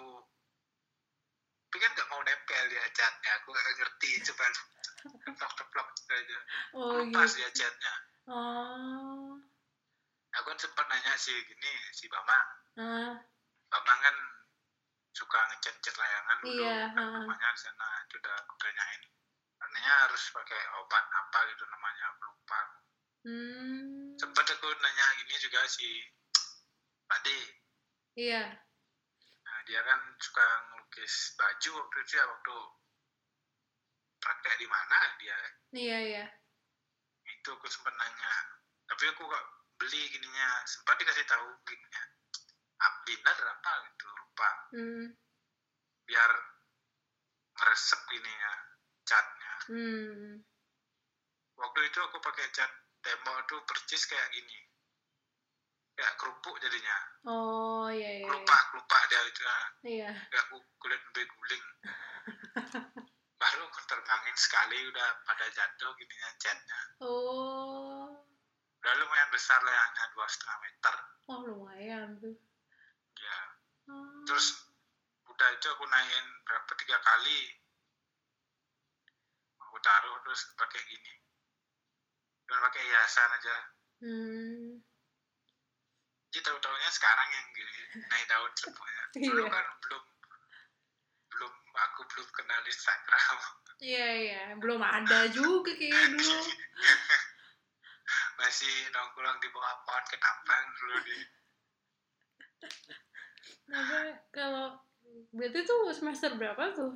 tapi 1.67 1.77
kan 1.83 1.91
nggak 1.93 2.09
mau 2.09 2.21
nempel 2.23 2.63
dia 2.71 2.87
catnya. 2.95 3.31
Aku 3.43 3.51
nggak 3.51 3.65
ngerti 3.75 4.09
coba 4.31 4.45
teplok 5.27 5.51
teplok 5.59 5.87
aja. 6.09 6.37
Oh 6.73 7.03
lepas 7.03 7.29
gitu. 7.35 7.43
dia 7.43 7.49
catnya 7.53 7.93
oh. 8.27 9.39
Aku 10.37 10.45
kan 10.53 10.59
sempat 10.59 10.85
nanya 10.91 11.13
si 11.17 11.33
gini 11.47 11.71
si 11.95 12.05
Bambang. 12.11 12.47
Ah 12.77 13.15
Bambang 13.71 13.99
kan 14.03 14.15
suka 15.15 15.39
ngecat-cat 15.49 15.95
layangan 15.97 16.37
dulu 16.45 16.61
Iya, 16.61 16.77
kan 16.93 17.07
rumahnya 17.09 17.49
di 17.57 17.59
sana 17.63 17.87
itu 18.05 18.15
udah 18.21 18.35
aku 18.37 18.53
tanyain. 18.61 19.01
Katanya 19.57 19.93
harus 20.05 20.23
pakai 20.29 20.61
obat 20.77 21.05
apa 21.09 21.39
gitu 21.49 21.63
namanya 21.65 22.03
aku 22.13 22.21
lupa 22.29 22.61
hmm. 23.25 24.13
Sempat 24.21 24.45
aku 24.45 24.67
nanya 24.69 25.05
gini 25.23 25.35
juga 25.41 25.65
si 25.65 25.87
Pak 27.09 27.19
D. 27.25 27.27
Iya. 28.19 28.43
Nah, 29.47 29.57
dia 29.65 29.81
kan 29.81 29.99
suka 30.21 30.47
ngelukis 30.69 31.33
baju 31.39 31.69
waktu 31.81 31.97
itu 32.03 32.13
ya 32.19 32.25
waktu 32.27 32.57
praktek 34.21 34.55
di 34.59 34.67
mana 34.69 34.99
dia? 35.17 35.37
Iya 35.73 35.97
iya 36.03 36.25
itu 37.47 37.55
aku 37.55 37.67
sempat 37.71 37.95
nanya. 37.95 38.33
Tapi 38.91 39.07
aku 39.07 39.23
gak 39.23 39.45
beli 39.79 40.03
gininya. 40.11 40.67
Sempat 40.67 40.99
dikasih 40.99 41.23
tahu 41.23 41.47
gininya. 41.63 42.03
Ah, 42.83 42.91
binder 43.07 43.39
apa 43.39 43.71
gitu 43.87 44.05
lupa. 44.11 44.49
Hmm. 44.75 45.07
Biar 46.03 46.31
meresep 47.55 47.99
gininya 48.11 48.53
catnya. 49.07 49.53
Hmm. 49.71 50.43
Waktu 51.55 51.79
itu 51.87 51.99
aku 52.03 52.19
pakai 52.19 52.51
cat 52.51 52.67
tembok 52.99 53.47
tuh 53.47 53.63
percis 53.63 54.03
kayak 54.11 54.27
gini. 54.35 54.59
Kayak 55.95 56.19
kerupuk 56.19 56.59
jadinya. 56.59 56.97
Oh 57.31 57.87
iya 57.87 58.21
iya 58.21 58.27
kelupak 58.27 58.61
kelupak 58.75 59.01
dia 59.07 59.21
itu. 59.23 59.41
Iya. 59.87 60.11
Kayak 60.35 60.43
aku 60.51 60.59
kulit 60.83 60.99
lebih 60.99 61.25
guling 61.31 61.65
baru 63.37 63.61
aku 63.69 63.79
terbangin 63.85 64.37
sekali 64.37 64.77
udah 64.89 65.09
pada 65.23 65.45
jatuh 65.49 65.91
gininya 65.95 66.31
catnya 66.41 66.79
oh. 67.01 68.09
Udah 68.77 68.93
lumayan 68.97 69.29
besar 69.29 69.57
layaknya 69.61 70.03
dua 70.13 70.27
setengah 70.29 70.57
meter. 70.63 70.95
Oh 71.27 71.39
lumayan 71.43 72.07
tuh. 72.21 72.35
Ya 73.17 73.37
oh. 73.89 74.23
terus 74.23 74.63
udah 75.27 75.49
itu 75.53 75.67
aku 75.67 75.83
naikin 75.85 76.25
berapa 76.45 76.71
tiga 76.77 76.97
kali. 77.01 77.39
Aku 79.59 79.77
taruh 79.81 80.17
terus 80.23 80.41
pakai 80.55 80.81
gini. 80.87 81.13
Cuma 82.47 82.69
pakai 82.69 82.81
hiasan 82.85 83.29
aja. 83.37 83.55
Hmm. 83.97 84.77
Jadi 86.29 86.39
tahu 86.45 86.57
tahunya 86.61 86.89
sekarang 86.93 87.27
yang 87.33 87.45
gini 87.53 87.73
naik 88.07 88.25
daun 88.29 88.51
semuanya. 88.55 89.03
Dulu 89.25 89.41
Iya. 89.41 89.51
kan 89.51 89.65
belum 89.83 90.01
belum 90.05 90.16
aku 91.77 92.01
belum 92.09 92.27
kenal 92.33 92.61
Instagram. 92.65 93.37
Iya 93.77 94.07
iya. 94.17 94.43
Belum 94.57 94.81
ada 94.81 95.29
juga 95.29 95.69
kayak 95.77 96.17
dulu. 96.17 96.39
Masih 98.39 98.73
nongkrong 98.89 99.37
di 99.37 99.49
bawah 99.49 99.75
pohon 99.85 100.05
ketapang 100.09 100.65
dulu 100.77 100.95
di 101.03 101.17
apa 103.67 103.99
kalau 104.31 104.79
berarti 105.35 105.61
tuh 105.61 105.91
semester 105.93 106.33
berapa 106.39 106.73
tuh? 106.73 106.95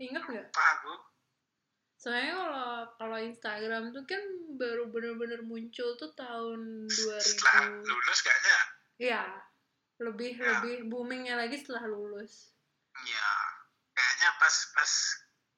Inget 0.00 0.22
nggak? 0.24 0.46
Apa 0.54 0.64
aku. 0.78 0.94
Soalnya 2.00 2.32
kalau 2.32 2.70
kalau 2.96 3.18
Instagram 3.20 3.92
tuh 3.92 4.04
kan 4.08 4.22
baru 4.56 4.88
bener-bener 4.88 5.44
muncul 5.44 5.92
tuh 6.00 6.08
tahun 6.16 6.88
2000 6.88 7.20
setelah 7.20 7.66
lulus 7.84 8.18
kayaknya. 8.24 8.58
Iya, 9.00 9.22
lebih 10.00 10.32
Ya. 10.40 10.44
lebih 10.56 10.88
boomingnya 10.88 11.36
lagi 11.36 11.60
setelah 11.60 11.84
lulus. 11.84 12.54
Ya 13.06 13.28
kayaknya 13.92 14.28
pas 14.36 14.56
pas 14.72 14.92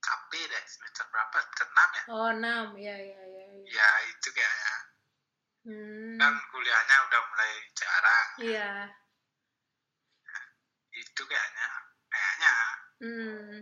KP 0.03 0.31
deh 0.51 0.65
semester 0.67 1.07
berapa 1.09 1.37
semester 1.39 1.67
enam 1.71 1.89
ya 1.95 2.03
Oh, 2.11 2.31
6. 2.35 2.69
Ya, 2.79 2.97
ya, 2.99 3.21
ya, 3.23 3.45
ya. 3.47 3.63
ya 3.71 3.89
itu 4.11 4.29
kayaknya 4.31 4.75
Hmm. 5.63 6.19
kan 6.19 6.35
kuliahnya 6.51 6.97
udah 7.07 7.21
mulai 7.23 7.53
jarang 7.79 8.29
Iya. 8.43 8.71
itu 10.93 11.23
kayaknya 11.25 11.69
kayaknya 12.11 12.53
Hmm. 13.03 13.59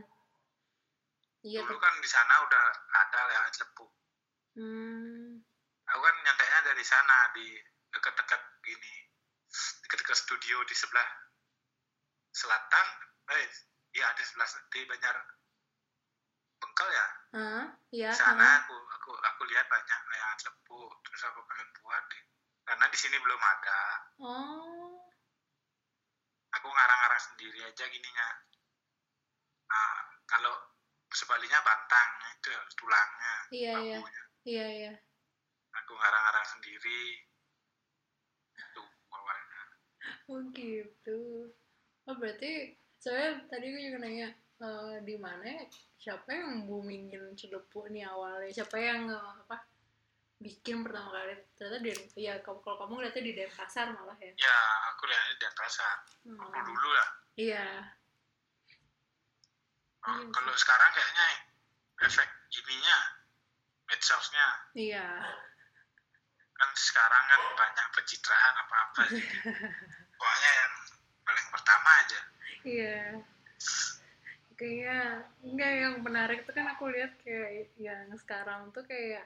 Iya, 1.40 1.64
dulu 1.64 1.80
kan 1.80 1.94
di 2.04 2.08
sana 2.08 2.44
udah 2.44 2.64
ada 2.92 3.20
yang 3.32 3.44
lepuk 3.48 3.90
Hmm. 4.56 5.40
aku 5.86 6.00
kan 6.00 6.16
nyanteknya 6.24 6.60
dari 6.72 6.84
sana 6.84 7.32
di 7.36 7.46
dekat-dekat 7.92 8.42
gini 8.64 8.94
dekat-dekat 9.84 10.16
studio 10.16 10.56
di 10.64 10.74
sebelah 10.74 11.08
selatan 12.32 12.86
eh 13.30 13.48
iya 13.90 14.06
di 14.14 14.22
sebelah 14.22 14.48
di 14.70 14.80
Banjar 14.86 15.16
Bengkel 16.60 16.88
ya 16.92 17.06
Hah? 17.30 17.64
Iya, 17.90 18.10
di 18.10 18.18
sana 18.18 18.42
hah? 18.42 18.56
aku 18.62 18.76
aku 18.76 19.10
aku 19.14 19.42
lihat 19.50 19.66
banyak 19.66 20.00
layangan 20.10 20.38
lepuk 20.46 20.92
terus 21.02 21.22
aku 21.26 21.40
pengen 21.46 21.68
buat 21.78 22.02
deh 22.10 22.22
karena 22.66 22.84
di 22.86 22.98
sini 22.98 23.16
belum 23.18 23.40
ada 23.40 23.80
Oh. 24.20 25.00
aku 26.52 26.66
ngarang-ngarang 26.68 27.22
sendiri 27.24 27.58
aja 27.64 27.84
gininya 27.86 28.28
nah 29.70 29.92
kalau 30.26 30.54
sebaliknya 31.10 31.58
bantang 31.62 32.10
itu 32.36 32.48
ya 32.50 32.62
tulangnya 32.78 33.34
Iya, 33.50 33.72
iya. 33.82 33.98
Iya, 34.46 34.66
iya. 34.70 34.92
aku 35.74 35.92
ngarang-ngarang 35.94 36.46
sendiri 36.48 37.02
tuh 38.70 38.86
awalnya 39.10 39.62
Oh 40.30 40.40
gitu. 40.54 41.50
Oh 42.06 42.14
berarti 42.14 42.78
saya 43.00 43.40
tadi 43.48 43.66
gue 43.66 43.80
juga 43.82 43.98
nanya 43.98 44.28
eh, 44.60 44.96
di 45.02 45.16
mana 45.16 45.64
siapa 45.96 46.28
yang 46.30 46.68
boomingin 46.68 47.32
celepuk 47.32 47.88
nih 47.88 48.04
awalnya? 48.04 48.52
Siapa 48.52 48.76
yang 48.76 49.08
eh, 49.08 49.32
apa 49.40 49.56
bikin 50.36 50.84
pertama 50.84 51.08
kali? 51.10 51.32
Ternyata 51.52 51.78
di 51.80 51.92
ya 52.16 52.36
kalau 52.40 52.60
kalau 52.60 52.76
kamu 52.78 52.92
ngeliatnya 53.00 53.22
di 53.22 53.32
Denpasar 53.34 53.86
malah 53.90 54.16
ya. 54.16 54.32
ya 54.36 54.58
aku 54.92 55.02
lihatnya 55.04 55.34
di 55.34 55.46
pasar 55.52 55.96
Hmm, 56.20 56.36
aku 56.36 56.60
dulu 56.68 56.90
lah 56.92 57.08
Iya. 57.34 57.66
Oh, 60.00 60.12
Iya 60.12 60.20
sih. 60.20 60.32
kalau 60.32 60.52
sekarang 60.56 60.90
kayaknya 60.92 61.26
efek 62.00 62.28
ininya 62.52 62.98
medsosnya 63.84 64.46
Iya. 64.72 65.06
kan 66.52 66.70
sekarang 66.76 67.22
kan 67.26 67.40
banyak 67.56 67.86
pencitraan 67.96 68.54
apa-apa 68.60 69.00
jadi 69.08 69.24
pokoknya 70.20 70.50
yang 70.52 70.72
paling 71.24 71.46
pertama 71.48 71.90
aja 72.04 72.20
Iya. 72.62 73.20
Kayaknya 74.54 74.98
enggak 75.40 75.72
yang 75.72 75.94
menarik 76.04 76.38
tuh 76.44 76.52
kan 76.52 76.68
aku 76.68 76.92
lihat 76.92 77.16
kayak 77.20 77.72
yang 77.76 78.12
sekarang 78.14 78.68
tuh 78.70 78.84
kayak 78.84 79.24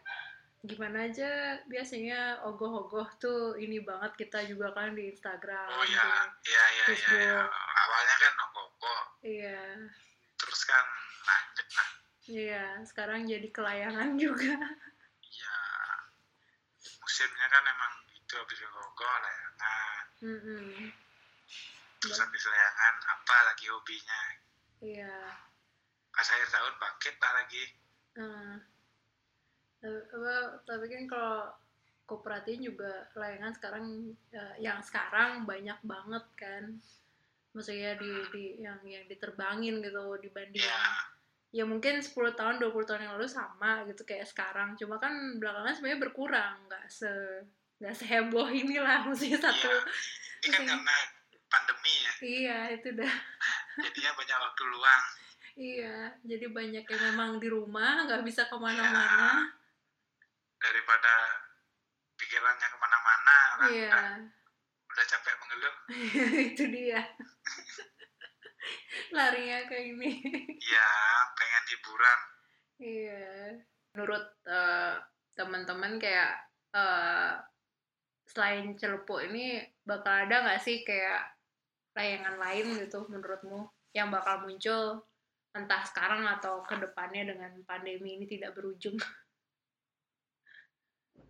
gimana 0.64 1.04
aja 1.04 1.28
biasanya 1.66 2.40
ogoh-ogoh 2.40 3.04
tuh 3.18 3.52
ini 3.58 3.84
banget 3.84 4.16
kita 4.16 4.46
juga 4.46 4.72
kan 4.72 4.96
di 4.96 5.12
Instagram. 5.12 5.68
oh 5.68 5.84
ya 5.84 6.06
iya 6.40 6.64
iya 6.64 6.64
iya 6.72 6.84
Facebook. 6.88 7.20
ya. 7.20 7.40
awalnya 7.76 8.16
kan 8.16 8.32
ogoh 8.48 9.02
Iya. 9.20 9.60
terus 10.40 10.62
kan 10.64 10.84
lanjut 11.20 11.68
lah 11.68 11.88
Iya, 12.24 12.64
sekarang 12.88 13.28
jadi 13.28 13.44
kelayangan 13.52 14.16
juga. 14.24 14.56
iya 15.20 15.56
musimnya 16.96 17.46
kan 17.50 17.62
emang 17.66 17.92
gitu 18.14 18.32
habis 18.38 18.60
ogoh 18.64 19.14
layangan 19.20 20.04
Mm-mm. 20.24 20.72
Terus 22.06 22.20
habis 22.20 22.44
layangan 22.44 22.94
apa 23.08 23.36
lagi 23.46 23.66
hobinya? 23.66 24.20
Iya. 24.78 25.16
pas 26.10 26.22
akhir 26.24 26.46
tahun 26.46 26.74
bangkit 26.78 27.14
lah 27.18 27.32
lagi? 27.34 27.64
Nah, 28.14 28.54
tapi- 29.76 30.06
apa- 30.08 30.62
tapi 30.62 30.84
kan 30.86 31.02
kalau 31.04 31.36
kau 32.04 32.20
perhatiin 32.20 32.62
juga 32.62 33.10
layangan 33.14 33.50
sekarang 33.50 33.84
eh, 34.30 34.54
yang 34.58 34.78
sekarang 34.78 35.42
banyak 35.42 35.74
banget 35.82 36.24
kan. 36.34 36.64
Maksudnya 37.50 37.96
di, 37.96 38.10
di 38.30 38.44
yang 38.60 38.78
yang 38.84 39.04
diterbangin 39.04 39.78
gitu 39.80 40.04
dibanding 40.18 40.62
ya 40.62 40.70
yang- 40.70 41.02
ya 41.50 41.64
mungkin 41.64 41.98
10 41.98 42.14
tahun 42.32 42.58
20 42.58 42.82
tahun 42.84 43.02
yang 43.02 43.14
lalu 43.14 43.26
sama 43.26 43.82
gitu 43.84 44.02
kayak 44.02 44.26
sekarang. 44.26 44.74
Cuma 44.74 44.98
kan 44.98 45.10
belakangan 45.34 45.74
sebenarnya 45.74 46.02
berkurang 46.02 46.54
nggak 46.66 46.86
se 46.86 47.10
nggak 47.82 47.90
seheboh 47.92 48.46
inilah 48.46 49.02
maksudnya 49.06 49.38
satu 49.40 49.66
iya. 49.66 49.82
Ini 50.40 50.50
kan 50.52 50.62
karena 50.68 50.96
pandemi 51.54 51.94
ya. 51.94 52.12
Iya 52.18 52.58
itu 52.74 52.88
dah. 52.98 53.14
Jadinya 53.86 54.12
banyak 54.18 54.38
waktu 54.42 54.62
luang. 54.66 55.02
Iya 55.54 55.96
jadi 56.26 56.46
banyak 56.50 56.82
yang 56.82 57.02
memang 57.14 57.30
di 57.38 57.46
rumah 57.46 58.02
nggak 58.10 58.26
bisa 58.26 58.50
ke 58.50 58.56
mana-mana. 58.58 59.46
Daripada 60.58 61.14
pikirannya 62.18 62.66
ke 62.66 62.78
mana-mana 62.78 63.36
iya. 63.70 63.90
udah, 63.90 64.10
udah 64.90 65.04
capek 65.06 65.34
mengeluh. 65.38 65.76
Itu 66.50 66.64
dia. 66.74 67.00
Larinya 69.16 69.58
ke 69.70 69.76
ini. 69.94 70.10
Ya 70.58 70.90
pengen 71.38 71.64
hiburan. 71.70 72.20
Iya. 72.82 73.26
Menurut 73.94 74.24
eh, 74.50 74.94
teman-teman 75.38 76.02
kayak 76.02 76.34
eh, 76.74 77.32
selain 78.26 78.74
celepuk 78.74 79.22
ini 79.30 79.62
bakal 79.86 80.26
ada 80.26 80.42
nggak 80.42 80.62
sih 80.64 80.82
kayak 80.82 81.33
layangan 81.94 82.36
lain 82.38 82.66
gitu 82.82 83.06
menurutmu 83.06 83.70
yang 83.94 84.10
bakal 84.10 84.42
muncul 84.42 85.06
entah 85.54 85.86
sekarang 85.86 86.26
atau 86.26 86.66
ke 86.66 86.74
depannya 86.82 87.30
dengan 87.30 87.54
pandemi 87.62 88.18
ini 88.18 88.26
tidak 88.26 88.58
berujung? 88.58 88.98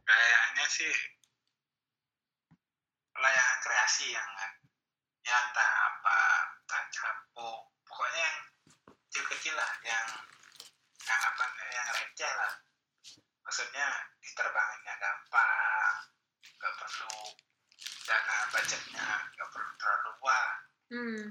Kayaknya 0.08 0.66
sih 0.68 0.94
layangan 3.14 3.58
kreasi 3.62 4.12
yang 4.12 4.28
ya 5.24 5.36
entah 5.48 5.70
apa 5.88 6.18
entah 6.60 7.16
pokoknya 7.84 8.20
yang 8.20 8.36
kecil-kecil 9.08 9.54
lah 9.56 9.70
yang 9.84 10.08
yang 11.04 11.20
apa 11.20 11.44
yang 11.72 11.86
receh 11.92 12.32
lah. 12.32 12.52
Maksudnya 13.44 13.86
diterbanginnya 14.20 14.94
gampang 15.00 15.94
nggak 16.44 16.74
perlu 16.80 17.16
dana 18.04 18.36
budgetnya 18.52 19.06
nggak 19.32 19.48
perlu 19.50 19.72
terlalu 19.80 20.12
wah 20.20 20.50
hmm. 20.92 21.24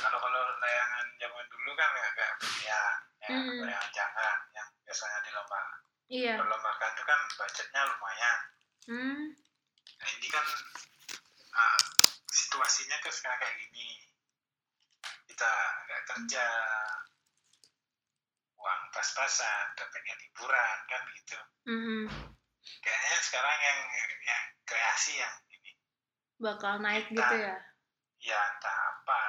Kalau 0.00 0.16
kalau 0.16 0.42
layangan 0.64 1.06
zaman 1.20 1.44
dulu 1.52 1.70
kan 1.76 1.90
ya 1.92 2.08
kayak 2.16 2.34
pilihan 2.40 2.96
ya 3.20 3.28
Hmm. 3.30 3.60
layangan 3.68 3.90
jangan 3.92 4.36
yang 4.56 4.68
biasanya 4.82 5.18
dilomba 5.28 5.60
iya. 6.08 6.34
Perlombakan 6.40 6.90
itu 6.96 7.02
kan 7.04 7.20
budgetnya 7.36 7.80
lumayan. 7.84 8.38
Hmm. 8.88 9.24
Nah 10.00 10.08
ini 10.16 10.28
kan 10.32 10.46
uh, 11.52 11.80
situasinya 12.32 12.96
kan 13.04 13.12
sekarang 13.12 13.38
kayak 13.44 13.56
gini. 13.60 13.88
Kita 15.30 15.52
nggak 15.86 16.02
kerja. 16.10 16.46
Uang 18.56 18.80
pas-pasan 18.90 19.64
pengen 19.76 20.16
liburan 20.18 20.76
kan 20.88 21.02
gitu. 21.14 21.38
Hmm 21.68 22.08
kayaknya 22.80 23.18
sekarang 23.24 23.58
yang 23.60 23.80
yang 24.24 24.42
kreasi 24.66 25.12
yang 25.18 25.34
ini. 25.50 25.72
Bakal 26.40 26.80
naik 26.80 27.08
gitu 27.12 27.36
ya? 27.36 27.56
ya 28.20 28.38
entah 28.38 28.76
apa. 28.96 29.20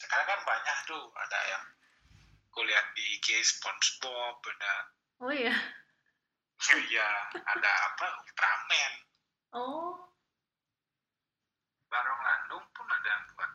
Sekarang 0.00 0.26
kan 0.26 0.40
banyak 0.44 0.76
tuh 0.88 1.04
ada 1.16 1.38
yang 1.52 1.64
kuliah 2.52 2.84
di 2.96 3.04
IG 3.20 3.44
SpongeBob 3.44 4.40
ada 4.42 4.74
oh 5.22 5.32
iya. 5.32 5.54
Ya 6.90 7.08
ada 7.38 7.70
apa 7.86 8.06
Ultraman. 8.18 8.92
Oh. 9.54 9.94
Barong 11.86 12.20
Landung 12.20 12.66
pun 12.74 12.86
ada 12.90 13.08
yang 13.08 13.24
buat. 13.32 13.52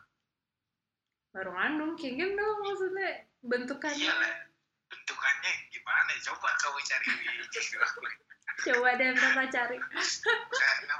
Baru 1.36 1.50
ngandung 1.52 1.92
kingin 2.00 2.32
dong 2.32 2.58
maksudnya 2.64 3.28
bentukannya. 3.44 4.08
Iya 4.08 4.14
lah. 4.14 4.34
Bentukannya 4.88 5.52
gimana? 5.68 6.12
Coba 6.24 6.48
kau 6.62 6.78
cari 6.80 7.12
di 7.12 7.28
coba 8.62 8.94
deh 8.94 9.08
ntar 9.14 9.32
tak 9.34 9.48
cari. 9.50 9.78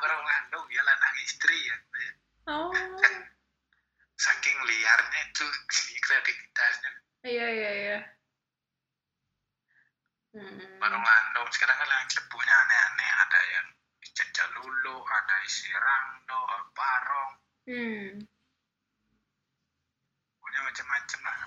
Barong 0.01 0.25
Landung 0.27 0.67
ya 0.69 0.83
lanang 0.83 1.17
istri 1.23 1.59
ya. 1.65 1.77
Oh. 2.51 2.73
Saking 4.19 4.59
liarnya 4.69 5.21
itu 5.33 5.47
kreativitasnya 6.05 6.91
iya 7.25 7.47
iya 7.49 7.71
iya. 7.73 7.99
Hmm. 10.37 10.61
Barong 10.83 11.05
Landung 11.05 11.49
sekarang 11.55 11.79
kan 11.79 11.89
yang 11.89 12.11
cepuknya 12.11 12.53
aneh-aneh. 12.53 13.11
Ada 13.25 13.41
yang 13.57 13.67
Caca 14.15 14.47
Lulu 14.55 15.03
ada 15.03 15.37
isi 15.43 15.67
Rangdo 15.75 16.39
Barong 16.71 17.33
hmm. 17.67 18.23
pokoknya 20.39 20.61
macam-macam 20.71 21.21
lah. 21.27 21.39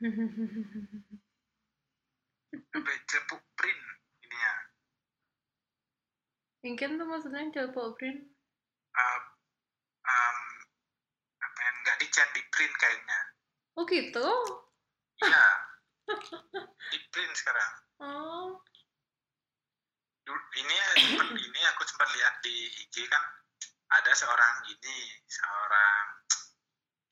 Sampai 2.72 2.96
cepuk 3.04 3.42
print 3.52 3.85
Mungkin 6.66 6.98
tuh 6.98 7.06
maksudnya 7.06 7.46
coba 7.54 7.94
print 7.94 8.26
uh, 8.90 9.20
um, 10.02 10.38
apa 11.38 11.58
yang 11.62 11.76
nggak 11.86 11.98
dicat 12.02 12.28
di 12.34 12.42
print 12.50 12.74
kayaknya. 12.74 13.20
Oh 13.78 13.86
gitu? 13.86 14.28
Iya. 15.22 15.46
Di 16.90 16.98
print 17.14 17.34
sekarang. 17.38 17.72
Oh. 18.02 18.58
Ini 20.56 20.76
sempat 20.98 21.28
ini 21.38 21.60
aku 21.70 21.82
sempat 21.86 22.08
lihat 22.16 22.34
di 22.42 22.56
IG 22.82 23.06
kan 23.06 23.20
ada 23.92 24.10
seorang 24.16 24.66
ini 24.66 24.96
seorang 25.28 26.04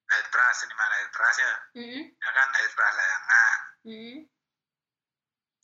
airbrush 0.09 0.57
seniman 0.65 0.91
airbrush 0.99 1.39
ya. 1.39 1.55
Hmm. 1.79 2.03
ya 2.11 2.31
kan 2.35 2.49
airbrush 2.59 2.95
layangan. 2.97 3.59
Hmm. 3.85 4.19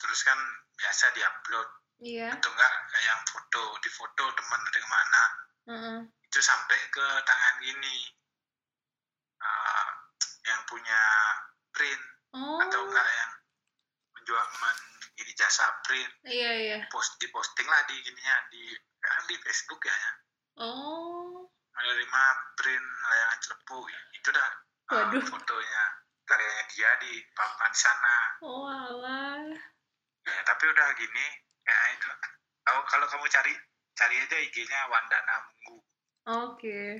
terus 0.01 0.21
kan 0.25 0.39
biasa 0.77 1.13
diupload 1.13 1.69
iya. 2.01 2.33
Atau 2.33 2.49
enggak 2.49 2.73
yang 3.05 3.21
foto 3.29 3.63
di 3.79 3.89
foto 3.93 4.23
teman 4.33 4.61
dari 4.67 4.83
mana. 4.89 5.23
Heeh. 5.61 5.99
itu 6.31 6.39
sampai 6.41 6.79
ke 6.89 7.05
tangan 7.27 7.55
gini. 7.61 7.97
Uh, 9.41 9.89
yang 10.45 10.61
punya 10.69 11.01
print 11.73 12.01
oh 12.33 12.61
atau 12.61 12.81
enggak 12.85 13.07
yang 13.09 13.31
menjual 14.17 14.45
men 14.61 14.79
ini 15.21 15.31
jasa 15.37 15.65
print. 15.85 16.11
Iya 16.25 16.51
iya. 16.57 16.77
Post 16.89 17.21
di 17.21 17.29
posting 17.29 17.67
lah 17.69 17.81
di 17.85 17.95
gininya 18.01 18.35
di 18.49 18.63
kan 19.01 19.25
di 19.25 19.37
Facebook 19.41 19.81
ya, 19.85 19.93
ya. 19.93 20.11
oh. 20.65 21.45
Menerima 21.73 22.23
print 22.57 22.85
layangan 22.85 23.39
celepuk 23.41 23.85
itu 24.13 24.29
dah 24.29 24.49
uh, 24.93 24.95
Waduh. 25.09 25.23
fotonya. 25.25 25.83
Karyanya 26.25 26.63
dia 26.71 26.91
di 27.01 27.13
papan 27.33 27.73
sana. 27.73 28.17
Oh 28.45 28.65
alah. 28.69 29.51
Ya, 30.21 30.37
tapi 30.45 30.63
udah 30.69 30.87
gini 30.95 31.25
ya 31.71 31.95
itu 31.95 32.07
kalau 32.61 32.83
kalau 32.85 33.05
kamu 33.07 33.25
cari 33.27 33.53
cari 33.93 34.15
aja 34.17 34.37
IG-nya 34.41 34.79
Wandana 34.85 35.35
Munggu 35.41 35.75
Oke. 36.27 36.99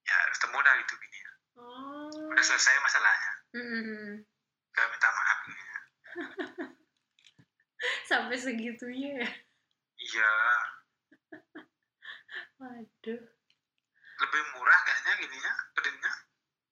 ya 0.00 0.16
ketemu 0.30 0.56
dah 0.56 0.76
itu 0.78 0.94
gini 0.96 1.18
Oh. 1.54 2.10
udah 2.30 2.42
selesai 2.42 2.74
masalahnya 2.80 3.32
Mm-mm. 3.54 4.26
gak 4.70 4.86
minta 4.88 5.08
maaf 5.08 5.38
gini 5.44 5.62
Sampai 8.04 8.34
segitunya 8.34 9.10
ya. 9.18 9.28
iya 9.96 10.32
Waduh. 12.58 13.22
lebih 14.16 14.42
murah 14.50 14.80
kayaknya 14.82 15.12
gininya 15.20 15.52
printnya 15.72 16.12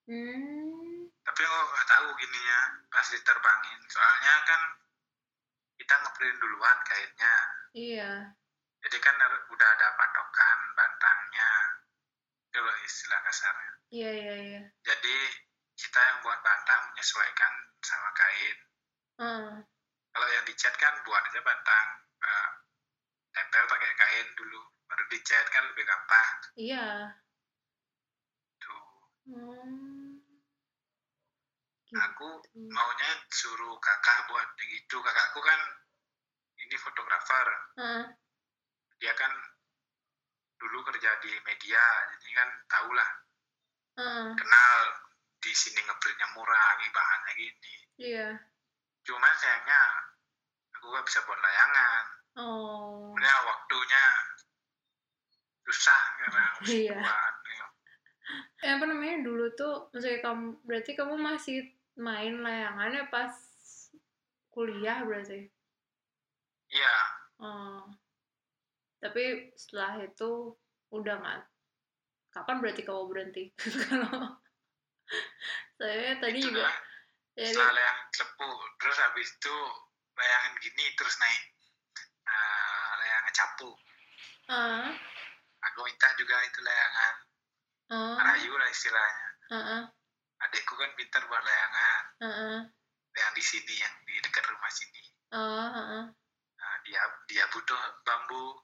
Hmm. 0.02 1.06
tapi 1.22 1.40
aku 1.40 1.54
nggak 1.64 1.88
tahu 1.88 2.06
gininya 2.18 2.58
pas 2.90 3.06
diterbangin 3.06 3.80
soalnya 3.86 4.34
kan 4.42 4.60
kita 5.92 6.08
ngeprint 6.08 6.40
duluan 6.40 6.78
kainnya 6.88 7.36
Iya. 7.76 8.12
jadi 8.80 8.96
kan 8.96 9.12
udah 9.52 9.68
ada 9.76 9.88
patokan 9.92 10.58
bantangnya 10.72 11.50
itu 12.48 12.58
loh 12.64 12.76
istilah 12.80 13.20
kasarnya 13.28 13.72
Iya, 13.92 14.10
iya, 14.16 14.34
iya. 14.40 14.62
jadi 14.88 15.16
kita 15.76 16.00
yang 16.00 16.18
buat 16.24 16.40
bantang 16.40 16.80
menyesuaikan 16.88 17.52
sama 17.84 18.08
kain 18.16 18.56
Ah. 19.20 19.52
kalau 20.16 20.28
yang 20.32 20.48
dicat 20.48 20.72
kan 20.80 20.96
buat 21.04 21.20
aja 21.28 21.44
bantang 21.44 21.88
eh, 22.24 22.48
tempel 23.36 23.64
pakai 23.68 23.92
kain 23.92 24.28
dulu 24.32 24.64
baru 24.88 25.04
dicat 25.12 25.44
kan 25.52 25.68
lebih 25.68 25.84
gampang 25.84 26.32
Iya. 26.56 26.88
tuh 28.64 28.80
Hmm. 29.28 30.24
aku 31.92 32.28
Gitu. 32.48 32.64
maunya 32.72 33.10
suruh 33.28 33.76
kakak 33.76 34.24
buat 34.32 34.48
begitu 34.56 34.96
kakakku 34.96 35.44
kan 35.44 35.60
ini 36.62 36.76
fotografer 36.76 37.46
Ah. 37.76 38.04
dia 38.96 39.12
kan 39.14 39.32
dulu 40.56 40.78
kerja 40.84 41.10
di 41.18 41.32
media 41.42 41.82
jadi 42.10 42.28
kan 42.34 42.48
tahulah 42.66 43.10
Ah. 43.92 44.30
kenal 44.32 44.76
di 45.36 45.52
sini 45.52 45.80
ngeprintnya 45.80 46.28
murah 46.32 46.68
nih 46.76 46.90
bahannya 46.90 47.32
gini 47.34 47.74
Iya. 47.98 48.28
cuman 49.02 49.32
sayangnya 49.34 49.82
aku 50.72 50.86
gak 50.88 51.04
bisa 51.04 51.18
buat 51.22 51.38
layangan 51.38 52.04
Oh. 52.32 53.12
punya 53.12 53.34
waktunya 53.44 54.04
susah 55.62 56.00
karena 56.18 56.40
harus 56.48 56.68
Iya. 56.68 56.96
buat 56.96 57.34
ya. 57.44 57.66
Eh, 58.62 58.70
apa 58.70 58.84
namanya 58.86 59.20
dulu 59.20 59.50
tuh 59.52 59.90
maksudnya 59.90 60.22
kamu 60.22 60.62
berarti 60.62 60.94
kamu 60.94 61.14
masih 61.18 61.58
main 61.98 62.38
layangannya 62.40 63.10
pas 63.10 63.34
kuliah 64.48 65.02
berarti 65.02 65.50
iya. 66.72 66.96
Oh. 67.42 67.84
tapi 69.02 69.50
setelah 69.58 69.98
itu 69.98 70.54
udah 70.94 71.14
nggak 71.18 71.42
kapan 72.32 72.56
berarti 72.64 72.82
kamu 72.82 73.02
berhenti? 73.12 73.44
Kalau 73.88 74.40
saya 75.76 76.16
tadi 76.22 76.40
itu 76.40 76.48
juga 76.48 76.70
setelah 77.36 77.72
layangan 77.76 78.08
cepu 78.12 78.50
terus 78.80 78.96
habis 79.02 79.28
itu 79.28 79.56
layangan 80.16 80.52
gini 80.60 80.84
terus 80.96 81.14
naik. 81.20 81.42
Uh, 82.22 82.90
layangan 83.02 83.32
capu. 83.36 83.70
Ah 84.48 84.88
aku 85.62 85.78
minta 85.84 86.08
juga 86.16 86.36
itu 86.44 86.60
layangan. 86.64 87.14
Ah 87.92 88.16
rayu 88.32 88.52
lah 88.56 88.68
istilahnya. 88.72 89.28
Ah 89.52 89.56
ah 89.56 89.82
adikku 90.48 90.74
kan 90.76 90.90
pintar 90.96 91.22
buat 91.28 91.42
layangan. 91.44 92.02
Ah 92.20 92.26
ah 92.26 92.60
yang 93.12 93.32
di 93.36 93.44
sini 93.44 93.74
yang 93.76 93.94
di 94.08 94.14
dekat 94.24 94.44
rumah 94.48 94.72
sini. 94.72 95.02
Ah 95.32 95.68
Nah, 95.72 96.04
dia 96.86 97.02
dia 97.30 97.44
butuh 97.50 97.80
bambu. 98.06 98.58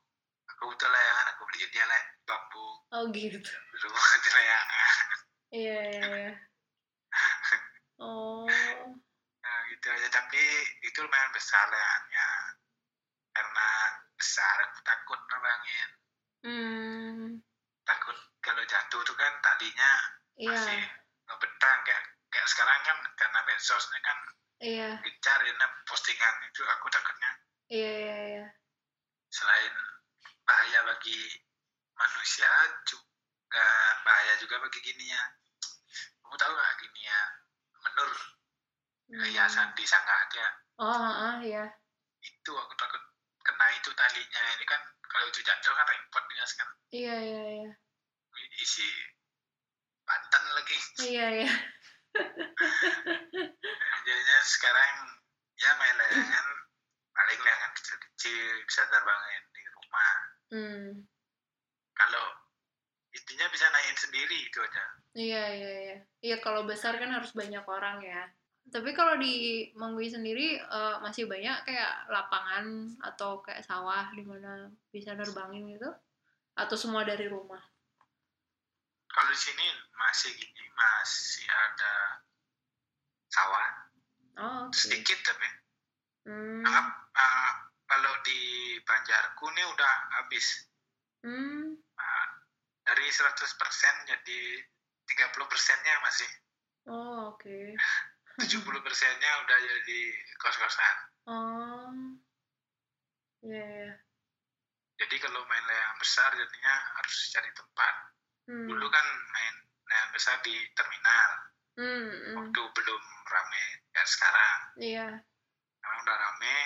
Aku 0.56 0.62
butuh 0.74 0.88
layangan 0.90 1.26
aku 1.36 1.42
beli 1.52 1.66
dia 1.70 1.84
lah 1.86 2.02
bambu. 2.26 2.66
Oh 2.94 3.04
gitu. 3.14 3.38
Dulu 3.42 3.86
buat 3.92 4.22
layangan. 4.36 5.06
Iya 5.54 5.78
iya 5.92 6.02
iya. 6.06 6.32
Oh. 7.98 8.46
Nah 9.42 9.58
gitu 9.74 9.86
aja. 9.90 10.06
Tapi 10.06 10.42
itu 10.86 10.98
lumayan 11.02 11.34
besar 11.34 11.66
layangannya. 11.66 12.28
Karena 13.34 13.68
besar 14.18 14.56
aku 14.66 14.78
takut 14.82 15.20
nerbangin 15.30 15.88
hmm. 16.42 17.26
Takut 17.86 18.16
kalau 18.42 18.62
jatuh 18.66 19.00
tuh 19.06 19.16
kan 19.16 19.32
talinya 19.40 19.92
iya. 20.36 20.50
masih 20.50 20.80
ngebentang 21.30 21.78
kayak 21.86 22.04
kayak 22.28 22.46
sekarang 22.50 22.78
kan 22.82 22.98
karena 23.14 23.38
medsosnya 23.46 23.98
kan 24.02 24.18
iya. 24.60 24.90
gencar 25.00 25.38
ya 25.46 25.54
nah, 25.56 25.70
postingan 25.86 26.34
itu 26.50 26.60
aku 26.66 26.86
takutnya 26.90 27.30
iya 27.72 27.90
iya 27.92 28.16
iya. 28.32 28.46
Selain 29.32 29.74
bahaya 30.44 30.80
bagi 30.88 31.20
manusia 31.94 32.50
juga 32.88 33.66
bahaya 34.04 34.34
juga 34.40 34.56
bagi 34.64 34.80
gini 34.80 35.12
ya 35.12 35.22
kamu 36.24 36.36
tahu 36.36 36.52
nggak 36.52 36.76
gini 36.84 37.00
ya 37.08 37.20
menur? 37.80 38.12
Hmm. 39.08 39.24
hiasan 39.24 39.72
di 39.72 39.84
sangatnya 39.88 40.48
oh 40.78 40.92
ah, 40.92 41.40
iya. 41.40 41.64
Itu 42.20 42.52
aku 42.52 42.74
takut 42.76 43.02
kena 43.42 43.66
itu 43.74 43.90
talinya. 43.96 44.42
Ini 44.60 44.64
kan 44.68 44.80
kalau 45.08 45.26
itu 45.32 45.40
jatuh 45.40 45.72
kan 45.74 45.86
repot 45.88 46.24
dia 46.28 46.44
sekarang. 46.46 46.76
Iya 46.92 47.16
iya 47.24 47.42
iya. 47.64 47.72
Isi 48.60 48.86
banten 50.04 50.44
lagi. 50.54 50.76
Iya 51.08 51.26
iya. 51.42 51.52
Jadinya 54.06 54.38
sekarang 54.44 54.92
ya 55.58 55.70
main 55.80 55.96
layangan 55.98 56.46
paling 57.18 57.38
layangan 57.42 57.72
kecil-kecil 57.74 58.38
bisa 58.62 58.82
terbangin 58.86 59.42
di 59.50 59.62
rumah 59.74 60.12
hmm 60.54 60.86
kalau 61.92 62.26
intinya 63.10 63.50
bisa 63.50 63.66
naikin 63.68 63.98
sendiri 63.98 64.36
itu 64.46 64.58
aja 64.62 64.84
Iya, 65.18 65.42
iya, 65.50 65.72
iya. 65.82 65.98
Iya, 66.22 66.36
kalau 66.38 66.62
besar 66.62 66.94
kan 66.94 67.10
harus 67.10 67.34
banyak 67.34 67.64
orang 67.66 67.98
ya. 67.98 68.22
Tapi 68.70 68.94
kalau 68.94 69.18
di 69.18 69.66
Manggui 69.74 70.06
sendiri 70.06 70.54
eh, 70.60 70.96
masih 71.02 71.26
banyak 71.26 71.66
kayak 71.66 72.06
lapangan 72.06 72.94
atau 73.02 73.42
kayak 73.42 73.66
sawah 73.66 74.14
di 74.14 74.22
mana 74.22 74.70
bisa 74.94 75.18
nerbangin 75.18 75.74
gitu? 75.74 75.90
Atau 76.54 76.78
semua 76.78 77.02
dari 77.02 77.26
rumah? 77.26 77.58
kalau 79.08 79.34
di 79.34 79.40
sini 79.40 79.66
masih 79.98 80.30
gini 80.38 80.64
masih 80.78 81.46
ada 81.50 82.22
sawah 83.26 83.66
Oh, 84.38 84.70
oke. 84.70 84.78
sedikit 84.78 85.18
tapi 85.26 85.48
Hmm. 86.28 86.60
uh, 86.60 87.50
kalau 87.88 88.12
di 88.20 88.40
Banjarku 88.84 89.48
ini 89.48 89.64
udah 89.64 89.94
habis 90.20 90.68
Hmm. 91.18 91.72
Uh, 91.74 92.26
dari 92.84 93.08
100% 93.08 93.32
jadi 94.06 94.40
30 95.08 95.24
persennya 95.44 95.94
masih 95.98 96.28
Oh, 96.86 97.32
oke. 97.32 97.58
70 98.38 98.54
persennya 98.80 99.30
udah 99.42 99.58
jadi 99.58 100.00
kos-kosan 100.36 100.96
Oh. 101.24 101.90
Iya, 103.40 103.64
iya. 103.64 103.92
jadi 104.96 105.16
kalau 105.18 105.40
main 105.44 105.64
layang 105.64 105.96
besar 105.96 106.28
jadinya 106.32 106.74
harus 106.94 107.16
cari 107.30 107.50
tempat 107.50 107.94
Hmm. 108.44 108.64
dulu 108.64 108.88
kan 108.88 109.06
main 109.28 109.54
layang 109.84 110.10
besar 110.10 110.36
di 110.40 110.54
terminal 110.72 111.30
Hmm, 111.74 112.08
hmm. 112.10 112.34
waktu 112.36 112.60
belum 112.74 113.02
rame 113.24 113.64
kayak 113.90 114.08
sekarang 114.08 114.58
Iya. 114.76 115.08
Sekarang 115.89 116.05
udah 116.05 116.20
rame 116.20 116.57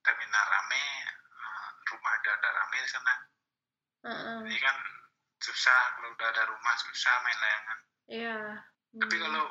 terminal 0.00 0.44
rame 0.48 0.84
uh, 1.36 1.68
rumah 1.84 2.12
udah 2.16 2.32
ada 2.32 2.48
rame 2.48 2.76
di 2.80 2.88
sana 2.88 3.14
Heeh. 4.00 4.38
ini 4.48 4.56
kan 4.56 4.72
susah 5.36 5.80
kalau 5.92 6.08
udah 6.16 6.28
ada 6.32 6.48
rumah 6.48 6.74
susah 6.80 7.12
main 7.20 7.36
layangan 7.36 7.78
Iya. 8.08 8.38
tapi 9.04 9.14
Hmm. 9.14 9.24
kalau 9.28 9.44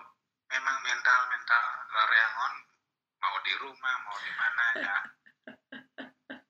memang 0.49 0.77
mental 0.81 1.19
mental 1.29 1.63
layangan 1.93 2.53
mau 3.21 3.37
di 3.45 3.53
rumah 3.61 3.95
mau 4.01 4.17
di 4.17 4.31
mana 4.33 4.65
ya 4.81 4.97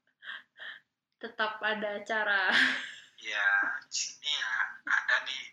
tetap 1.19 1.59
ada 1.59 1.99
cara. 2.07 2.47
ya 3.19 3.47
di 3.83 3.91
sini 3.91 4.31
ya 4.31 4.55
ada 4.87 5.15
nih 5.27 5.43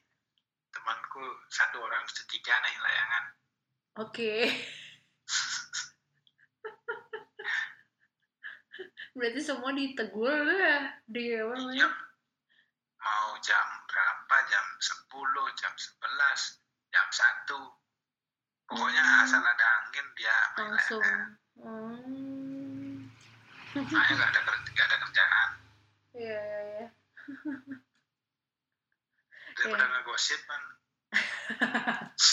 temanku 0.71 1.27
satu 1.51 1.83
orang 1.83 2.07
setiga 2.07 2.55
naik 2.63 2.79
layangan 2.79 3.25
Oke. 3.99 4.47
Berarti 9.17 9.41
semua 9.41 9.73
ditegur 9.73 10.29
ya 10.53 10.93
di 11.05 11.33
apa 11.33 11.57
namanya? 11.57 11.89
mau 12.97 13.39
jam 13.39 13.63
berapa 13.87 14.37
jam 14.47 14.67
10 14.77 15.09
jam 15.55 15.73
11 15.73 16.59
jam 16.91 17.07
1 17.07 17.55
pokoknya 18.67 18.99
Hmm. 19.01 19.23
asal 19.23 19.41
ada 19.41 19.67
angin 19.79 20.07
dia 20.13 20.37
langsung. 20.59 20.99
layangan 20.99 21.31
Hmm. 21.57 23.07
makanya 23.79 24.13
nggak 24.13 24.29
ada 24.29 24.41
nggak 24.43 24.85
ada 24.85 24.97
kerjaan 24.99 25.51
Iya, 26.13 26.35
iya, 26.37 26.61
iya. 26.67 26.87
daripada 29.55 29.81
Iya. 29.81 29.93
ngegosip 29.95 30.41
kan 30.45 30.63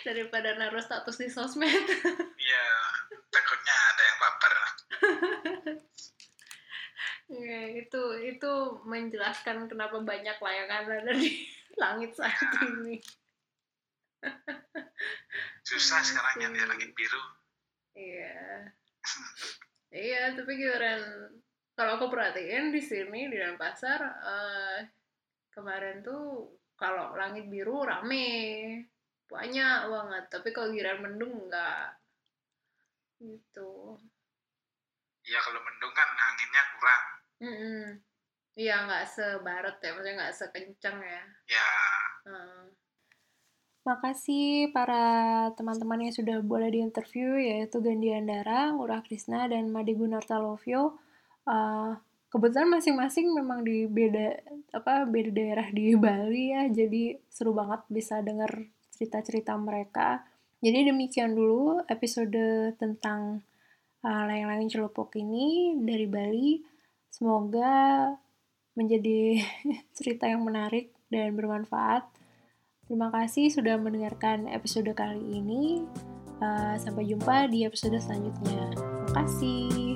Daripada 0.00 0.56
naruh 0.56 0.80
status 0.80 1.16
di 1.16 1.28
sosmed. 1.28 1.84
Iya, 7.80 7.88
yang. 7.88 8.20
Iya, 8.20 8.30
itu 8.36 8.52
menjelaskan 8.84 9.56
kenapa 9.70 9.96
banyak 10.02 10.36
layangan 10.36 10.84
ada 11.00 11.12
di 11.16 11.48
langit 11.82 12.12
saat 12.16 12.36
ini. 12.66 13.00
susah 15.64 16.00
Iya 16.02 16.08
sekarang 16.12 16.34
sih. 16.36 16.40
nyari 16.44 16.68
langit 16.68 16.90
biru 16.92 17.22
Iya. 17.90 18.72
iya, 19.90 20.36
tapi 20.36 20.56
giliran 20.56 21.02
kalau 21.74 21.96
aku 21.96 22.12
perhatiin 22.12 22.70
di 22.70 22.80
sini 22.80 23.32
di 23.32 23.36
Denpasar 23.40 24.00
eh, 24.04 24.78
kemarin 25.50 26.04
tuh 26.04 26.52
kalau 26.76 27.16
langit 27.16 27.48
biru 27.48 27.84
rame 27.84 28.88
banyak 29.28 29.78
banget 29.88 30.24
tapi 30.28 30.52
kalau 30.52 30.72
giliran 30.74 31.00
mendung 31.00 31.48
enggak 31.48 31.96
gitu 33.20 34.00
ya 35.24 35.38
kalau 35.44 35.60
mendung 35.60 35.92
kan 35.92 36.08
anginnya 36.08 36.62
kurang 36.76 37.19
Mm-mm. 37.40 37.98
iya 38.56 38.84
nggak 38.84 39.08
sebaret 39.08 39.76
ya 39.80 39.90
maksudnya 39.96 40.14
nggak 40.20 40.36
sekencang 40.36 40.98
ya 41.00 41.22
ya 41.48 41.68
Hmm. 42.24 42.76
Makasih 43.80 44.68
para 44.76 45.48
teman-teman 45.56 46.04
yang 46.04 46.14
sudah 46.14 46.44
boleh 46.44 46.68
diinterview 46.68 47.40
yaitu 47.40 47.80
Gandhi 47.80 48.12
Andara, 48.12 48.76
Ngurah 48.76 49.00
Krisna, 49.00 49.48
dan 49.48 49.72
Made 49.72 49.96
Gunarta 49.96 50.36
Lovio. 50.36 51.00
Uh, 51.48 51.96
kebetulan 52.28 52.68
masing-masing 52.68 53.32
memang 53.32 53.64
di 53.64 53.88
beda 53.88 54.36
apa 54.76 55.08
beda 55.08 55.32
daerah 55.32 55.68
di 55.72 55.96
Bali 56.04 56.52
ya, 56.52 56.68
jadi 56.68 57.16
seru 57.32 57.56
banget 57.56 57.88
bisa 57.88 58.20
denger 58.20 58.68
cerita-cerita 58.92 59.56
mereka. 59.56 60.28
Jadi 60.60 60.92
demikian 60.92 61.32
dulu 61.32 61.80
episode 61.88 62.76
tentang 62.76 63.40
uh, 64.04 64.22
layang-layang 64.28 64.68
celupuk 64.68 65.08
ini 65.16 65.72
dari 65.80 66.04
Bali. 66.04 66.60
Semoga 67.10 68.14
menjadi 68.78 69.42
cerita 69.98 70.30
yang 70.30 70.46
menarik 70.46 70.94
dan 71.10 71.34
bermanfaat. 71.34 72.06
Terima 72.86 73.10
kasih 73.10 73.50
sudah 73.50 73.78
mendengarkan 73.78 74.50
episode 74.50 74.90
kali 74.94 75.22
ini. 75.42 75.86
Uh, 76.40 76.72
sampai 76.80 77.04
jumpa 77.04 77.52
di 77.52 77.68
episode 77.68 78.00
selanjutnya. 78.00 78.72
Terima 78.72 79.10
kasih. 79.12 79.89